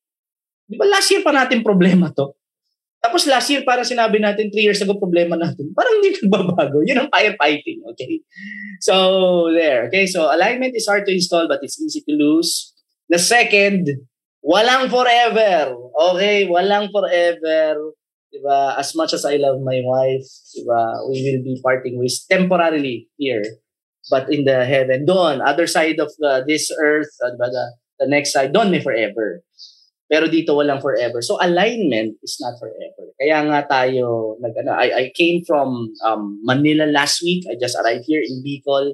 di 0.73 0.81
ba 0.81 0.89
last 0.89 1.13
year 1.13 1.21
pa 1.21 1.37
natin 1.37 1.61
problema 1.61 2.09
to. 2.09 2.33
Tapos 3.03 3.27
last 3.27 3.51
year, 3.51 3.67
parang 3.67 3.83
sinabi 3.83 4.23
natin, 4.23 4.55
three 4.55 4.63
years 4.63 4.79
ago, 4.79 4.95
problema 4.95 5.35
natin. 5.35 5.75
Parang 5.75 5.99
hindi 5.99 6.15
nagbabago. 6.23 6.87
Yun 6.87 7.03
ang 7.03 7.11
firefighting, 7.11 7.83
okay? 7.91 8.23
So, 8.79 9.51
there. 9.51 9.91
Okay, 9.91 10.07
so 10.07 10.31
alignment 10.31 10.79
is 10.79 10.87
hard 10.87 11.03
to 11.11 11.13
install 11.13 11.51
but 11.51 11.59
it's 11.67 11.83
easy 11.83 12.07
to 12.07 12.15
lose. 12.15 12.71
The 13.11 13.19
second, 13.19 13.91
walang 14.47 14.87
forever. 14.87 15.75
Okay, 16.15 16.47
walang 16.47 16.95
forever. 16.95 17.91
Diba? 18.31 18.79
As 18.79 18.95
much 18.95 19.13
as 19.13 19.27
I 19.27 19.35
love 19.35 19.59
my 19.67 19.83
wife, 19.83 20.31
diba? 20.55 20.83
we 21.11 21.27
will 21.27 21.43
be 21.43 21.59
parting 21.59 21.99
ways 21.99 22.23
temporarily 22.31 23.11
here. 23.19 23.43
But 24.15 24.31
in 24.31 24.47
the 24.47 24.63
heaven, 24.63 25.11
doon, 25.11 25.43
other 25.43 25.67
side 25.67 25.99
of 25.99 26.15
uh, 26.23 26.47
this 26.47 26.71
earth, 26.79 27.11
diba? 27.19 27.51
the, 27.51 27.65
the 27.99 28.07
next 28.07 28.31
side, 28.31 28.55
doon 28.55 28.71
may 28.71 28.81
forever. 28.81 29.43
Pero 30.13 30.29
dito 30.29 30.53
walang 30.53 30.85
forever. 30.85 31.25
So 31.25 31.41
alignment 31.41 32.21
is 32.21 32.37
not 32.37 32.61
forever. 32.61 33.17
Kaya 33.17 33.49
nga 33.49 33.65
tayo 33.65 34.37
nag 34.45 34.53
ano, 34.61 34.77
I, 34.77 34.89
I 34.93 35.05
came 35.17 35.41
from 35.49 35.89
um, 36.05 36.37
Manila 36.45 36.85
last 36.85 37.25
week. 37.25 37.49
I 37.49 37.57
just 37.57 37.81
arrived 37.81 38.05
here 38.05 38.21
in 38.21 38.45
Bicol. 38.45 38.93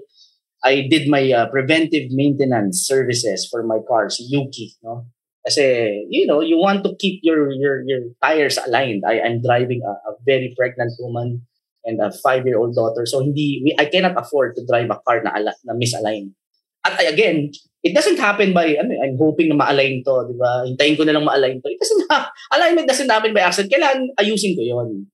I 0.63 0.87
did 0.87 1.11
my 1.11 1.27
uh, 1.35 1.51
preventive 1.51 2.15
maintenance 2.15 2.87
services 2.87 3.51
for 3.51 3.67
my 3.67 3.83
car, 3.83 4.07
si 4.07 4.31
Yuki, 4.31 4.79
no? 4.87 5.11
Kasi, 5.43 6.07
you 6.07 6.23
know, 6.27 6.39
you 6.39 6.55
want 6.55 6.87
to 6.87 6.95
keep 7.03 7.19
your 7.27 7.51
your 7.51 7.83
your 7.83 8.15
tires 8.23 8.55
aligned. 8.55 9.03
I 9.03 9.19
I'm 9.19 9.43
driving 9.43 9.83
a, 9.83 9.95
a 10.07 10.13
very 10.23 10.55
pregnant 10.55 10.95
woman 11.03 11.43
and 11.83 11.99
a 11.99 12.15
five-year-old 12.15 12.79
daughter. 12.79 13.07
So 13.07 13.27
hindi 13.27 13.63
we, 13.67 13.75
I 13.75 13.91
cannot 13.91 14.15
afford 14.15 14.55
to 14.55 14.67
drive 14.67 14.91
a 14.91 15.03
car 15.03 15.19
na 15.27 15.35
na 15.41 15.75
misaligned. 15.75 16.39
At 16.87 17.01
again, 17.03 17.51
it 17.83 17.95
doesn't 17.95 18.19
happen 18.19 18.53
by, 18.53 18.75
ano, 18.75 18.95
I'm 19.05 19.17
hoping 19.19 19.49
na 19.49 19.55
ma-align 19.55 20.03
to, 20.05 20.27
di 20.27 20.35
ba? 20.35 20.67
Hintayin 20.67 20.97
ko 20.99 21.05
na 21.05 21.13
lang 21.13 21.25
ma-align 21.25 21.63
to. 21.63 21.69
It 21.71 21.79
doesn't 21.79 22.11
ha- 22.11 22.31
alignment 22.55 22.89
doesn't 22.89 23.09
happen 23.09 23.33
by 23.35 23.41
accident. 23.41 23.73
Kailangan 23.73 24.19
ayusin 24.19 24.59
ko 24.59 24.63
yon 24.67 25.07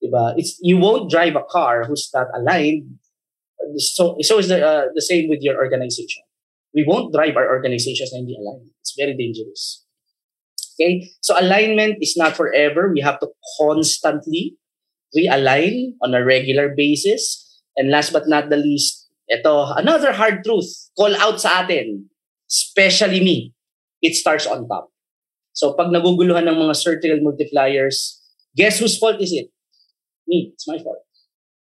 Di 0.00 0.08
ba? 0.10 0.34
It's, 0.36 0.58
you 0.62 0.78
won't 0.78 1.10
drive 1.10 1.34
a 1.34 1.42
car 1.50 1.84
who's 1.84 2.08
not 2.14 2.28
aligned. 2.34 2.98
So, 3.76 4.16
so 4.20 4.38
is 4.38 4.48
the, 4.48 4.62
uh, 4.62 4.84
the 4.94 5.02
same 5.02 5.28
with 5.28 5.42
your 5.42 5.58
organization. 5.58 6.22
We 6.74 6.84
won't 6.86 7.12
drive 7.12 7.36
our 7.36 7.48
organizations 7.48 8.10
na 8.12 8.18
hindi 8.18 8.38
aligned. 8.38 8.70
It's 8.80 8.94
very 8.96 9.16
dangerous. 9.16 9.84
Okay? 10.74 11.10
So 11.20 11.38
alignment 11.38 11.98
is 12.00 12.16
not 12.16 12.36
forever. 12.36 12.90
We 12.92 13.00
have 13.00 13.20
to 13.20 13.28
constantly 13.58 14.56
realign 15.14 15.94
on 16.02 16.14
a 16.14 16.24
regular 16.24 16.74
basis. 16.74 17.38
And 17.76 17.90
last 17.90 18.12
but 18.12 18.28
not 18.28 18.48
the 18.48 18.56
least, 18.56 19.08
ito, 19.28 19.72
another 19.76 20.12
hard 20.12 20.44
truth. 20.44 20.68
Call 20.96 21.16
out 21.16 21.40
sa 21.40 21.64
atin. 21.64 22.08
Especially 22.52 23.24
me. 23.24 23.56
It 24.04 24.12
starts 24.12 24.44
on 24.44 24.68
top. 24.68 24.92
So 25.56 25.72
pag 25.72 25.88
naguguluhan 25.88 26.44
ng 26.44 26.58
mga 26.60 26.74
circle 26.76 27.16
multipliers, 27.24 28.20
guess 28.52 28.76
whose 28.76 29.00
fault 29.00 29.16
is 29.24 29.32
it? 29.32 29.48
Me. 30.28 30.52
It's 30.52 30.68
my 30.68 30.76
fault. 30.76 31.00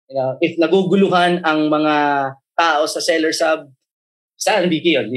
You 0.06 0.22
know, 0.22 0.38
if 0.38 0.54
naguguluhan 0.62 1.42
ang 1.42 1.74
mga 1.74 1.96
tao 2.54 2.86
sa 2.86 3.02
seller 3.02 3.34
sub, 3.34 3.74
saan 4.38 4.70
Vicky 4.70 4.94
yun? 4.94 5.10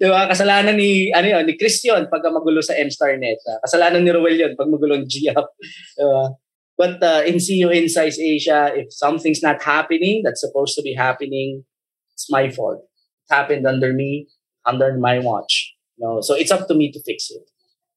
Di 0.00 0.06
ba? 0.10 0.28
Kasalanan 0.28 0.76
ni, 0.76 1.08
ano 1.14 1.24
yun, 1.24 1.44
ni 1.48 1.56
Chris 1.56 1.80
yun 1.80 2.04
pag 2.12 2.20
magulo 2.28 2.60
sa 2.60 2.76
M-Starnet. 2.76 3.40
Kasalanan 3.64 4.04
ni 4.04 4.12
Rowell 4.12 4.36
yun 4.36 4.52
pag 4.58 4.68
magulo 4.68 5.00
ng 5.00 5.08
G-Up. 5.08 5.48
Diba? 5.96 6.36
But 6.76 6.96
uh, 7.04 7.22
in 7.28 7.36
CEO 7.36 7.68
Insights 7.72 8.16
Asia, 8.16 8.72
if 8.72 8.88
something's 8.92 9.44
not 9.44 9.60
happening 9.60 10.24
that's 10.24 10.40
supposed 10.40 10.72
to 10.76 10.82
be 10.82 10.96
happening, 10.96 11.64
it's 12.12 12.28
my 12.32 12.48
fault. 12.48 12.89
Happened 13.30 13.66
under 13.66 13.92
me, 13.92 14.28
under 14.66 14.98
my 14.98 15.18
watch. 15.18 15.72
You 15.96 16.06
know? 16.06 16.20
So 16.20 16.34
it's 16.34 16.50
up 16.50 16.68
to 16.68 16.74
me 16.74 16.90
to 16.92 17.00
fix 17.06 17.30
it. 17.30 17.42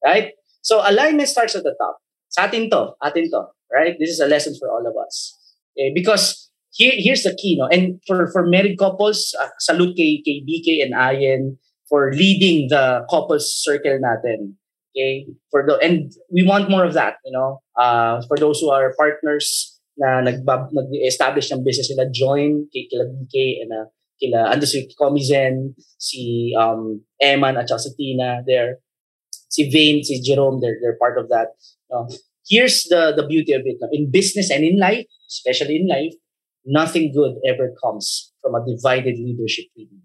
Right? 0.04 0.32
So 0.62 0.80
alignment 0.80 1.28
starts 1.28 1.54
at 1.54 1.62
the 1.62 1.74
top. 1.80 1.98
Sa 2.30 2.46
atin 2.46 2.70
to, 2.70 2.94
atin 3.02 3.30
to. 3.30 3.50
Right? 3.72 3.96
This 3.98 4.10
is 4.10 4.20
a 4.20 4.26
lesson 4.26 4.54
for 4.58 4.70
all 4.70 4.86
of 4.86 4.94
us. 4.96 5.36
Okay? 5.76 5.92
Because 5.94 6.50
here, 6.72 6.92
here's 6.94 7.22
the 7.22 7.34
key. 7.34 7.56
No? 7.58 7.66
And 7.66 8.00
for, 8.06 8.30
for 8.32 8.46
married 8.46 8.78
couples, 8.78 9.34
uh, 9.40 9.48
salute 9.58 9.96
kay, 9.96 10.22
kay 10.24 10.42
BK 10.46 10.82
and 10.82 10.94
Ayen 10.94 11.56
for 11.88 12.12
leading 12.12 12.68
the 12.68 13.06
couples 13.10 13.52
circle 13.52 13.98
natin. 13.98 14.54
Okay? 14.94 15.26
For 15.50 15.66
the 15.66 15.78
and 15.82 16.12
we 16.30 16.46
want 16.46 16.70
more 16.70 16.84
of 16.84 16.94
that, 16.94 17.16
you 17.24 17.32
know. 17.32 17.60
Uh, 17.76 18.22
for 18.28 18.36
those 18.36 18.60
who 18.60 18.70
are 18.70 18.94
partners 18.96 19.78
na 19.98 20.20
nag 20.20 20.42
nag-establish 20.46 21.50
ng 21.50 21.62
business 21.62 21.90
nila, 21.90 22.10
join 22.10 22.66
kay 22.70 22.86
kila 22.90 23.10
BK 23.10 23.62
and 23.62 23.70
uh, 23.74 23.86
kila 24.20 24.50
ando 24.52 24.66
si 24.66 24.86
si 25.98 26.52
um 26.54 27.02
Eman 27.20 27.58
at 27.58 27.68
si 27.68 27.90
Tina 27.96 28.42
there. 28.46 28.80
Si 29.54 29.70
Vane, 29.70 30.02
si 30.02 30.18
Jerome, 30.18 30.58
they're, 30.58 30.82
they're 30.82 30.98
part 30.98 31.14
of 31.14 31.30
that. 31.30 31.54
Uh, 31.86 32.10
here's 32.42 32.90
the 32.90 33.14
the 33.14 33.22
beauty 33.22 33.54
of 33.54 33.62
it. 33.62 33.78
No? 33.78 33.86
In 33.94 34.10
business 34.10 34.50
and 34.50 34.66
in 34.66 34.82
life, 34.82 35.06
especially 35.30 35.78
in 35.78 35.86
life, 35.86 36.14
nothing 36.66 37.14
good 37.14 37.38
ever 37.46 37.70
comes 37.78 38.34
from 38.42 38.58
a 38.58 38.64
divided 38.66 39.14
leadership 39.14 39.70
team. 39.78 40.02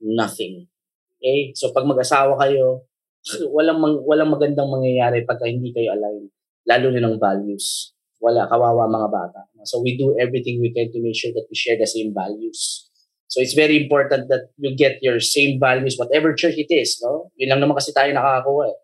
Nothing. 0.00 0.72
Okay? 1.20 1.52
So 1.52 1.76
pag 1.76 1.84
mag-asawa 1.84 2.40
kayo, 2.40 2.88
walang 3.56 3.84
mang, 3.84 4.00
walang 4.08 4.32
magandang 4.32 4.72
mangyayari 4.72 5.28
pag 5.28 5.44
hindi 5.44 5.76
kayo 5.76 5.92
aligned 5.92 6.32
lalo 6.66 6.90
na 6.90 7.04
ng 7.04 7.20
values 7.20 7.96
wala, 8.20 8.48
kawawa 8.48 8.88
mga 8.88 9.08
bata. 9.12 9.40
So 9.64 9.80
we 9.82 9.96
do 9.96 10.16
everything 10.16 10.60
we 10.60 10.72
can 10.72 10.88
to 10.92 11.00
make 11.02 11.16
sure 11.16 11.32
that 11.34 11.46
we 11.50 11.56
share 11.56 11.76
the 11.76 11.86
same 11.86 12.14
values. 12.14 12.88
So 13.26 13.42
it's 13.42 13.54
very 13.54 13.82
important 13.82 14.30
that 14.30 14.54
you 14.56 14.76
get 14.76 15.02
your 15.02 15.18
same 15.18 15.58
values, 15.58 15.98
whatever 15.98 16.34
church 16.34 16.54
it 16.56 16.70
is. 16.70 16.98
No? 17.02 17.30
Yun 17.36 17.50
lang 17.50 17.60
naman 17.62 17.74
kasi 17.76 17.90
tayo 17.90 18.14
nakakakuha 18.14 18.70
eh. 18.70 18.76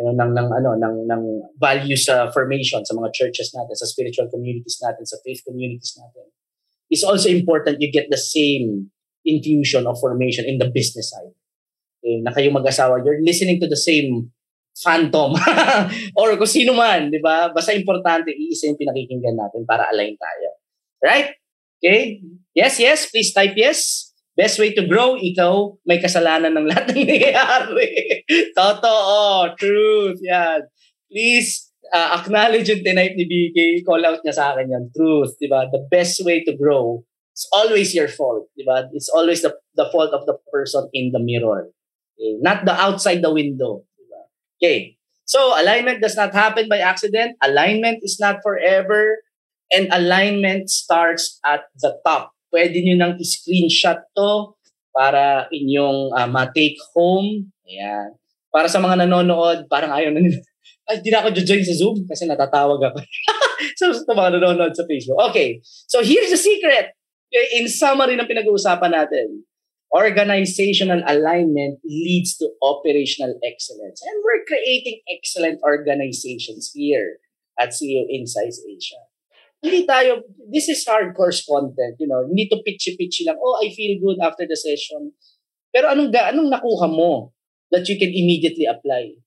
Ano, 0.00 0.16
ng, 0.16 0.32
ng, 0.32 0.48
ano, 0.54 0.70
ng, 0.78 0.96
ng 1.10 1.22
values 1.60 2.08
uh, 2.08 2.30
formation 2.32 2.80
sa 2.86 2.94
mga 2.94 3.10
churches 3.12 3.52
natin, 3.52 3.74
sa 3.74 3.84
spiritual 3.84 4.30
communities 4.30 4.78
natin, 4.80 5.04
sa 5.04 5.18
faith 5.20 5.42
communities 5.44 5.98
natin. 5.98 6.30
It's 6.88 7.04
also 7.04 7.28
important 7.28 7.82
you 7.82 7.90
get 7.92 8.08
the 8.08 8.16
same 8.18 8.88
infusion 9.26 9.84
of 9.84 10.00
formation 10.00 10.46
in 10.46 10.56
the 10.56 10.70
business 10.70 11.12
side. 11.12 11.34
Okay, 12.00 12.22
na 12.24 12.32
kayo 12.32 12.48
mag-asawa, 12.54 13.04
you're 13.04 13.20
listening 13.20 13.60
to 13.60 13.68
the 13.68 13.76
same 13.76 14.32
phantom 14.78 15.36
or 16.18 16.38
kung 16.38 16.48
sino 16.48 16.72
man, 16.72 17.12
di 17.12 17.20
ba? 17.20 17.52
Basta 17.52 17.76
importante, 17.76 18.32
iisa 18.32 18.70
yung 18.70 18.80
pinakikinggan 18.80 19.36
natin 19.36 19.66
para 19.68 19.90
align 19.92 20.16
tayo. 20.16 20.48
Right? 21.02 21.39
Okay? 21.80 22.20
Yes, 22.54 22.78
yes. 22.78 23.08
Please 23.08 23.32
type 23.32 23.56
yes. 23.56 24.12
Best 24.36 24.60
way 24.60 24.72
to 24.72 24.86
grow, 24.86 25.18
ikaw 25.18 25.74
may 25.84 26.00
kasalanan 26.00 26.54
ng 26.56 26.68
lahat 26.70 26.92
ng 26.92 27.02
nangyayari. 27.02 28.24
Totoo. 28.54 29.52
Truth. 29.58 30.20
Yan. 30.24 30.64
Please 31.10 31.72
uh, 31.90 32.20
acknowledge 32.20 32.70
yung 32.70 32.84
tinype 32.86 33.18
ni 33.18 33.26
BK. 33.26 33.58
Call 33.84 34.06
out 34.06 34.22
niya 34.22 34.36
sa 34.36 34.54
akin 34.54 34.70
yan. 34.70 34.84
Truth. 34.94 35.36
Di 35.36 35.50
ba? 35.50 35.66
The 35.68 35.84
best 35.90 36.22
way 36.24 36.40
to 36.46 36.54
grow 36.56 37.04
it's 37.40 37.48
always 37.56 37.94
your 37.96 38.08
fault. 38.08 38.52
Di 38.52 38.68
ba? 38.68 38.84
It's 38.92 39.08
always 39.08 39.40
the, 39.40 39.56
the 39.72 39.88
fault 39.88 40.12
of 40.12 40.26
the 40.26 40.36
person 40.52 40.92
in 40.92 41.08
the 41.08 41.22
mirror. 41.24 41.72
Okay? 42.20 42.36
Not 42.44 42.68
the 42.68 42.76
outside 42.76 43.22
the 43.24 43.32
window. 43.32 43.88
Okay. 44.60 45.00
So 45.24 45.56
alignment 45.56 46.02
does 46.02 46.16
not 46.16 46.34
happen 46.34 46.68
by 46.68 46.84
accident. 46.84 47.40
Alignment 47.40 48.04
is 48.04 48.20
not 48.20 48.44
forever. 48.44 49.24
And 49.70 49.86
alignment 49.94 50.66
starts 50.70 51.38
at 51.46 51.70
the 51.78 51.94
top. 52.02 52.34
Pwede 52.50 52.82
nyo 52.82 52.98
nang 52.98 53.14
screenshot 53.22 54.02
to 54.18 54.58
para 54.90 55.46
inyong 55.54 56.10
uh, 56.10 56.26
ma-take 56.26 56.78
home. 56.94 57.54
Ayan. 57.62 58.18
Para 58.50 58.66
sa 58.66 58.82
mga 58.82 59.06
nanonood, 59.06 59.70
parang 59.70 59.94
ayaw 59.94 60.10
na 60.10 60.26
nila. 60.26 60.42
Ay, 60.90 60.98
di 61.06 61.14
na 61.14 61.22
ako 61.22 61.30
join 61.38 61.62
sa 61.62 61.78
Zoom 61.78 62.02
kasi 62.02 62.26
natatawag 62.26 62.82
ako. 62.82 62.98
so, 63.78 63.94
sa 63.94 64.10
mga 64.10 64.42
nanonood 64.42 64.74
sa 64.74 64.82
Facebook. 64.90 65.22
Okay. 65.30 65.62
So, 65.86 66.02
here's 66.02 66.34
the 66.34 66.40
secret. 66.40 66.98
In 67.30 67.70
summary 67.70 68.18
ng 68.18 68.26
pinag-uusapan 68.26 68.90
natin, 68.90 69.46
organizational 69.94 71.02
alignment 71.06 71.78
leads 71.86 72.34
to 72.42 72.50
operational 72.58 73.38
excellence. 73.46 74.02
And 74.02 74.18
we're 74.26 74.42
creating 74.46 75.06
excellent 75.06 75.62
organizations 75.62 76.74
here 76.74 77.22
at 77.54 77.70
CEO 77.70 78.06
Insights 78.10 78.58
Asia. 78.66 79.09
Hindi 79.60 79.84
tayo, 79.84 80.24
this 80.48 80.72
is 80.72 80.80
hardcore 80.88 81.36
content, 81.44 82.00
you 82.00 82.08
know, 82.08 82.24
hindi 82.24 82.48
to 82.48 82.64
pitchy-pitchy 82.64 83.28
lang, 83.28 83.36
oh, 83.36 83.60
I 83.60 83.68
feel 83.76 84.00
good 84.00 84.16
after 84.24 84.48
the 84.48 84.56
session. 84.56 85.12
Pero 85.68 85.92
anong, 85.92 86.08
anong 86.16 86.48
nakuha 86.48 86.88
mo 86.88 87.36
that 87.68 87.84
you 87.86 88.00
can 88.00 88.08
immediately 88.08 88.64
apply? 88.64 89.20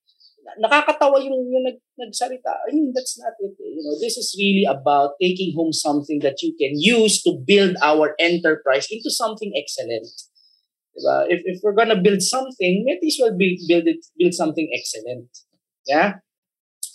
Nakakatawa 0.57 1.21
yung, 1.23 1.37
yung 1.53 1.63
nag, 1.63 1.79
nagsalita. 1.95 2.51
I 2.67 2.73
mean, 2.73 2.91
that's 2.91 3.15
not 3.21 3.37
it. 3.39 3.55
You 3.61 3.79
know, 3.85 3.95
this 4.01 4.17
is 4.17 4.35
really 4.37 4.67
about 4.67 5.15
taking 5.21 5.55
home 5.55 5.71
something 5.71 6.19
that 6.25 6.41
you 6.41 6.53
can 6.59 6.75
use 6.75 7.23
to 7.23 7.39
build 7.45 7.77
our 7.81 8.13
enterprise 8.19 8.89
into 8.91 9.09
something 9.09 9.53
excellent. 9.55 10.09
Diba? 10.93 11.25
If, 11.29 11.41
if 11.45 11.57
we're 11.63 11.77
gonna 11.77 12.01
build 12.01 12.21
something, 12.21 12.85
might 12.85 13.05
as 13.05 13.17
well 13.21 13.37
build, 13.37 13.57
build, 13.67 13.85
it, 13.87 14.01
build 14.17 14.33
something 14.33 14.69
excellent. 14.73 15.29
Yeah? 15.87 16.19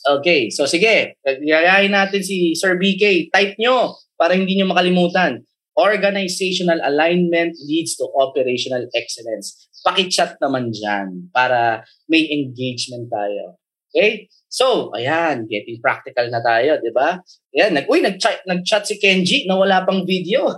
Okay, 0.07 0.47
so 0.53 0.69
sige, 0.69 1.19
yayain 1.25 1.91
natin 1.91 2.23
si 2.23 2.55
Sir 2.55 2.79
BK. 2.79 3.35
Type 3.35 3.59
nyo 3.59 3.99
para 4.15 4.39
hindi 4.39 4.55
nyo 4.55 4.71
makalimutan. 4.71 5.43
Organizational 5.79 6.83
alignment 6.83 7.55
leads 7.67 7.95
to 7.99 8.11
operational 8.19 8.91
excellence. 8.95 9.71
Pakichat 9.87 10.39
naman 10.43 10.75
dyan 10.75 11.31
para 11.31 11.87
may 12.11 12.27
engagement 12.27 13.07
tayo. 13.07 13.59
Okay? 13.95 14.27
So, 14.49 14.91
ayan, 14.97 15.45
getting 15.47 15.79
practical 15.79 16.27
na 16.33 16.41
tayo, 16.41 16.81
di 16.81 16.91
ba? 16.91 17.21
Ayan, 17.53 17.79
nag, 17.79 17.87
uy, 17.87 18.01
nag-chat, 18.01 18.43
nag-chat 18.49 18.89
si 18.89 18.97
Kenji 18.97 19.45
na 19.45 19.61
wala 19.61 19.85
pang 19.85 20.03
video. 20.09 20.49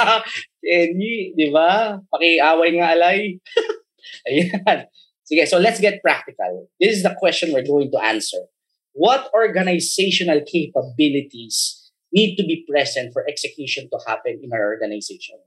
Kenji, 0.62 1.32
di 1.38 1.48
ba? 1.48 1.96
Pakiaway 2.10 2.70
nga 2.76 2.98
alay. 2.98 3.38
ayan. 4.28 4.90
Sige, 5.22 5.44
so 5.46 5.56
let's 5.62 5.78
get 5.78 6.02
practical. 6.02 6.66
This 6.80 6.98
is 6.98 7.02
the 7.06 7.14
question 7.14 7.54
we're 7.54 7.66
going 7.66 7.92
to 7.94 8.00
answer. 8.00 8.48
What 8.98 9.30
organizational 9.30 10.42
capabilities 10.42 11.86
need 12.10 12.34
to 12.34 12.42
be 12.42 12.66
present 12.66 13.14
for 13.14 13.22
execution 13.30 13.86
to 13.94 13.98
happen 14.02 14.42
in 14.42 14.50
our 14.50 14.74
organization? 14.74 15.38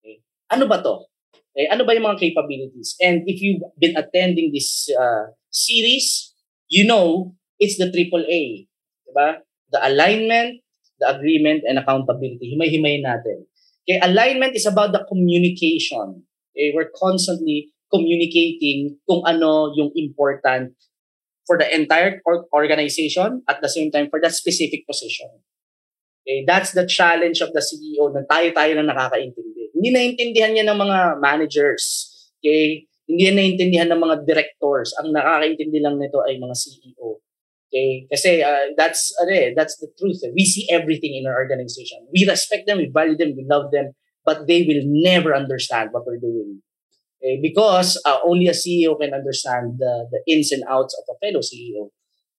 Okay. 0.00 0.24
Ano 0.48 0.64
ba 0.64 0.80
to? 0.80 1.04
Okay, 1.52 1.68
ano 1.68 1.84
ba 1.84 1.92
yung 1.92 2.08
mga 2.08 2.24
capabilities? 2.24 2.96
And 3.04 3.28
if 3.28 3.44
you've 3.44 3.60
been 3.76 4.00
attending 4.00 4.48
this 4.56 4.88
uh, 4.96 5.28
series, 5.52 6.32
you 6.72 6.88
know 6.88 7.36
it's 7.60 7.76
the 7.76 7.92
triple 7.92 8.24
A. 8.24 8.64
Diba? 9.04 9.44
The 9.76 9.80
alignment, 9.84 10.64
the 10.96 11.12
agreement, 11.12 11.68
and 11.68 11.76
accountability. 11.76 12.56
Himay-himay 12.56 13.04
natin. 13.04 13.44
Okay, 13.84 14.00
alignment 14.00 14.56
is 14.56 14.64
about 14.64 14.96
the 14.96 15.04
communication. 15.04 16.24
Okay, 16.56 16.72
we're 16.72 16.88
constantly 16.96 17.76
communicating 17.92 18.96
kung 19.04 19.20
ano 19.28 19.76
yung 19.76 19.92
important 19.92 20.72
for 21.50 21.58
the 21.58 21.66
entire 21.66 22.22
organization 22.54 23.42
at 23.50 23.58
the 23.58 23.66
same 23.66 23.90
time 23.90 24.06
for 24.06 24.22
that 24.22 24.30
specific 24.30 24.86
position. 24.86 25.26
Okay, 26.22 26.46
that's 26.46 26.70
the 26.78 26.86
challenge 26.86 27.42
of 27.42 27.50
the 27.50 27.58
CEO 27.58 28.06
na 28.14 28.22
tayo-tayo 28.30 28.78
na 28.78 28.86
nakakaintindi. 28.86 29.74
Hindi 29.74 29.88
naiintindihan 29.90 30.54
niya 30.54 30.70
ng 30.70 30.78
mga 30.78 30.98
managers. 31.18 32.06
Okay? 32.38 32.86
Hindi 33.10 33.22
na 33.26 33.34
naiintindihan 33.42 33.90
ng 33.90 33.98
mga 33.98 34.16
directors. 34.30 34.94
Ang 35.02 35.10
nakakaintindi 35.10 35.82
lang 35.82 35.98
nito 35.98 36.22
ay 36.22 36.38
mga 36.38 36.54
CEO. 36.54 37.18
Okay? 37.66 38.06
Kasi 38.06 38.46
uh, 38.46 38.70
that's 38.78 39.10
ano 39.18 39.34
eh, 39.34 39.50
that's 39.50 39.74
the 39.82 39.90
truth. 39.98 40.22
We 40.30 40.46
see 40.46 40.70
everything 40.70 41.18
in 41.18 41.26
our 41.26 41.34
organization. 41.34 42.06
We 42.14 42.30
respect 42.30 42.70
them, 42.70 42.78
we 42.78 42.94
value 42.94 43.18
them, 43.18 43.34
we 43.34 43.42
love 43.42 43.74
them, 43.74 43.98
but 44.22 44.46
they 44.46 44.62
will 44.62 44.86
never 44.86 45.34
understand 45.34 45.90
what 45.90 46.06
we're 46.06 46.22
doing. 46.22 46.62
Okay? 47.20 47.36
Because 47.44 48.00
uh, 48.08 48.24
only 48.24 48.48
a 48.48 48.56
CEO 48.56 48.96
can 48.96 49.12
understand 49.12 49.76
the, 49.76 50.08
the 50.08 50.20
ins 50.32 50.50
and 50.52 50.64
outs 50.64 50.96
of 50.96 51.04
a 51.12 51.16
fellow 51.20 51.44
CEO. 51.44 51.92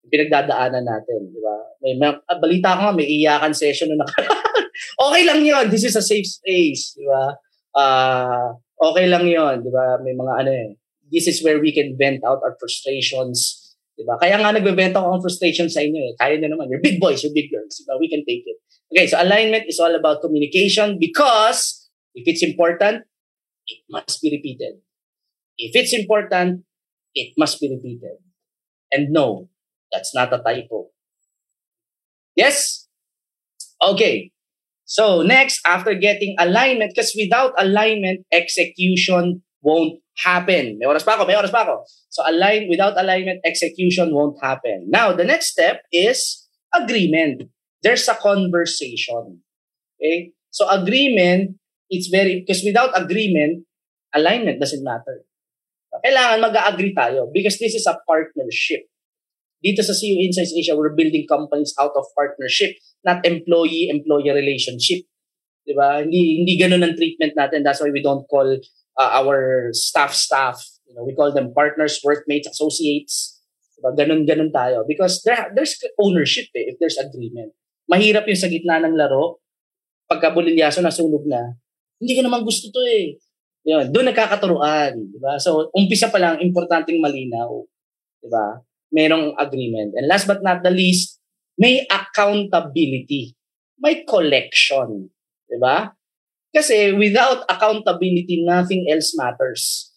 Pinagdadaanan 0.09 0.81
natin, 0.81 1.29
di 1.29 1.37
ba? 1.37 1.55
May, 1.85 1.93
may 2.01 2.09
uh, 2.09 2.37
balita 2.41 2.73
ko 2.73 2.97
may 2.97 3.05
iyakan 3.05 3.53
session 3.53 3.93
na 3.93 4.01
okay 5.05 5.21
lang 5.29 5.45
yon 5.45 5.69
This 5.69 5.85
is 5.85 5.93
a 5.93 6.01
safe 6.01 6.25
space, 6.25 6.97
di 6.97 7.05
ba? 7.05 7.37
Uh, 7.77 8.57
okay 8.81 9.05
lang 9.05 9.29
yon 9.29 9.61
di 9.61 9.69
ba? 9.69 10.01
May 10.01 10.17
mga 10.17 10.33
ano 10.41 10.51
eh. 10.51 10.69
This 11.13 11.29
is 11.29 11.45
where 11.45 11.61
we 11.61 11.69
can 11.69 11.93
vent 11.93 12.25
out 12.25 12.41
our 12.41 12.57
frustrations, 12.57 13.61
di 13.93 14.01
ba? 14.01 14.17
Kaya 14.17 14.41
nga 14.41 14.57
nagbe-vent 14.57 14.97
ako 14.97 15.21
ang 15.21 15.21
frustration 15.21 15.69
sa 15.69 15.85
inyo 15.85 16.01
eh. 16.01 16.13
Kaya 16.17 16.41
na 16.41 16.49
naman. 16.49 16.73
You're 16.73 16.81
big 16.81 16.97
boys, 16.97 17.21
you're 17.21 17.37
big 17.37 17.53
girls, 17.53 17.77
di 17.77 17.85
ba? 17.85 18.01
We 18.01 18.09
can 18.09 18.25
take 18.25 18.41
it. 18.49 18.57
Okay, 18.89 19.05
so 19.05 19.21
alignment 19.21 19.69
is 19.69 19.77
all 19.77 19.93
about 19.93 20.25
communication 20.25 20.97
because 20.97 21.87
if 22.17 22.25
it's 22.25 22.41
important, 22.41 23.05
it 23.71 23.81
must 23.89 24.21
be 24.21 24.29
repeated. 24.35 24.83
If 25.57 25.71
it's 25.75 25.93
important, 25.95 26.67
it 27.15 27.33
must 27.37 27.59
be 27.59 27.71
repeated. 27.71 28.19
And 28.91 29.11
no, 29.11 29.47
that's 29.91 30.13
not 30.13 30.33
a 30.33 30.43
typo. 30.43 30.91
Yes? 32.35 32.87
Okay. 33.81 34.31
So 34.85 35.21
next, 35.21 35.61
after 35.65 35.95
getting 35.95 36.35
alignment, 36.39 36.91
because 36.95 37.15
without 37.15 37.55
alignment, 37.57 38.27
execution 38.31 39.41
won't 39.61 40.01
happen. 40.17 40.77
May 40.79 40.85
oras 40.85 41.05
pa 41.05 41.15
ako, 41.15 41.23
may 41.25 41.39
oras 41.39 41.51
pa 41.51 41.63
ako. 41.63 41.87
So 42.09 42.27
align, 42.27 42.67
without 42.67 42.99
alignment, 42.99 43.39
execution 43.45 44.11
won't 44.11 44.35
happen. 44.43 44.91
Now, 44.91 45.13
the 45.13 45.23
next 45.23 45.55
step 45.55 45.83
is 45.91 46.47
agreement. 46.75 47.47
There's 47.83 48.07
a 48.09 48.15
conversation. 48.15 49.39
Okay? 49.95 50.33
So 50.51 50.67
agreement, 50.67 51.55
it's 51.91 52.07
very, 52.07 52.41
because 52.41 52.63
without 52.63 52.95
agreement, 52.95 53.67
alignment 54.15 54.63
doesn't 54.63 54.81
matter. 54.81 55.27
Kailangan 55.91 56.39
mag-agree 56.39 56.95
tayo 56.95 57.27
because 57.35 57.59
this 57.59 57.75
is 57.75 57.83
a 57.83 57.99
partnership. 58.07 58.87
Dito 59.61 59.83
sa 59.83 59.93
CU 59.93 60.17
Insights 60.17 60.55
Asia, 60.55 60.73
we're 60.73 60.95
building 60.95 61.27
companies 61.27 61.75
out 61.77 61.93
of 61.93 62.07
partnership, 62.17 62.73
not 63.05 63.21
employee-employee 63.21 64.33
relationship. 64.33 65.05
Di 65.61 65.77
ba? 65.77 66.01
Hindi, 66.01 66.41
hindi 66.41 66.57
ganun 66.57 66.81
ang 66.81 66.97
treatment 66.97 67.37
natin. 67.37 67.61
That's 67.61 67.77
why 67.77 67.93
we 67.93 68.01
don't 68.01 68.25
call 68.25 68.57
uh, 68.97 69.11
our 69.21 69.69
staff 69.77 70.17
staff. 70.17 70.57
You 70.89 70.97
know, 70.97 71.05
we 71.05 71.13
call 71.13 71.29
them 71.29 71.53
partners, 71.53 72.01
workmates, 72.01 72.49
associates. 72.49 73.37
Diba? 73.77 73.93
Ganun-ganun 73.93 74.49
tayo. 74.49 74.81
Because 74.89 75.21
there, 75.21 75.53
there's 75.53 75.77
ownership 76.01 76.49
eh, 76.57 76.73
if 76.73 76.81
there's 76.81 76.97
agreement. 76.97 77.53
Mahirap 77.85 78.25
yung 78.25 78.41
sa 78.41 78.49
gitna 78.49 78.81
ng 78.81 78.97
laro, 78.97 79.43
pagka 80.09 80.33
bulilyaso 80.33 80.81
nasunog 80.81 81.29
na, 81.29 81.60
hindi 82.01 82.17
ka 82.17 82.25
naman 82.25 82.41
gusto 82.41 82.73
to 82.73 82.81
eh. 82.81 83.13
Yun, 83.61 83.93
doon 83.93 84.09
nagkakaturuan, 84.09 84.97
di 84.97 85.21
ba? 85.21 85.37
So, 85.37 85.69
umpisa 85.77 86.09
pa 86.09 86.17
lang, 86.17 86.41
importanteng 86.41 86.97
malinaw, 86.97 87.61
di 88.17 88.27
ba? 88.27 88.57
Merong 88.89 89.37
agreement. 89.37 89.93
And 89.93 90.09
last 90.09 90.25
but 90.25 90.41
not 90.41 90.65
the 90.65 90.73
least, 90.73 91.21
may 91.61 91.85
accountability, 91.85 93.37
may 93.77 94.01
collection. 94.01 95.13
Di 95.45 95.61
ba? 95.61 95.93
Kasi 96.49 96.91
without 96.97 97.45
accountability, 97.45 98.43
nothing 98.43 98.89
else 98.89 99.13
matters. 99.13 99.93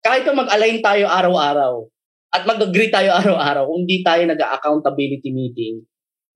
Kahit 0.00 0.24
na 0.24 0.38
mag-align 0.38 0.78
tayo 0.78 1.10
araw-araw 1.10 1.90
at 2.32 2.46
mag-agree 2.46 2.88
tayo 2.88 3.12
araw-araw, 3.20 3.66
kung 3.66 3.82
hindi 3.82 4.00
tayo 4.06 4.22
nag-accountability 4.30 5.34
meeting, 5.34 5.82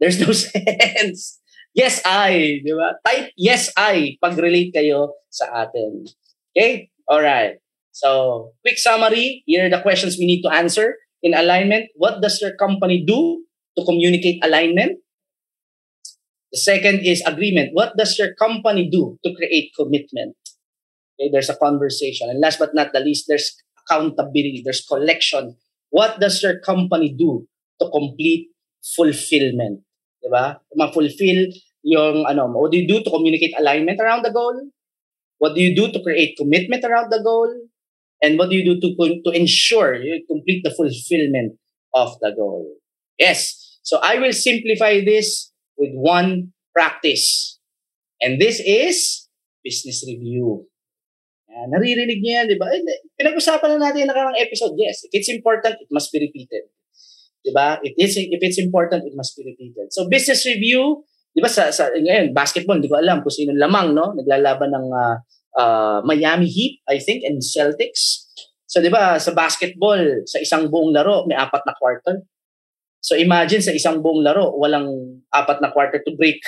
there's 0.03 0.19
no 0.19 0.35
sense. 0.45 1.39
Yes, 1.73 2.05
I. 2.05 2.61
Di 2.61 2.73
ba? 2.77 3.01
Type 3.01 3.33
yes, 3.37 3.73
I 3.77 4.21
pag-relate 4.21 4.77
kayo 4.77 5.17
sa 5.33 5.65
atin. 5.65 6.05
Okay? 6.53 6.93
Alright. 7.09 7.65
So, 7.93 8.53
quick 8.61 8.77
summary. 8.77 9.45
Here 9.49 9.69
are 9.69 9.73
the 9.73 9.81
questions 9.81 10.17
we 10.17 10.29
need 10.29 10.45
to 10.45 10.53
answer. 10.53 10.97
In 11.25 11.33
alignment, 11.33 11.89
what 11.97 12.21
does 12.21 12.41
your 12.41 12.57
company 12.57 13.05
do 13.05 13.45
to 13.79 13.85
communicate 13.85 14.45
alignment? 14.45 15.01
The 16.53 16.61
second 16.61 17.01
is 17.09 17.25
agreement. 17.25 17.73
What 17.73 17.97
does 17.97 18.19
your 18.19 18.37
company 18.37 18.89
do 18.93 19.17
to 19.25 19.33
create 19.33 19.73
commitment? 19.73 20.37
Okay, 21.17 21.33
there's 21.33 21.49
a 21.49 21.57
conversation. 21.57 22.29
And 22.29 22.41
last 22.41 22.59
but 22.59 22.75
not 22.75 22.93
the 22.93 23.01
least, 23.01 23.25
there's 23.29 23.57
accountability, 23.81 24.61
there's 24.65 24.85
collection. 24.85 25.57
What 25.89 26.21
does 26.21 26.43
your 26.43 26.61
company 26.61 27.15
do 27.17 27.49
to 27.81 27.89
complete 27.89 28.49
fulfillment? 28.85 29.85
Diba? 30.23 30.63
Ma-fulfill 30.79 31.51
yung 31.83 32.25
ano, 32.31 32.47
what 32.55 32.71
do 32.71 32.79
you 32.79 32.87
do 32.87 33.03
to 33.03 33.11
communicate 33.11 33.59
alignment 33.59 33.99
around 34.01 34.23
the 34.23 34.31
goal? 34.31 34.55
What 35.43 35.59
do 35.59 35.61
you 35.61 35.75
do 35.75 35.91
to 35.91 36.01
create 36.03 36.39
commitment 36.39 36.87
around 36.87 37.11
the 37.11 37.21
goal? 37.23 37.51
And 38.23 38.39
what 38.39 38.51
do 38.51 38.57
you 38.57 38.63
do 38.63 38.79
to, 38.79 38.95
to 38.95 39.31
ensure 39.35 39.99
you 39.99 40.23
complete 40.31 40.63
the 40.63 40.71
fulfillment 40.71 41.59
of 41.93 42.15
the 42.23 42.31
goal? 42.39 42.79
Yes. 43.19 43.59
So 43.83 43.99
I 43.99 44.23
will 44.23 44.33
simplify 44.33 45.03
this 45.03 45.51
with 45.77 45.91
one 45.91 46.55
practice. 46.73 47.59
And 48.23 48.41
this 48.41 48.63
is 48.63 49.27
business 49.65 50.07
review. 50.07 50.71
Yan, 51.51 51.75
naririnig 51.75 52.23
niyo 52.23 52.33
yan, 52.39 52.47
di 52.49 52.57
ba? 52.57 52.71
Eh, 52.71 52.81
pinag-usapan 53.19 53.77
na 53.77 53.91
natin 53.91 54.07
yung 54.07 54.13
nakarang 54.15 54.39
episode. 54.41 54.73
Yes, 54.79 55.05
if 55.05 55.13
it's 55.13 55.29
important, 55.29 55.77
it 55.77 55.91
must 55.93 56.09
be 56.15 56.23
repeated. 56.23 56.71
Di 57.43 57.51
ba? 57.51 57.83
It 57.83 57.99
is, 57.99 58.15
if 58.15 58.39
it's 58.39 58.63
important, 58.63 59.03
it 59.03 59.15
must 59.19 59.35
be 59.35 59.43
repeated. 59.43 59.91
So 59.91 60.07
business 60.07 60.47
review, 60.47 61.03
di 61.35 61.43
ba 61.43 61.51
sa, 61.51 61.75
sa 61.75 61.91
ngayon, 61.91 62.31
basketball, 62.31 62.79
hindi 62.79 62.87
ko 62.87 63.03
alam 63.03 63.27
kung 63.27 63.35
sino 63.35 63.51
lamang, 63.51 63.99
no? 63.99 64.15
Naglalaban 64.15 64.71
ng 64.71 64.87
uh, 64.95 65.17
uh, 65.59 65.99
Miami 66.07 66.47
Heat, 66.47 66.87
I 66.87 67.03
think, 67.03 67.27
and 67.27 67.43
Celtics. 67.43 68.31
So 68.71 68.79
di 68.79 68.89
ba, 68.89 69.19
sa 69.19 69.35
basketball, 69.35 70.23
sa 70.25 70.39
isang 70.39 70.71
buong 70.71 70.95
laro, 70.95 71.27
may 71.27 71.35
apat 71.35 71.67
na 71.67 71.75
quarter. 71.75 72.23
So 73.03 73.19
imagine 73.19 73.61
sa 73.61 73.75
isang 73.75 73.99
buong 73.99 74.23
laro, 74.23 74.55
walang 74.55 75.19
apat 75.35 75.59
na 75.59 75.75
quarter 75.75 75.99
to 76.07 76.15
break 76.15 76.39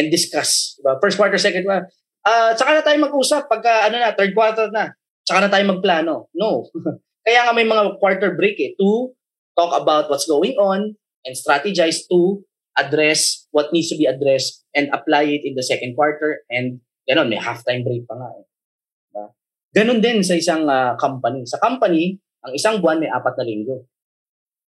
and 0.00 0.08
discuss. 0.08 0.80
Diba? 0.80 0.96
First 1.04 1.20
quarter, 1.20 1.36
second 1.36 1.68
quarter. 1.68 1.86
Uh, 2.24 2.56
tsaka 2.56 2.80
na 2.80 2.82
tayo 2.84 2.98
mag-usap 3.00 3.48
pagka 3.48 3.92
ano 3.92 4.00
na, 4.00 4.16
third 4.16 4.32
quarter 4.32 4.72
na. 4.72 4.96
Tsaka 5.24 5.44
na 5.44 5.52
tayo 5.52 5.64
magplano. 5.68 6.32
No. 6.32 6.64
Kaya 7.24 7.44
nga 7.44 7.52
may 7.52 7.68
mga 7.68 8.00
quarter 8.00 8.32
break 8.32 8.56
eh, 8.56 8.72
to 8.80 9.12
talk 9.60 9.76
about 9.76 10.08
what's 10.08 10.24
going 10.24 10.56
on 10.56 10.96
and 11.28 11.36
strategize 11.36 12.08
to 12.08 12.40
address 12.80 13.44
what 13.52 13.68
needs 13.76 13.92
to 13.92 14.00
be 14.00 14.08
addressed 14.08 14.64
and 14.72 14.88
apply 14.96 15.28
it 15.28 15.44
in 15.44 15.52
the 15.52 15.60
second 15.60 15.92
quarter 15.92 16.40
and 16.48 16.80
gano'n, 17.04 17.28
may 17.28 17.36
halftime 17.36 17.84
break 17.84 18.08
pa 18.08 18.16
nga 18.16 18.28
eh. 18.40 18.44
Diba? 19.12 19.24
Ganon 19.76 20.00
din 20.00 20.24
sa 20.24 20.32
isang 20.38 20.64
uh, 20.64 20.96
company. 20.96 21.44
Sa 21.44 21.60
company, 21.60 22.16
ang 22.40 22.52
isang 22.56 22.80
buwan 22.80 23.02
may 23.02 23.12
apat 23.12 23.36
na 23.36 23.44
linggo. 23.44 23.84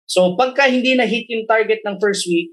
So 0.08 0.34
pagka 0.34 0.66
hindi 0.66 0.98
na 0.98 1.06
hit 1.06 1.30
yung 1.30 1.46
target 1.46 1.84
ng 1.86 2.02
first 2.02 2.26
week, 2.26 2.50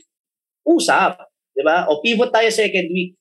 usap, 0.64 1.18
'di 1.58 1.64
ba? 1.66 1.90
O 1.90 2.00
pivot 2.00 2.30
tayo 2.30 2.48
second 2.54 2.88
week. 2.94 3.18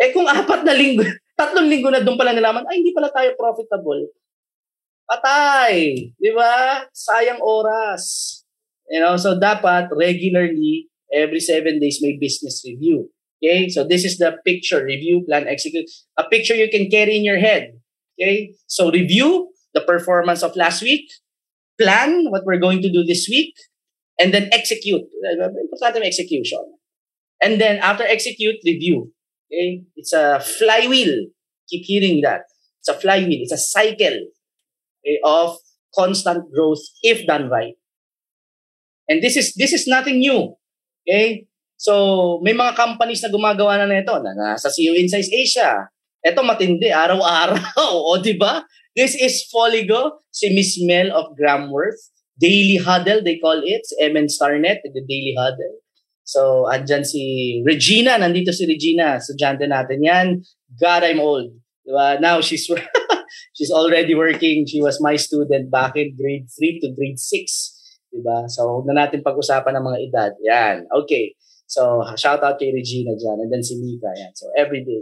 Eh 0.00 0.10
kung 0.10 0.24
apat 0.24 0.64
na 0.64 0.72
linggo, 0.72 1.04
tatlong 1.38 1.68
linggo 1.68 1.92
na 1.92 2.00
doon 2.00 2.16
pala 2.16 2.32
nalaman, 2.32 2.64
ay 2.66 2.80
hindi 2.80 2.96
pala 2.96 3.12
tayo 3.12 3.36
profitable. 3.36 4.08
Patay, 5.08 6.12
'di 6.16 6.30
ba? 6.32 6.86
Sayang 6.94 7.42
oras. 7.42 8.42
You 8.90 9.00
know, 9.00 9.16
so 9.16 9.38
dapat 9.38 9.88
regularly 9.94 10.92
every 11.12 11.40
seven 11.40 11.80
days 11.80 12.00
may 12.00 12.16
business 12.20 12.64
review. 12.64 13.08
Okay? 13.42 13.68
So 13.68 13.84
this 13.84 14.04
is 14.04 14.18
the 14.18 14.36
picture, 14.44 14.84
review, 14.84 15.24
plan, 15.26 15.46
execute. 15.46 15.88
A 16.18 16.24
picture 16.28 16.54
you 16.54 16.68
can 16.68 16.90
carry 16.90 17.16
in 17.16 17.24
your 17.24 17.38
head. 17.38 17.72
Okay? 18.20 18.54
So 18.66 18.90
review 18.90 19.50
the 19.74 19.82
performance 19.82 20.42
of 20.42 20.56
last 20.56 20.82
week, 20.82 21.08
plan 21.80 22.26
what 22.28 22.44
we're 22.44 22.60
going 22.60 22.82
to 22.82 22.92
do 22.92 23.04
this 23.04 23.28
week, 23.28 23.54
and 24.18 24.32
then 24.32 24.48
execute. 24.52 25.02
Importante 25.02 26.04
execution. 26.04 26.62
And 27.40 27.60
then 27.60 27.78
after 27.78 28.04
execute, 28.04 28.56
review. 28.64 29.12
Okay? 29.50 29.82
It's 29.96 30.12
a 30.12 30.40
flywheel. 30.40 31.28
Keep 31.68 31.84
hearing 31.84 32.20
that. 32.22 32.42
It's 32.80 32.88
a 32.88 32.94
flywheel. 32.94 33.40
It's 33.42 33.52
a 33.52 33.58
cycle 33.58 34.28
of 35.24 35.56
constant 35.94 36.48
growth 36.52 36.82
if 37.02 37.26
done 37.26 37.48
right. 37.48 37.74
And 39.08 39.22
this 39.22 39.36
is 39.36 39.54
this 39.54 39.72
is 39.72 39.86
nothing 39.86 40.20
new. 40.20 40.56
Okay? 41.04 41.46
So, 41.82 42.38
may 42.46 42.54
mga 42.54 42.78
companies 42.78 43.26
na 43.26 43.34
gumagawa 43.34 43.74
na 43.82 43.90
nito 43.90 44.14
na 44.22 44.30
nasa 44.38 44.70
CEO 44.70 44.94
Insights 44.94 45.34
Asia. 45.34 45.90
Ito 46.22 46.46
matindi, 46.46 46.94
araw-araw. 46.94 47.58
o, 48.14 48.22
di 48.22 48.38
ba? 48.38 48.62
This 48.94 49.18
is 49.18 49.42
Foligo, 49.50 50.22
si 50.30 50.54
Miss 50.54 50.78
Mel 50.78 51.10
of 51.10 51.34
Gramworth. 51.34 51.98
Daily 52.38 52.78
Huddle, 52.78 53.26
they 53.26 53.42
call 53.42 53.58
it. 53.66 53.82
Si 53.82 53.98
MN 53.98 54.30
Starnet, 54.30 54.78
the 54.86 55.02
Daily 55.02 55.34
Huddle. 55.34 55.82
So, 56.22 56.70
andyan 56.70 57.02
si 57.02 57.58
Regina. 57.66 58.14
Nandito 58.14 58.54
si 58.54 58.62
Regina. 58.62 59.18
Estudyante 59.18 59.66
natin 59.66 60.06
yan. 60.06 60.26
God, 60.78 61.02
I'm 61.02 61.18
old. 61.18 61.50
Diba? 61.82 62.22
Now, 62.22 62.38
she's 62.38 62.70
she's 63.52 63.70
already 63.70 64.14
working. 64.14 64.66
She 64.66 64.82
was 64.82 65.00
my 65.00 65.16
student 65.16 65.70
back 65.70 65.96
in 65.96 66.16
grade 66.16 66.48
3 66.48 66.80
to 66.80 66.88
grade 66.96 67.18
6. 67.18 67.28
Diba? 68.12 68.44
So, 68.52 68.68
huwag 68.68 68.86
na 68.88 69.06
natin 69.06 69.24
pag-usapan 69.24 69.72
ng 69.76 69.84
mga 69.88 69.98
edad. 70.08 70.32
Yan. 70.44 70.76
Okay. 71.04 71.32
So, 71.64 72.04
shout 72.20 72.44
out 72.44 72.60
kay 72.60 72.68
Regina 72.68 73.16
dyan. 73.16 73.40
And 73.40 73.48
then 73.48 73.64
si 73.64 73.80
Mika. 73.80 74.12
Yan. 74.12 74.36
So, 74.36 74.52
every 74.52 74.84
day. 74.84 75.00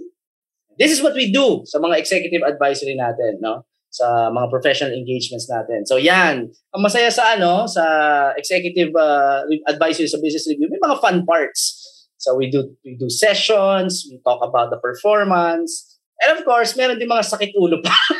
This 0.78 0.94
is 0.94 1.02
what 1.02 1.18
we 1.18 1.34
do 1.34 1.66
sa 1.66 1.82
mga 1.82 1.98
executive 1.98 2.46
advisory 2.46 2.94
natin, 2.94 3.42
no? 3.42 3.66
sa 3.90 4.30
mga 4.30 4.46
professional 4.54 4.94
engagements 4.94 5.50
natin. 5.50 5.82
So 5.82 5.98
yan, 5.98 6.46
ang 6.70 6.80
masaya 6.80 7.10
sa 7.10 7.34
ano, 7.34 7.66
sa 7.66 7.84
executive 8.38 8.94
uh, 8.94 9.42
advisory 9.66 10.06
sa 10.06 10.22
business 10.22 10.46
review, 10.46 10.70
may 10.70 10.78
mga 10.78 11.02
fun 11.02 11.26
parts. 11.26 11.82
So 12.16 12.38
we 12.38 12.48
do 12.48 12.70
we 12.86 12.94
do 12.94 13.10
sessions, 13.10 14.06
we 14.06 14.22
talk 14.22 14.40
about 14.46 14.70
the 14.70 14.78
performance, 14.78 15.98
and 16.22 16.38
of 16.38 16.46
course, 16.46 16.78
meron 16.78 17.02
din 17.02 17.10
mga 17.10 17.26
sakit 17.26 17.50
ulo 17.58 17.82
parts. 17.82 18.19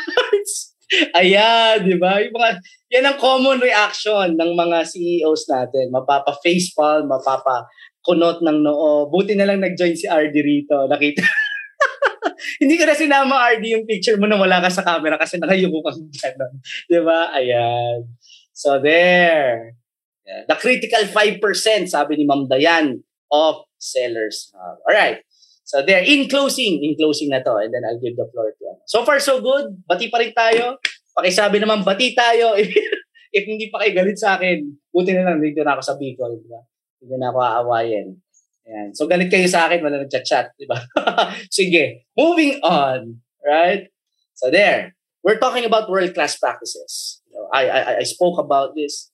Ayan, 1.15 1.87
di 1.87 1.95
ba? 1.95 2.19
Yung 2.19 2.35
mga, 2.35 2.49
yan 2.91 3.07
ang 3.07 3.17
common 3.17 3.63
reaction 3.63 4.35
ng 4.35 4.51
mga 4.55 4.83
CEOs 4.83 5.47
natin. 5.47 5.87
Mapapa 5.87 6.35
facepalm, 6.43 7.07
mapapa 7.07 7.67
kunot 8.03 8.43
ng 8.43 8.59
noo. 8.65 9.07
Buti 9.07 9.37
na 9.39 9.47
lang 9.47 9.63
nag-join 9.63 9.95
si 9.95 10.09
RD 10.09 10.35
rito. 10.43 10.75
Nakita 10.91 11.23
hindi 12.61 12.75
ko 12.75 12.83
na 12.83 12.97
sinama, 12.97 13.55
RD, 13.55 13.63
yung 13.71 13.87
picture 13.87 14.19
mo 14.19 14.27
na 14.27 14.35
wala 14.35 14.59
ka 14.59 14.69
sa 14.69 14.83
camera 14.83 15.15
kasi 15.15 15.39
nakayuko 15.39 15.79
kang 15.81 16.01
gano'n. 16.11 16.53
Di 16.85 16.99
ba? 16.99 17.31
Ayan. 17.33 18.05
So, 18.51 18.77
there. 18.83 19.79
The 20.25 20.55
critical 20.59 21.07
5%, 21.07 21.41
sabi 21.89 22.19
ni 22.19 22.25
Ma'am 22.27 22.45
Dayan, 22.45 23.01
of 23.31 23.63
Sellers 23.79 24.51
Hub. 24.53 24.77
Alright. 24.85 25.23
So, 25.71 25.79
there. 25.79 26.03
In 26.03 26.27
closing, 26.27 26.83
in 26.83 26.99
closing 26.99 27.31
na 27.31 27.39
to, 27.39 27.55
and 27.63 27.71
then 27.71 27.87
I'll 27.87 27.95
give 27.95 28.19
the 28.19 28.27
floor 28.27 28.51
to 28.51 28.75
So 28.83 29.07
far, 29.07 29.23
so 29.23 29.39
good. 29.39 29.79
Bati 29.87 30.11
pa 30.11 30.19
rin 30.19 30.35
tayo. 30.35 30.75
Pakisabi 31.15 31.63
naman, 31.63 31.87
bati 31.87 32.11
tayo. 32.11 32.59
If 33.35 33.47
hindi 33.47 33.71
pa 33.71 33.79
kayo 33.79 34.03
galit 34.03 34.19
sa 34.19 34.35
akin, 34.35 34.67
buti 34.91 35.15
na 35.15 35.23
lang, 35.23 35.39
dito 35.39 35.63
na 35.63 35.79
ako 35.79 35.83
sa 35.87 35.95
Bicol. 35.95 36.43
Diba? 36.43 36.59
Hindi 36.99 37.15
na 37.15 37.31
ako 37.31 37.39
aawayin. 37.39 38.19
Ayan. 38.67 38.89
So 38.91 39.07
galit 39.07 39.31
kayo 39.31 39.47
sa 39.47 39.71
akin, 39.71 39.79
wala 39.79 40.03
nagchat-chat, 40.03 40.59
di 40.59 40.67
ba? 40.67 40.75
Sige, 41.47 42.03
moving 42.19 42.59
on, 42.67 43.23
right? 43.39 43.87
So 44.35 44.51
there, 44.51 44.99
we're 45.23 45.39
talking 45.39 45.63
about 45.63 45.87
world-class 45.87 46.35
practices. 46.35 47.23
You 47.31 47.39
know, 47.39 47.47
I, 47.55 47.71
I, 47.71 47.79
I 47.99 48.05
spoke 48.05 48.35
about 48.43 48.75
this. 48.75 49.07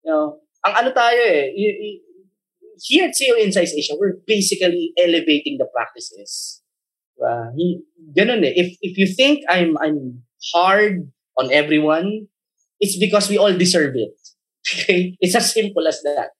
You 0.00 0.16
know, 0.16 0.40
ang 0.64 0.74
ano 0.80 0.90
tayo 0.96 1.20
eh, 1.20 1.52
here 2.80 3.08
at 3.08 3.14
CEO 3.14 3.38
Insights 3.38 3.74
Asia, 3.74 3.94
we're 3.98 4.14
basically 4.26 4.92
elevating 4.98 5.58
the 5.58 5.66
practices. 5.74 6.62
Uh. 7.22 7.50
If, 8.14 8.76
if 8.80 8.98
you 8.98 9.06
think 9.06 9.44
I'm, 9.48 9.76
I'm 9.78 10.22
hard 10.54 11.10
on 11.36 11.52
everyone, 11.52 12.28
it's 12.80 12.98
because 12.98 13.28
we 13.28 13.38
all 13.38 13.52
deserve 13.52 13.94
it. 13.96 14.14
Okay? 14.68 15.16
It's 15.20 15.34
as 15.34 15.54
simple 15.54 15.86
as 15.88 16.02
that. 16.02 16.30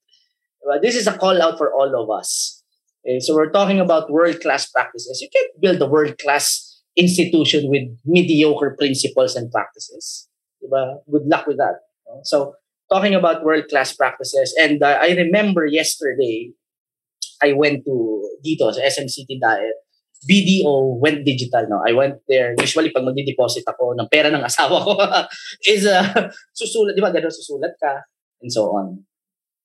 This 0.82 0.96
is 0.96 1.06
a 1.06 1.16
call 1.16 1.40
out 1.40 1.56
for 1.56 1.72
all 1.72 1.96
of 1.96 2.10
us. 2.10 2.62
Okay, 3.06 3.20
so 3.20 3.34
we're 3.34 3.50
talking 3.50 3.80
about 3.80 4.10
world-class 4.10 4.70
practices. 4.70 5.20
You 5.22 5.28
can't 5.32 5.60
build 5.62 5.80
a 5.80 5.86
world-class 5.86 6.82
institution 6.96 7.70
with 7.70 7.88
mediocre 8.04 8.76
principles 8.78 9.34
and 9.34 9.50
practices. 9.50 10.28
Good 10.60 11.22
luck 11.24 11.46
with 11.46 11.56
that. 11.56 11.76
So 12.24 12.54
talking 12.90 13.14
about 13.14 13.44
world-class 13.44 13.94
practices, 13.94 14.54
and 14.58 14.82
uh, 14.82 14.98
I 15.00 15.14
remember 15.14 15.64
yesterday, 15.66 16.52
I 17.42 17.52
went 17.54 17.84
to 17.86 17.96
dito 18.42 18.72
sa 18.74 18.80
SM 18.82 19.06
City 19.06 19.38
Diet, 19.38 19.78
BDO 20.26 20.98
went 20.98 21.22
digital. 21.22 21.66
No? 21.70 21.82
I 21.86 21.94
went 21.94 22.18
there. 22.26 22.54
Usually, 22.58 22.90
pag 22.90 23.06
magdi-deposit 23.06 23.62
ako 23.62 23.94
ng 23.94 24.10
pera 24.10 24.34
ng 24.34 24.42
asawa 24.42 24.82
ko, 24.82 24.98
is 25.70 25.86
uh, 25.86 26.02
susulat. 26.50 26.98
Di 26.98 27.02
ba, 27.04 27.14
gano'n 27.14 27.30
susulat 27.30 27.78
ka? 27.78 28.02
And 28.42 28.50
so 28.50 28.74
on. 28.74 29.06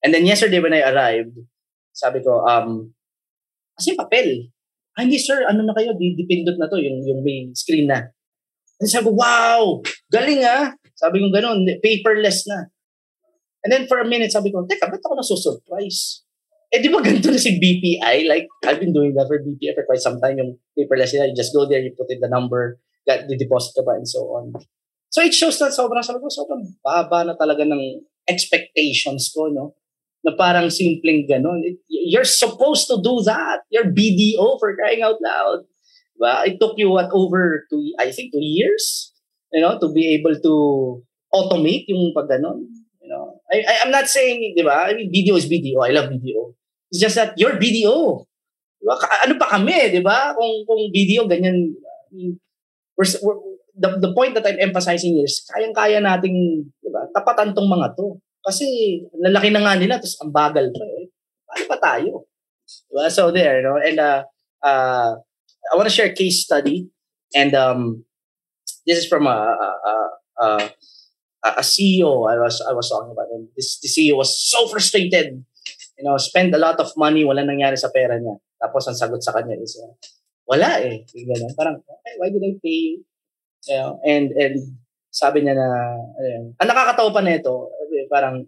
And 0.06 0.14
then 0.14 0.28
yesterday 0.28 0.60
when 0.60 0.76
I 0.76 0.86
arrived, 0.86 1.34
sabi 1.96 2.22
ko, 2.22 2.44
um, 2.46 2.92
kasi 3.74 3.98
papel. 3.98 4.52
Ah, 4.94 5.02
hindi 5.02 5.18
sir, 5.18 5.42
ano 5.50 5.66
na 5.66 5.74
kayo, 5.74 5.98
dipindot 5.98 6.60
na 6.62 6.70
to, 6.70 6.78
yung, 6.78 7.02
yung 7.02 7.26
may 7.26 7.50
screen 7.58 7.90
na. 7.90 8.14
And 8.78 8.90
sabi 8.90 9.10
ko, 9.10 9.18
wow, 9.18 9.82
galing 10.14 10.46
ah. 10.46 10.76
Sabi 10.94 11.18
ko 11.18 11.34
gano'n, 11.34 11.66
paperless 11.82 12.46
na. 12.46 12.70
And 13.64 13.72
then 13.72 13.88
for 13.88 14.00
a 14.00 14.08
minute, 14.08 14.32
sabi 14.32 14.52
ko, 14.52 14.68
teka, 14.68 14.92
ba't 14.92 15.00
ako 15.00 15.16
nasusurprise? 15.16 16.28
Eh, 16.74 16.82
di 16.84 16.90
ba 16.92 17.00
ganito 17.00 17.32
na 17.32 17.40
si 17.40 17.56
BPI? 17.56 18.28
Like, 18.28 18.50
I've 18.68 18.82
been 18.82 18.92
doing 18.92 19.16
that 19.16 19.30
for 19.30 19.40
BPI 19.40 19.78
for 19.78 19.88
quite 19.88 20.04
some 20.04 20.20
time. 20.20 20.42
Yung 20.42 20.60
paperless 20.76 21.14
nila, 21.16 21.32
you 21.32 21.38
just 21.38 21.56
go 21.56 21.70
there, 21.70 21.80
you 21.80 21.96
put 21.96 22.10
in 22.12 22.20
the 22.20 22.28
number, 22.28 22.82
got 23.08 23.30
the 23.30 23.38
deposit 23.38 23.78
ka 23.78 23.86
ba, 23.86 23.96
and 23.96 24.10
so 24.10 24.26
on. 24.36 24.52
So 25.14 25.22
it 25.22 25.38
shows 25.38 25.62
that 25.62 25.72
sobrang, 25.72 26.02
sabi 26.02 26.20
ko, 26.20 26.28
sobrang 26.34 26.66
baba 26.82 27.24
na 27.24 27.38
talaga 27.38 27.62
ng 27.62 28.02
expectations 28.26 29.30
ko, 29.30 29.54
no? 29.54 29.78
Na 30.26 30.34
parang 30.34 30.74
simpleng 30.74 31.30
ganun. 31.30 31.62
It, 31.62 31.78
you're 31.88 32.28
supposed 32.28 32.90
to 32.90 32.98
do 32.98 33.22
that. 33.30 33.62
You're 33.70 33.94
BDO 33.94 34.58
for 34.58 34.74
crying 34.76 35.06
out 35.06 35.22
loud. 35.22 35.70
Diba? 36.18 36.34
It 36.50 36.58
took 36.60 36.74
you, 36.82 36.90
what, 36.90 37.14
over 37.14 37.70
two, 37.70 37.94
I 38.02 38.10
think, 38.10 38.34
two 38.34 38.42
years, 38.42 39.14
you 39.54 39.62
know, 39.62 39.78
to 39.78 39.94
be 39.94 40.18
able 40.18 40.34
to 40.42 40.54
automate 41.30 41.86
yung 41.86 42.14
pag 42.18 42.34
ganun. 42.34 42.66
You 43.04 43.12
know, 43.12 43.36
I, 43.52 43.60
I, 43.68 43.74
I'm 43.84 43.92
not 43.92 44.08
saying, 44.08 44.56
di 44.56 44.64
ba? 44.64 44.88
I 44.88 44.96
mean, 44.96 45.12
BDO 45.12 45.36
is 45.36 45.52
BDO. 45.52 45.84
I 45.84 45.92
love 45.92 46.08
BDO. 46.08 46.56
It's 46.88 47.04
just 47.04 47.20
that 47.20 47.36
you're 47.36 47.60
BDO. 47.60 48.24
Diba? 48.80 48.96
Ano 49.28 49.36
pa 49.36 49.60
kami, 49.60 49.92
di 49.92 50.00
ba? 50.00 50.32
Kung, 50.32 50.64
kung 50.64 50.88
BDO, 50.88 51.28
ganyan. 51.28 51.76
We're, 52.96 53.12
we're, 53.20 53.40
the, 53.76 54.00
the 54.00 54.12
point 54.16 54.40
that 54.40 54.48
I'm 54.48 54.56
emphasizing 54.56 55.20
is, 55.20 55.44
kayang-kaya 55.52 56.00
nating, 56.00 56.64
di 56.80 56.90
ba, 56.96 57.04
tapatan 57.12 57.52
tong 57.52 57.68
mga 57.68 57.92
to. 58.00 58.24
Kasi, 58.40 59.00
lalaki 59.20 59.52
na 59.52 59.68
nga 59.68 59.76
nila, 59.76 60.00
tapos 60.00 60.20
ang 60.24 60.32
bagal 60.32 60.72
pa 60.72 60.84
eh. 60.88 61.12
Paano 61.44 61.66
pa 61.68 61.78
tayo? 61.84 62.12
Diba? 62.88 63.12
So 63.12 63.36
there, 63.36 63.60
no? 63.60 63.84
And 63.84 64.00
uh, 64.00 64.24
uh, 64.64 65.20
I 65.68 65.74
want 65.76 65.92
to 65.92 65.96
share 65.96 66.08
a 66.08 66.16
case 66.16 66.40
study. 66.40 66.88
And 67.36 67.52
um, 67.52 68.08
this 68.88 69.04
is 69.04 69.08
from 69.12 69.28
a, 69.28 69.36
a, 69.36 69.68
a, 69.68 69.94
a 70.40 70.48
CEO 71.44 72.30
I 72.32 72.40
was 72.40 72.64
I 72.64 72.72
was 72.72 72.88
talking 72.88 73.12
about. 73.12 73.28
And 73.36 73.52
this, 73.56 73.80
the 73.84 73.92
CEO 73.92 74.16
was 74.16 74.32
so 74.32 74.68
frustrated 74.68 75.44
you 75.98 76.04
know, 76.06 76.18
spend 76.18 76.54
a 76.56 76.62
lot 76.62 76.80
of 76.80 76.90
money, 76.98 77.24
wala 77.24 77.46
nangyari 77.46 77.78
sa 77.78 77.94
pera 77.94 78.18
niya. 78.18 78.36
Tapos 78.58 78.84
ang 78.90 78.98
sagot 78.98 79.22
sa 79.22 79.34
kanya 79.36 79.58
is, 79.60 79.78
uh, 79.78 79.94
wala 80.50 80.82
eh. 80.82 81.06
Ganun. 81.06 81.54
Parang, 81.54 81.76
okay, 81.80 82.14
why 82.18 82.30
did 82.34 82.44
I 82.44 82.54
pay 82.58 83.00
you? 83.00 83.06
know, 83.70 84.02
and, 84.04 84.36
and 84.36 84.56
sabi 85.14 85.46
niya 85.46 85.56
na, 85.56 85.68
ayun, 85.96 86.44
ang 86.58 86.68
nakakatawa 86.68 87.10
pa 87.14 87.22
nito, 87.22 87.70
parang, 88.10 88.44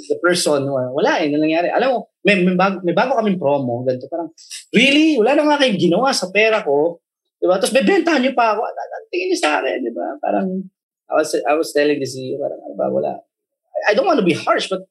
the 0.00 0.16
person, 0.18 0.64
wala 0.68 1.20
eh, 1.22 1.30
nangyari. 1.30 1.70
Alam 1.70 1.88
mo, 1.88 1.98
may, 2.26 2.42
may, 2.42 2.56
bago, 2.56 2.82
may 2.82 2.96
bago 2.96 3.16
kaming 3.16 3.38
promo, 3.38 3.86
ganito, 3.86 4.10
parang, 4.10 4.32
really? 4.74 5.16
Wala 5.16 5.38
na 5.38 5.46
nga 5.46 5.60
kayong 5.62 5.80
ginawa 5.80 6.10
sa 6.10 6.28
pera 6.28 6.60
ko. 6.66 7.00
Diba? 7.40 7.56
Tapos 7.56 7.72
bebentahan 7.72 8.20
niyo 8.20 8.36
pa 8.36 8.52
ako. 8.52 8.60
Ang 8.68 9.08
tingin 9.08 9.32
niyo 9.32 9.38
sa 9.40 9.62
akin, 9.62 9.80
di 9.80 9.92
ba? 9.96 10.08
Parang, 10.20 10.48
I 11.10 11.14
was, 11.18 11.34
I 11.34 11.54
was 11.58 11.74
telling 11.74 11.98
this, 11.98 12.14
parang, 12.14 12.62
ano 12.62 12.74
ba, 12.78 12.86
wala. 12.86 13.20
I, 13.88 13.94
don't 13.94 14.06
want 14.06 14.22
to 14.22 14.26
be 14.26 14.38
harsh, 14.38 14.70
but 14.70 14.86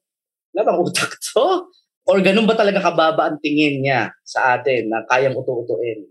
wala 0.52 0.68
bang 0.68 0.78
utak 0.84 1.12
to? 1.32 1.64
Or 2.04 2.18
ganun 2.20 2.44
ba 2.44 2.58
talaga 2.58 2.82
kababa 2.82 3.32
ang 3.32 3.38
tingin 3.40 3.80
niya 3.80 4.10
sa 4.24 4.58
atin 4.58 4.90
na 4.92 5.06
kayang 5.08 5.36
utu-utuin? 5.36 6.10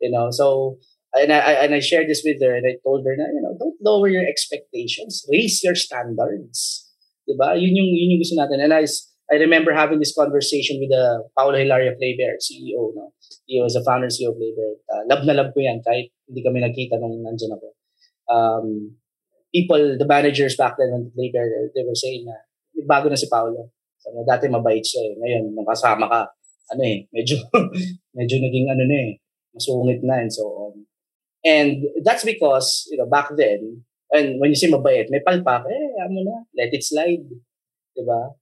You 0.00 0.10
know, 0.12 0.30
so, 0.30 0.78
and 1.12 1.32
I, 1.32 1.66
and 1.66 1.74
I 1.74 1.80
shared 1.80 2.08
this 2.08 2.22
with 2.24 2.40
her 2.40 2.54
and 2.54 2.64
I 2.64 2.78
told 2.84 3.04
her 3.04 3.16
na, 3.16 3.28
you 3.34 3.42
know, 3.42 3.56
don't 3.58 3.76
lower 3.82 4.08
your 4.08 4.24
expectations. 4.24 5.26
Raise 5.28 5.60
your 5.62 5.74
standards. 5.74 6.86
Diba? 7.28 7.58
Yun 7.58 7.76
yung, 7.76 7.90
yun 7.90 8.10
yung 8.16 8.22
gusto 8.22 8.38
natin. 8.38 8.62
And 8.62 8.72
I, 8.72 8.86
I 9.30 9.36
remember 9.42 9.74
having 9.74 9.98
this 9.98 10.14
conversation 10.14 10.78
with 10.78 10.90
uh, 10.90 11.22
Paolo 11.36 11.58
Hilario 11.58 11.94
Flavor, 11.94 12.38
CEO. 12.38 12.94
No? 12.94 13.12
He 13.46 13.60
was 13.60 13.76
a 13.76 13.84
founder 13.84 14.08
CEO 14.08 14.30
of 14.30 14.38
Flavor. 14.38 14.70
Uh, 14.90 15.02
love 15.10 15.26
na 15.26 15.34
love 15.34 15.54
ko 15.54 15.60
yan 15.62 15.82
kahit 15.82 16.10
hindi 16.26 16.42
kami 16.42 16.62
nagkita 16.62 16.98
nung 16.98 17.22
nandyan 17.22 17.54
ako. 17.54 17.68
Um, 18.30 18.66
people, 19.54 19.96
the 19.98 20.06
managers 20.06 20.56
back 20.56 20.76
then 20.78 20.90
when 20.90 21.10
Flavor, 21.14 21.70
they 21.74 21.82
were 21.82 21.98
saying 21.98 22.26
na, 22.26 22.38
bago 22.86 23.10
na 23.10 23.18
si 23.18 23.28
Paolo 23.28 23.54
niya, 23.54 23.66
dati 24.26 24.48
mabait 24.48 24.82
siya 24.82 25.12
eh. 25.12 25.14
Ngayon, 25.18 25.44
nung 25.52 25.66
ka, 25.66 26.20
ano 26.70 26.82
eh, 26.86 27.04
medyo, 27.12 27.36
medyo 28.18 28.36
naging 28.40 28.66
ano 28.70 28.84
na 28.86 28.96
eh, 28.96 29.10
masungit 29.52 30.00
na 30.02 30.22
and 30.22 30.32
so 30.32 30.44
on. 30.46 30.74
And 31.44 31.84
that's 32.04 32.24
because, 32.24 32.86
you 32.90 32.98
know, 32.98 33.08
back 33.08 33.32
then, 33.36 33.84
and 34.12 34.40
when 34.40 34.50
you 34.50 34.58
say 34.58 34.70
mabait, 34.70 35.10
may 35.10 35.20
palpak, 35.20 35.66
eh, 35.66 35.86
ano 36.00 36.18
na, 36.24 36.36
let 36.56 36.72
it 36.72 36.84
slide. 36.84 37.26
Diba? 37.96 38.34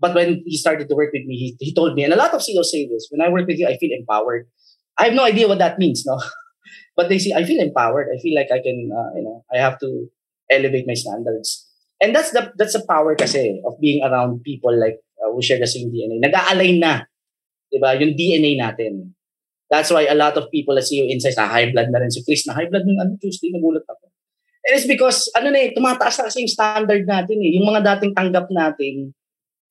But 0.00 0.14
when 0.14 0.42
he 0.44 0.56
started 0.56 0.88
to 0.88 0.96
work 0.96 1.12
with 1.12 1.24
me, 1.24 1.36
he, 1.36 1.48
he 1.60 1.74
told 1.74 1.94
me, 1.94 2.04
and 2.04 2.12
a 2.12 2.16
lot 2.16 2.34
of 2.34 2.42
CEOs 2.42 2.72
say 2.72 2.88
this, 2.88 3.08
when 3.10 3.24
I 3.24 3.30
work 3.30 3.46
with 3.46 3.58
you, 3.58 3.66
I 3.66 3.78
feel 3.78 3.96
empowered. 3.96 4.48
I 4.98 5.06
have 5.06 5.14
no 5.14 5.24
idea 5.24 5.48
what 5.48 5.58
that 5.58 5.78
means, 5.78 6.04
no? 6.06 6.18
but 6.96 7.08
they 7.08 7.18
say, 7.18 7.32
I 7.34 7.44
feel 7.44 7.60
empowered. 7.60 8.08
I 8.12 8.18
feel 8.18 8.34
like 8.34 8.50
I 8.52 8.62
can, 8.62 8.90
uh, 8.90 9.10
you 9.16 9.22
know, 9.22 9.44
I 9.52 9.58
have 9.58 9.78
to 9.80 10.08
elevate 10.50 10.86
my 10.86 10.94
standards. 10.94 11.66
And 12.00 12.14
that's 12.14 12.32
the 12.32 12.52
that's 12.58 12.74
the 12.74 12.84
power 12.84 13.14
kasi 13.14 13.62
of 13.64 13.78
being 13.80 14.02
around 14.02 14.42
people 14.42 14.74
like 14.74 14.98
uh, 15.22 15.30
who 15.30 15.40
share 15.40 15.62
the 15.62 15.70
same 15.70 15.88
DNA. 15.88 16.20
Nag-a-align 16.20 16.82
na. 16.82 17.06
'Di 17.70 17.78
ba? 17.78 17.94
Yung 17.96 18.18
DNA 18.18 18.58
natin. 18.58 19.14
That's 19.70 19.88
why 19.88 20.04
a 20.10 20.18
lot 20.18 20.36
of 20.36 20.50
people 20.50 20.74
that 20.76 20.84
see 20.84 21.00
you 21.00 21.08
inside 21.08 21.38
na 21.38 21.48
high 21.48 21.70
blood 21.70 21.88
na 21.88 22.02
rin 22.02 22.12
si 22.12 22.20
Chris 22.26 22.44
na 22.44 22.54
high 22.54 22.68
blood 22.68 22.84
nung 22.84 23.00
ano 23.00 23.16
Tuesday 23.16 23.48
nagulat 23.54 23.86
ako. 23.88 24.10
And 24.68 24.72
it's 24.76 24.88
because 24.90 25.30
ano 25.32 25.48
na 25.54 25.60
eh, 25.64 25.70
tumataas 25.72 26.20
na 26.20 26.26
kasi 26.28 26.44
yung 26.44 26.52
standard 26.52 27.04
natin 27.08 27.38
eh. 27.40 27.56
Yung 27.56 27.66
mga 27.68 27.80
dating 27.94 28.12
tanggap 28.12 28.50
natin 28.52 29.14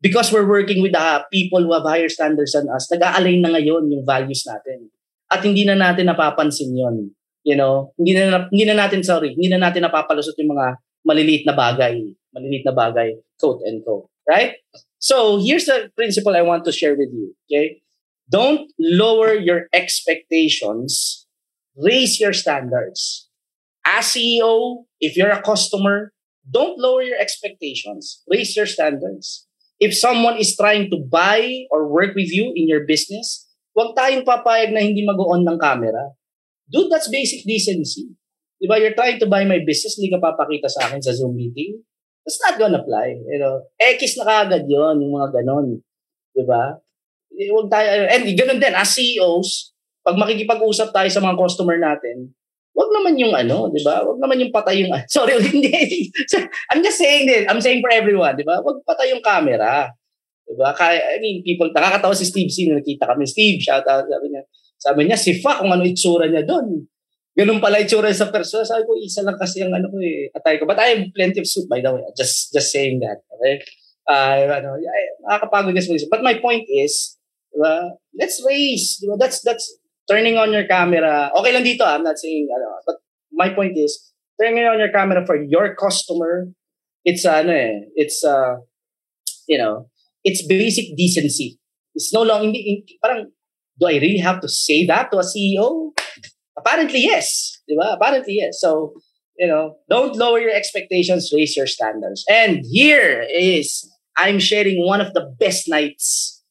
because 0.04 0.30
we're 0.30 0.48
working 0.48 0.84
with 0.84 0.92
the 0.96 1.08
people 1.32 1.64
who 1.64 1.72
have 1.72 1.88
higher 1.88 2.12
standards 2.12 2.54
than 2.56 2.68
us, 2.70 2.90
nag-a-align 2.92 3.42
na 3.42 3.52
ngayon 3.56 3.90
yung 3.90 4.04
values 4.04 4.44
natin. 4.46 4.93
At 5.34 5.42
hindi 5.42 5.66
na 5.66 5.74
natin 5.74 6.14
napapansin 6.14 6.78
yon 6.78 7.10
You 7.42 7.58
know, 7.58 7.92
hindi 7.98 8.14
na, 8.14 8.48
hindi 8.54 8.70
na 8.70 8.78
natin, 8.78 9.02
sorry, 9.02 9.34
hindi 9.34 9.50
na 9.50 9.60
natin 9.60 9.84
napapalusot 9.84 10.38
yung 10.38 10.54
mga 10.54 10.80
maliliit 11.04 11.44
na 11.44 11.58
bagay 11.58 12.14
maliliit 12.34 12.66
na 12.66 12.74
bagay, 12.74 13.14
quote 13.40 13.62
and 13.66 13.86
quote. 13.86 14.10
Right? 14.28 14.58
So 14.98 15.40
here's 15.40 15.66
the 15.66 15.92
principle 15.96 16.36
I 16.36 16.42
want 16.42 16.66
to 16.66 16.72
share 16.72 16.96
with 16.98 17.10
you. 17.14 17.36
Okay? 17.48 17.82
Don't 18.30 18.72
lower 18.80 19.36
your 19.36 19.68
expectations. 19.74 21.26
Raise 21.78 22.20
your 22.20 22.34
standards. 22.34 23.30
As 23.86 24.16
CEO, 24.16 24.86
if 25.00 25.18
you're 25.18 25.32
a 25.32 25.42
customer, 25.42 26.14
don't 26.50 26.80
lower 26.80 27.02
your 27.02 27.20
expectations. 27.20 28.24
Raise 28.28 28.56
your 28.56 28.66
standards. 28.66 29.46
If 29.80 29.94
someone 29.98 30.38
is 30.38 30.56
trying 30.56 30.90
to 30.92 30.98
buy 30.98 31.68
or 31.70 31.92
work 31.92 32.16
with 32.16 32.32
you 32.32 32.54
in 32.56 32.70
your 32.70 32.88
business, 32.88 33.46
huwag 33.74 33.98
tayong 33.98 34.26
papayag 34.26 34.72
na 34.72 34.82
hindi 34.82 35.02
mag-on 35.02 35.42
ng 35.44 35.58
camera. 35.58 36.14
Dude, 36.70 36.90
that's 36.90 37.10
basic 37.10 37.44
decency. 37.44 38.14
Diba? 38.62 38.80
You're 38.80 38.96
trying 38.96 39.20
to 39.20 39.28
buy 39.28 39.44
my 39.44 39.60
business, 39.66 40.00
hindi 40.00 40.14
ka 40.14 40.24
papakita 40.24 40.72
sa 40.72 40.88
akin 40.88 41.04
sa 41.04 41.12
Zoom 41.12 41.36
meeting. 41.36 41.84
It's 42.24 42.40
not 42.40 42.56
gonna 42.56 42.80
apply. 42.80 43.20
You 43.20 43.40
know? 43.44 43.68
X 43.76 44.16
na 44.16 44.24
kagad 44.24 44.64
yun, 44.72 45.04
yung 45.04 45.14
mga 45.20 45.44
ganon. 45.44 45.84
Di 46.32 46.44
ba? 46.48 46.80
Eh, 47.34 47.50
huwag 47.52 47.68
tayo, 47.68 48.08
and 48.08 48.30
ganun 48.38 48.62
din, 48.62 48.72
as 48.78 48.94
CEOs, 48.94 49.74
pag 50.06 50.16
makikipag-usap 50.16 50.94
tayo 50.94 51.10
sa 51.10 51.20
mga 51.20 51.36
customer 51.36 51.76
natin, 51.82 52.32
wag 52.74 52.90
naman 52.94 53.18
yung 53.18 53.34
ano, 53.34 53.70
di 53.74 53.82
ba? 53.82 54.02
Wag 54.06 54.22
naman 54.22 54.42
yung 54.42 54.54
patay 54.54 54.86
yung, 54.86 54.94
sorry, 55.14 55.38
hindi. 55.50 56.10
I'm 56.72 56.86
just 56.86 57.02
saying 57.02 57.26
this. 57.26 57.44
I'm 57.50 57.60
saying 57.62 57.82
for 57.82 57.94
everyone, 57.94 58.38
di 58.38 58.46
ba? 58.46 58.62
Wag 58.62 58.86
patay 58.86 59.12
yung 59.12 59.24
camera. 59.24 59.92
Di 60.44 60.54
ba? 60.60 60.76
Kaya, 60.76 61.16
I 61.16 61.18
mean, 61.24 61.41
people, 61.41 61.72
nakakatawa 61.72 62.14
si 62.14 62.28
Steve 62.28 62.52
C. 62.52 62.68
nakita 62.68 63.08
kami. 63.10 63.24
Steve, 63.26 63.64
shout 63.64 63.88
out. 63.88 64.06
Sabi 64.06 64.28
niya, 64.30 64.44
sabi 64.78 65.02
niya, 65.08 65.18
si 65.18 65.39
Fa, 65.39 65.64
kung 65.64 65.72
ano 65.72 65.88
itsura 65.88 66.28
niya 66.28 66.44
doon. 66.44 66.84
Ganun 67.34 67.58
pala 67.58 67.82
itsura 67.82 68.14
sa 68.14 68.30
persona. 68.30 68.68
Sabi 68.68 68.86
ko, 68.86 68.94
isa 69.00 69.26
lang 69.26 69.39
kasi 69.39 69.64
ang 69.64 69.74
ano 69.74 69.89
ko 69.89 69.98
eh, 70.04 70.30
atay 70.30 70.62
ko. 70.62 70.70
But 70.70 70.78
I 70.78 70.88
have 70.94 71.04
plenty 71.16 71.41
of 71.41 71.50
suit, 71.50 71.66
by 71.66 71.82
the 71.82 71.89
way. 71.89 72.06
Just 72.14 72.54
just 72.54 72.70
saying 72.70 73.02
that. 73.02 73.26
Okay? 73.39 73.64
Uh, 74.06 74.62
ano, 74.62 74.78
nakakapagod 75.26 75.74
kasi. 75.74 75.98
But 76.12 76.22
my 76.22 76.38
point 76.38 76.68
is, 76.70 77.18
diba, 77.50 77.98
let's 78.14 78.38
raise. 78.46 79.02
Diba? 79.02 79.18
That's, 79.18 79.41
that's 79.41 79.66
turning 80.06 80.38
on 80.38 80.52
your 80.52 80.68
camera. 80.68 81.32
Okay 81.34 81.52
lang 81.56 81.64
dito, 81.66 81.82
ah. 81.88 81.96
I'm 81.96 82.04
not 82.04 82.20
saying, 82.20 82.52
ano, 82.52 82.84
but 82.86 83.00
my 83.32 83.50
point 83.56 83.80
is, 83.80 84.14
turning 84.38 84.66
on 84.66 84.78
your 84.78 84.91
camera 84.91 85.26
for 85.26 85.39
your 85.39 85.74
customer, 85.74 86.52
it's, 87.06 87.26
ano 87.26 87.50
eh, 87.50 87.88
it's, 87.96 88.22
uh, 88.26 88.60
you 89.48 89.58
know, 89.58 89.89
it's 90.24 90.46
basic 90.46 90.96
decency. 90.96 91.60
It's 91.96 92.14
no 92.14 92.24
longer, 92.24 92.58
parang, 93.04 93.32
do 93.80 93.88
I 93.88 93.94
really 94.00 94.20
have 94.20 94.42
to 94.42 94.50
say 94.50 94.86
that 94.88 95.12
to 95.12 95.18
a 95.18 95.24
CEO? 95.24 95.92
Apparently, 96.58 97.02
yes. 97.02 97.62
Diba? 97.70 97.96
Apparently, 97.96 98.36
yes. 98.40 98.60
So, 98.60 98.94
you 99.38 99.48
know, 99.48 99.76
don't 99.90 100.16
lower 100.16 100.40
your 100.40 100.54
expectations, 100.54 101.32
raise 101.36 101.56
your 101.58 101.68
standards. 101.68 102.24
And 102.30 102.64
here 102.70 103.26
is, 103.30 103.90
I'm 104.16 104.40
sharing 104.40 104.86
one 104.86 105.02
of 105.02 105.14
the 105.14 105.34
best 105.40 105.68
nights 105.68 106.42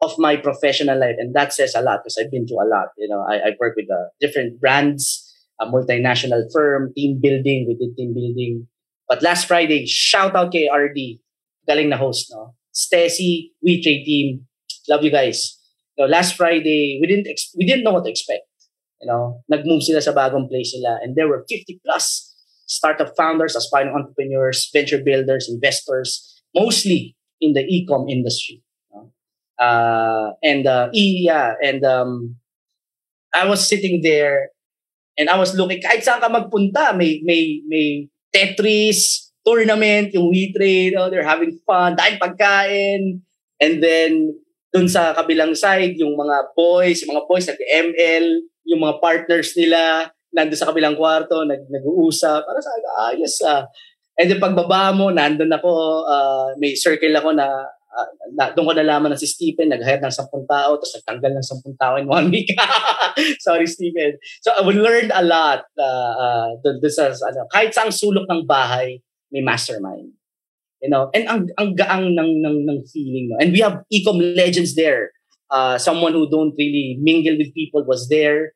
of 0.00 0.18
my 0.18 0.36
professional 0.36 0.98
life. 0.98 1.16
And 1.18 1.34
that 1.34 1.52
says 1.52 1.74
a 1.74 1.82
lot 1.82 2.00
because 2.02 2.18
I've 2.18 2.30
been 2.30 2.46
to 2.46 2.54
a 2.54 2.66
lot. 2.66 2.88
You 2.98 3.08
know, 3.08 3.24
I, 3.28 3.36
I 3.36 3.50
work 3.60 3.74
with 3.76 3.90
uh, 3.90 4.08
different 4.20 4.60
brands, 4.60 5.28
a 5.60 5.66
multinational 5.66 6.42
firm, 6.52 6.92
team 6.94 7.20
building, 7.22 7.66
we 7.68 7.76
did 7.78 7.96
team 7.96 8.14
building. 8.14 8.66
But 9.08 9.22
last 9.22 9.46
Friday, 9.46 9.86
shout 9.86 10.34
out 10.34 10.52
kay 10.52 10.68
RD, 10.68 11.20
galing 11.68 11.90
na 11.90 11.98
host, 11.98 12.32
no? 12.34 12.54
Stacy, 12.72 13.52
We 13.62 13.80
Team, 13.80 14.46
love 14.88 15.04
you 15.04 15.12
guys. 15.12 15.58
So 15.98 16.04
last 16.04 16.36
Friday, 16.36 16.98
we 17.00 17.06
didn't 17.06 17.28
ex- 17.28 17.52
we 17.56 17.66
didn't 17.66 17.84
know 17.84 17.92
what 17.92 18.04
to 18.04 18.10
expect. 18.10 18.48
You 19.00 19.08
know, 19.08 19.42
nag-move 19.48 19.82
sila 19.82 20.00
sa 20.00 20.12
bagong 20.12 20.48
place 20.48 20.72
nila 20.74 21.02
and 21.02 21.14
there 21.16 21.28
were 21.28 21.44
50 21.48 21.80
plus 21.84 22.32
startup 22.66 23.12
founders, 23.16 23.54
aspiring 23.54 23.92
entrepreneurs, 23.92 24.70
venture 24.72 25.02
builders, 25.02 25.50
investors, 25.50 26.40
mostly 26.54 27.16
in 27.40 27.52
the 27.52 27.66
e-com 27.68 28.08
industry. 28.08 28.62
Uh, 29.58 30.32
and 30.42 30.66
uh, 30.66 30.88
yeah, 30.92 31.54
and 31.62 31.84
um, 31.84 32.36
I 33.34 33.46
was 33.46 33.68
sitting 33.68 34.00
there 34.02 34.50
and 35.18 35.28
I 35.28 35.38
was 35.38 35.54
looking, 35.54 35.82
kahit 35.82 36.02
saan 36.02 36.18
ka 36.18 36.28
magpunta, 36.32 36.96
may, 36.96 37.20
may, 37.22 37.60
may 37.68 38.08
Tetris, 38.32 39.21
tournament, 39.42 40.14
yung 40.14 40.30
WeTrade, 40.30 40.94
oh, 40.98 41.10
they're 41.10 41.26
having 41.26 41.58
fun, 41.66 41.98
dahil 41.98 42.18
pagkain. 42.18 43.22
And 43.58 43.82
then, 43.82 44.38
dun 44.72 44.88
sa 44.88 45.12
kabilang 45.12 45.52
side, 45.52 46.00
yung 46.00 46.16
mga 46.16 46.56
boys, 46.56 47.04
yung 47.04 47.14
mga 47.14 47.24
boys 47.28 47.46
nag-ML, 47.46 48.26
yung 48.66 48.80
mga 48.80 48.98
partners 49.02 49.52
nila, 49.54 50.10
nandun 50.32 50.58
sa 50.58 50.72
kabilang 50.72 50.96
kwarto, 50.96 51.44
nag, 51.44 51.68
nag-uusap. 51.68 52.40
Para 52.48 52.58
sa 52.58 52.72
ayos 53.12 53.36
ah. 53.44 53.68
And 54.16 54.28
then 54.32 54.40
pagbaba 54.40 54.96
mo, 54.96 55.12
nandun 55.12 55.52
ako, 55.52 55.70
uh, 56.08 56.48
may 56.56 56.72
circle 56.72 57.12
ako 57.12 57.36
na, 57.36 57.48
uh, 57.68 58.08
na 58.32 58.52
doon 58.56 58.72
ko 58.72 58.74
nalaman 58.76 59.12
na 59.12 59.20
si 59.20 59.28
Stephen, 59.28 59.68
nag-hire 59.68 60.00
ng 60.00 60.08
10 60.08 60.24
tao, 60.48 60.70
tapos 60.80 60.94
nagtanggal 61.00 61.32
ng 61.36 61.46
10 61.68 61.80
tao 61.80 61.94
in 62.00 62.08
one 62.08 62.28
week. 62.32 62.48
Sorry, 63.44 63.68
Stephen. 63.68 64.16
So 64.40 64.56
I 64.56 64.64
learned 64.64 65.12
a 65.12 65.24
lot 65.24 65.68
uh, 65.76 66.12
uh, 66.16 66.48
dun, 66.64 66.80
dun 66.80 66.92
sa, 66.92 67.12
ano, 67.12 67.44
kahit 67.52 67.76
sa 67.76 67.84
ang 67.84 67.92
sulok 67.92 68.24
ng 68.28 68.48
bahay, 68.48 69.00
may 69.32 69.40
mastermind. 69.40 70.12
You 70.82 70.90
know, 70.90 71.10
and 71.14 71.28
ang, 71.28 71.48
ang 71.58 71.76
gaang 71.76 72.14
ng, 72.14 72.42
ng, 72.42 72.58
ng 72.68 72.78
feeling. 72.92 73.30
No? 73.30 73.38
And 73.40 73.52
we 73.52 73.60
have 73.60 73.82
ecom 73.92 74.18
legends 74.18 74.74
there. 74.74 75.12
Uh, 75.50 75.78
someone 75.78 76.12
who 76.12 76.28
don't 76.28 76.54
really 76.58 76.98
mingle 77.00 77.38
with 77.38 77.54
people 77.54 77.84
was 77.86 78.08
there. 78.08 78.52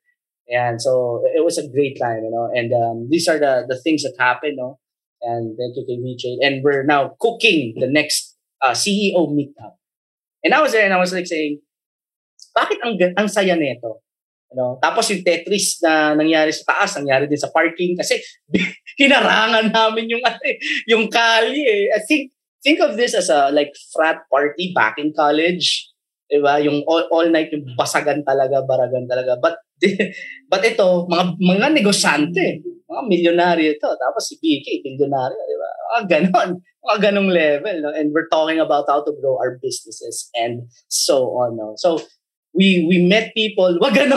And 0.49 0.81
so 0.81 1.23
it 1.35 1.45
was 1.45 1.59
a 1.59 1.69
great 1.69 1.99
time, 2.01 2.23
you 2.23 2.31
know. 2.31 2.49
And 2.55 2.73
um, 2.73 3.09
these 3.11 3.27
are 3.27 3.39
the 3.39 3.67
the 3.67 3.79
things 3.83 4.03
that 4.03 4.15
happen, 4.19 4.55
no. 4.57 4.79
And 5.23 5.57
then 5.59 5.75
to 5.75 5.83
WeChat, 5.83 6.39
and 6.47 6.63
we're 6.63 6.85
now 6.85 7.17
cooking 7.19 7.75
the 7.77 7.91
next 7.91 8.37
uh, 8.63 8.71
CEO 8.71 9.27
meetup. 9.35 9.75
And 10.45 10.55
I 10.55 10.63
was 10.63 10.71
there, 10.71 10.85
and 10.85 10.95
I 10.95 10.99
was 10.99 11.13
like 11.13 11.27
saying, 11.27 11.59
"Bakit 12.55 12.79
ang 12.85 12.95
ang 13.19 13.27
saya 13.27 13.59
nito?" 13.59 14.06
Know, 14.55 14.79
tapos 14.79 15.11
yung 15.11 15.27
Tetris 15.27 15.83
na 15.83 16.15
nangyari 16.15 16.55
sa 16.55 16.65
taas, 16.71 16.97
nangyari 16.97 17.27
din 17.27 17.37
sa 17.37 17.51
parking 17.51 17.99
kasi 17.99 18.23
hinarangan 19.03 19.75
namin 19.75 20.07
yung 20.07 20.23
yung 20.87 21.11
kali 21.11 21.67
eh. 21.67 21.91
I 21.93 22.01
think 22.07 22.31
think 22.63 22.79
of 22.79 22.95
this 22.95 23.13
as 23.13 23.29
a 23.29 23.51
like 23.51 23.75
frat 23.93 24.23
party 24.31 24.71
back 24.71 24.97
in 25.03 25.11
college. 25.13 25.91
Diba? 26.27 26.59
Yung 26.63 26.83
all, 26.87 27.07
all 27.15 27.29
night 27.31 27.55
yung 27.55 27.67
basagan 27.79 28.23
talaga, 28.27 28.63
baragan 28.63 29.07
talaga. 29.07 29.39
But 29.39 29.61
but 30.51 30.63
ito, 30.65 31.05
mga 31.11 31.37
mga 31.37 31.69
negosyante, 31.77 32.65
mga 32.87 33.03
milyonaryo 33.07 33.77
ito. 33.77 33.91
Tapos 33.99 34.31
si 34.31 34.41
BK, 34.41 34.83
milyonaryo, 34.87 35.37
di 35.43 35.57
ba? 35.59 35.71
Mga 35.77 36.03
ganon. 36.07 36.51
Mga 36.87 36.99
ganong 37.11 37.31
level. 37.31 37.77
No? 37.83 37.91
And 37.93 38.15
we're 38.15 38.31
talking 38.31 38.63
about 38.63 38.87
how 38.89 39.03
to 39.03 39.13
grow 39.21 39.37
our 39.37 39.59
businesses 39.59 40.31
and 40.39 40.71
so 40.89 41.35
on. 41.35 41.59
No? 41.59 41.75
So, 41.77 42.01
we 42.57 42.89
we 42.89 43.05
met 43.05 43.37
people, 43.37 43.77
wag 43.77 43.95
ano, 44.01 44.17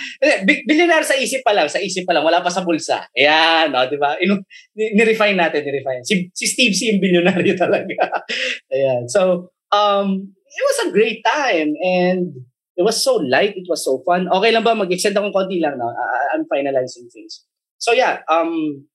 billionaire 0.68 1.06
sa 1.06 1.14
isip 1.14 1.46
pa 1.46 1.54
lang, 1.54 1.70
sa 1.70 1.78
isip 1.78 2.02
pa 2.02 2.12
lang, 2.12 2.26
wala 2.26 2.42
pa 2.42 2.50
sa 2.50 2.66
bulsa. 2.66 3.06
Ayan, 3.14 3.70
no, 3.70 3.86
di 3.86 3.94
ba? 3.94 4.18
Inu, 4.18 4.42
ni-refine 4.74 5.38
natin, 5.38 5.62
ni-refine. 5.62 6.02
Si, 6.02 6.26
si 6.34 6.44
Steve 6.50 6.74
C 6.74 6.90
yung 6.90 7.00
billionaire 7.00 7.54
talaga. 7.64 8.26
Ayan. 8.74 9.06
So, 9.06 9.54
um, 9.70 10.34
it 10.34 10.64
was 10.66 10.78
a 10.90 10.92
great 10.92 11.22
time 11.22 11.70
and 11.78 12.34
it 12.74 12.82
was 12.82 13.02
so 13.02 13.16
light, 13.22 13.54
it 13.54 13.66
was 13.70 13.86
so 13.86 14.02
fun. 14.02 14.26
Okay 14.26 14.50
lang 14.50 14.66
ba 14.66 14.74
mag-extend 14.74 15.14
akong 15.14 15.34
konti 15.34 15.62
lang 15.62 15.78
no? 15.78 15.90
I, 15.90 16.34
I'm 16.34 16.46
finalizing 16.50 17.06
things. 17.14 17.46
So 17.78 17.94
yeah, 17.94 18.26
um 18.26 18.86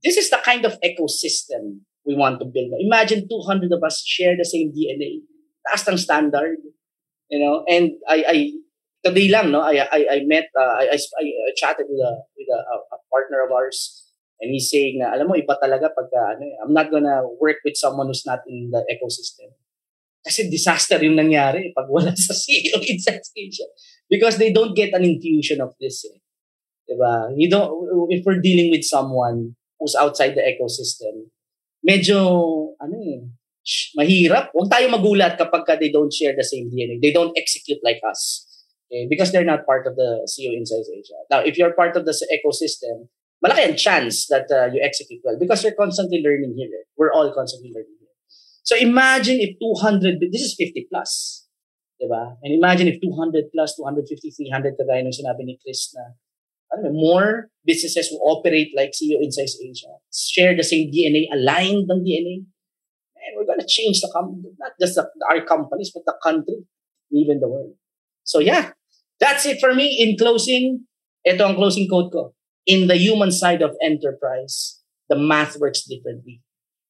this 0.00 0.16
is 0.16 0.32
the 0.32 0.40
kind 0.40 0.64
of 0.64 0.80
ecosystem 0.80 1.84
we 2.08 2.16
want 2.16 2.40
to 2.40 2.48
build. 2.48 2.72
Imagine 2.80 3.28
200 3.28 3.72
of 3.72 3.84
us 3.84 4.00
share 4.04 4.36
the 4.36 4.48
same 4.48 4.72
DNA. 4.72 5.20
Taas 5.64 5.84
ng 5.84 6.00
standard 6.00 6.56
you 7.30 7.38
know 7.38 7.64
and 7.70 7.96
i 8.10 8.18
i 8.26 8.38
today 9.06 9.30
lang 9.30 9.54
no 9.54 9.62
i 9.62 9.80
i, 9.80 10.00
I 10.10 10.18
met 10.26 10.50
uh, 10.58 10.84
I, 10.84 10.98
I, 10.98 11.24
I 11.24 11.50
chatted 11.56 11.86
with 11.88 12.02
a 12.02 12.12
with 12.36 12.50
a, 12.50 12.60
a 12.76 12.98
partner 13.08 13.46
of 13.46 13.54
ours 13.54 14.04
and 14.42 14.52
he's 14.52 14.68
saying 14.68 15.00
na 15.00 15.14
alam 15.14 15.30
mo 15.30 15.38
iba 15.38 15.56
talaga 15.56 15.88
pag 15.94 16.10
ano 16.10 16.44
eh, 16.44 16.54
I'm 16.60 16.74
not 16.74 16.90
gonna 16.90 17.24
work 17.40 17.62
with 17.64 17.80
someone 17.80 18.08
who's 18.10 18.26
not 18.26 18.44
in 18.44 18.68
the 18.68 18.82
ecosystem 18.90 19.54
kasi 20.20 20.52
disaster 20.52 21.00
yung 21.00 21.16
nangyari 21.16 21.72
pag 21.72 21.88
wala 21.88 22.12
sa 22.12 22.36
CEO 22.36 22.76
in 22.84 23.00
South 23.00 23.24
Asia 23.32 23.68
because 24.10 24.36
they 24.36 24.52
don't 24.52 24.76
get 24.76 24.92
an 24.92 25.06
infusion 25.06 25.62
of 25.62 25.72
this 25.80 26.04
eh. 26.04 26.18
Diba? 26.90 27.30
You 27.38 27.48
don't, 27.48 27.70
if 28.10 28.26
we're 28.26 28.42
dealing 28.42 28.74
with 28.74 28.82
someone 28.82 29.54
who's 29.78 29.94
outside 29.94 30.34
the 30.34 30.42
ecosystem, 30.42 31.30
medyo, 31.86 32.74
ano 32.82 32.94
eh, 32.98 33.22
mahirap. 33.96 34.50
Huwag 34.56 34.68
tayo 34.72 34.88
magulat 34.88 35.36
kapag 35.36 35.62
ka 35.66 35.74
they 35.76 35.92
don't 35.92 36.12
share 36.12 36.32
the 36.32 36.44
same 36.44 36.70
DNA. 36.72 37.00
They 37.00 37.12
don't 37.12 37.32
execute 37.36 37.80
like 37.84 38.00
us. 38.06 38.46
Okay? 38.88 39.06
Because 39.08 39.32
they're 39.32 39.46
not 39.46 39.66
part 39.66 39.86
of 39.86 39.96
the 39.96 40.26
CEO 40.26 40.56
Insights 40.56 40.90
Asia. 40.90 41.18
Now, 41.30 41.40
if 41.44 41.56
you're 41.56 41.72
part 41.72 41.96
of 41.96 42.04
the 42.04 42.14
ecosystem, 42.32 43.06
malaki 43.44 43.62
ang 43.68 43.76
chance 43.76 44.26
that 44.28 44.50
uh, 44.50 44.68
you 44.72 44.80
execute 44.82 45.20
well 45.24 45.38
because 45.38 45.62
you're 45.62 45.76
constantly 45.76 46.20
learning 46.24 46.56
here. 46.56 46.68
Eh. 46.68 46.84
We're 46.96 47.12
all 47.12 47.32
constantly 47.32 47.72
learning 47.72 47.96
here. 48.00 48.14
So 48.62 48.76
imagine 48.76 49.40
if 49.40 49.56
200, 49.56 50.20
this 50.32 50.42
is 50.42 50.54
50 50.58 50.88
plus. 50.90 51.46
Diba? 52.00 52.36
And 52.42 52.56
imagine 52.56 52.88
if 52.88 53.00
200 53.00 53.52
plus, 53.52 53.76
250, 53.76 54.32
300 54.32 54.76
kagaya 54.80 55.04
nung 55.04 55.12
sinabi 55.12 55.44
ni 55.44 55.60
Chris 55.60 55.92
na 55.92 56.16
ano, 56.72 56.92
more 56.94 57.50
businesses 57.66 58.08
will 58.08 58.24
operate 58.24 58.72
like 58.72 58.96
CEO 58.96 59.20
Insights 59.20 59.58
Asia. 59.60 59.90
Share 60.08 60.56
the 60.56 60.64
same 60.64 60.88
DNA, 60.88 61.28
aligned 61.28 61.90
ng 61.90 62.00
DNA 62.00 62.46
and 63.30 63.38
we're 63.38 63.46
going 63.46 63.62
to 63.62 63.66
change 63.66 64.00
the 64.00 64.10
company, 64.12 64.50
not 64.58 64.72
just 64.80 64.96
the, 64.96 65.06
our 65.30 65.44
companies, 65.46 65.90
but 65.94 66.02
the 66.04 66.14
country, 66.22 66.66
even 67.12 67.38
the 67.38 67.48
world. 67.48 67.74
So 68.24 68.38
yeah, 68.38 68.72
that's 69.18 69.46
it 69.46 69.60
for 69.60 69.74
me. 69.74 70.02
In 70.02 70.18
closing, 70.18 70.86
ito 71.22 71.46
ang 71.46 71.54
closing 71.54 71.86
quote 71.86 72.10
ko. 72.10 72.34
In 72.66 72.86
the 72.86 72.98
human 72.98 73.30
side 73.30 73.62
of 73.62 73.78
enterprise, 73.82 74.82
the 75.08 75.16
math 75.16 75.56
works 75.58 75.86
differently. 75.86 76.42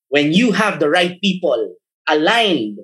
When 0.09 0.33
you 0.33 0.53
have 0.53 0.81
the 0.81 0.91
right 0.91 1.21
people 1.21 1.77
aligned 2.09 2.81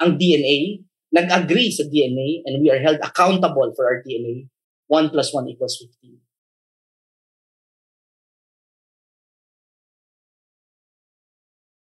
ang 0.00 0.18
DNA, 0.18 0.80
nag-agree 1.12 1.70
sa 1.70 1.84
DNA, 1.86 2.42
and 2.46 2.62
we 2.62 2.70
are 2.70 2.80
held 2.80 2.98
accountable 3.02 3.70
for 3.76 3.86
our 3.86 4.02
DNA, 4.02 4.48
1 4.88 5.10
plus 5.10 5.30
1 5.32 5.48
equals 5.48 5.78
15. 6.02 6.23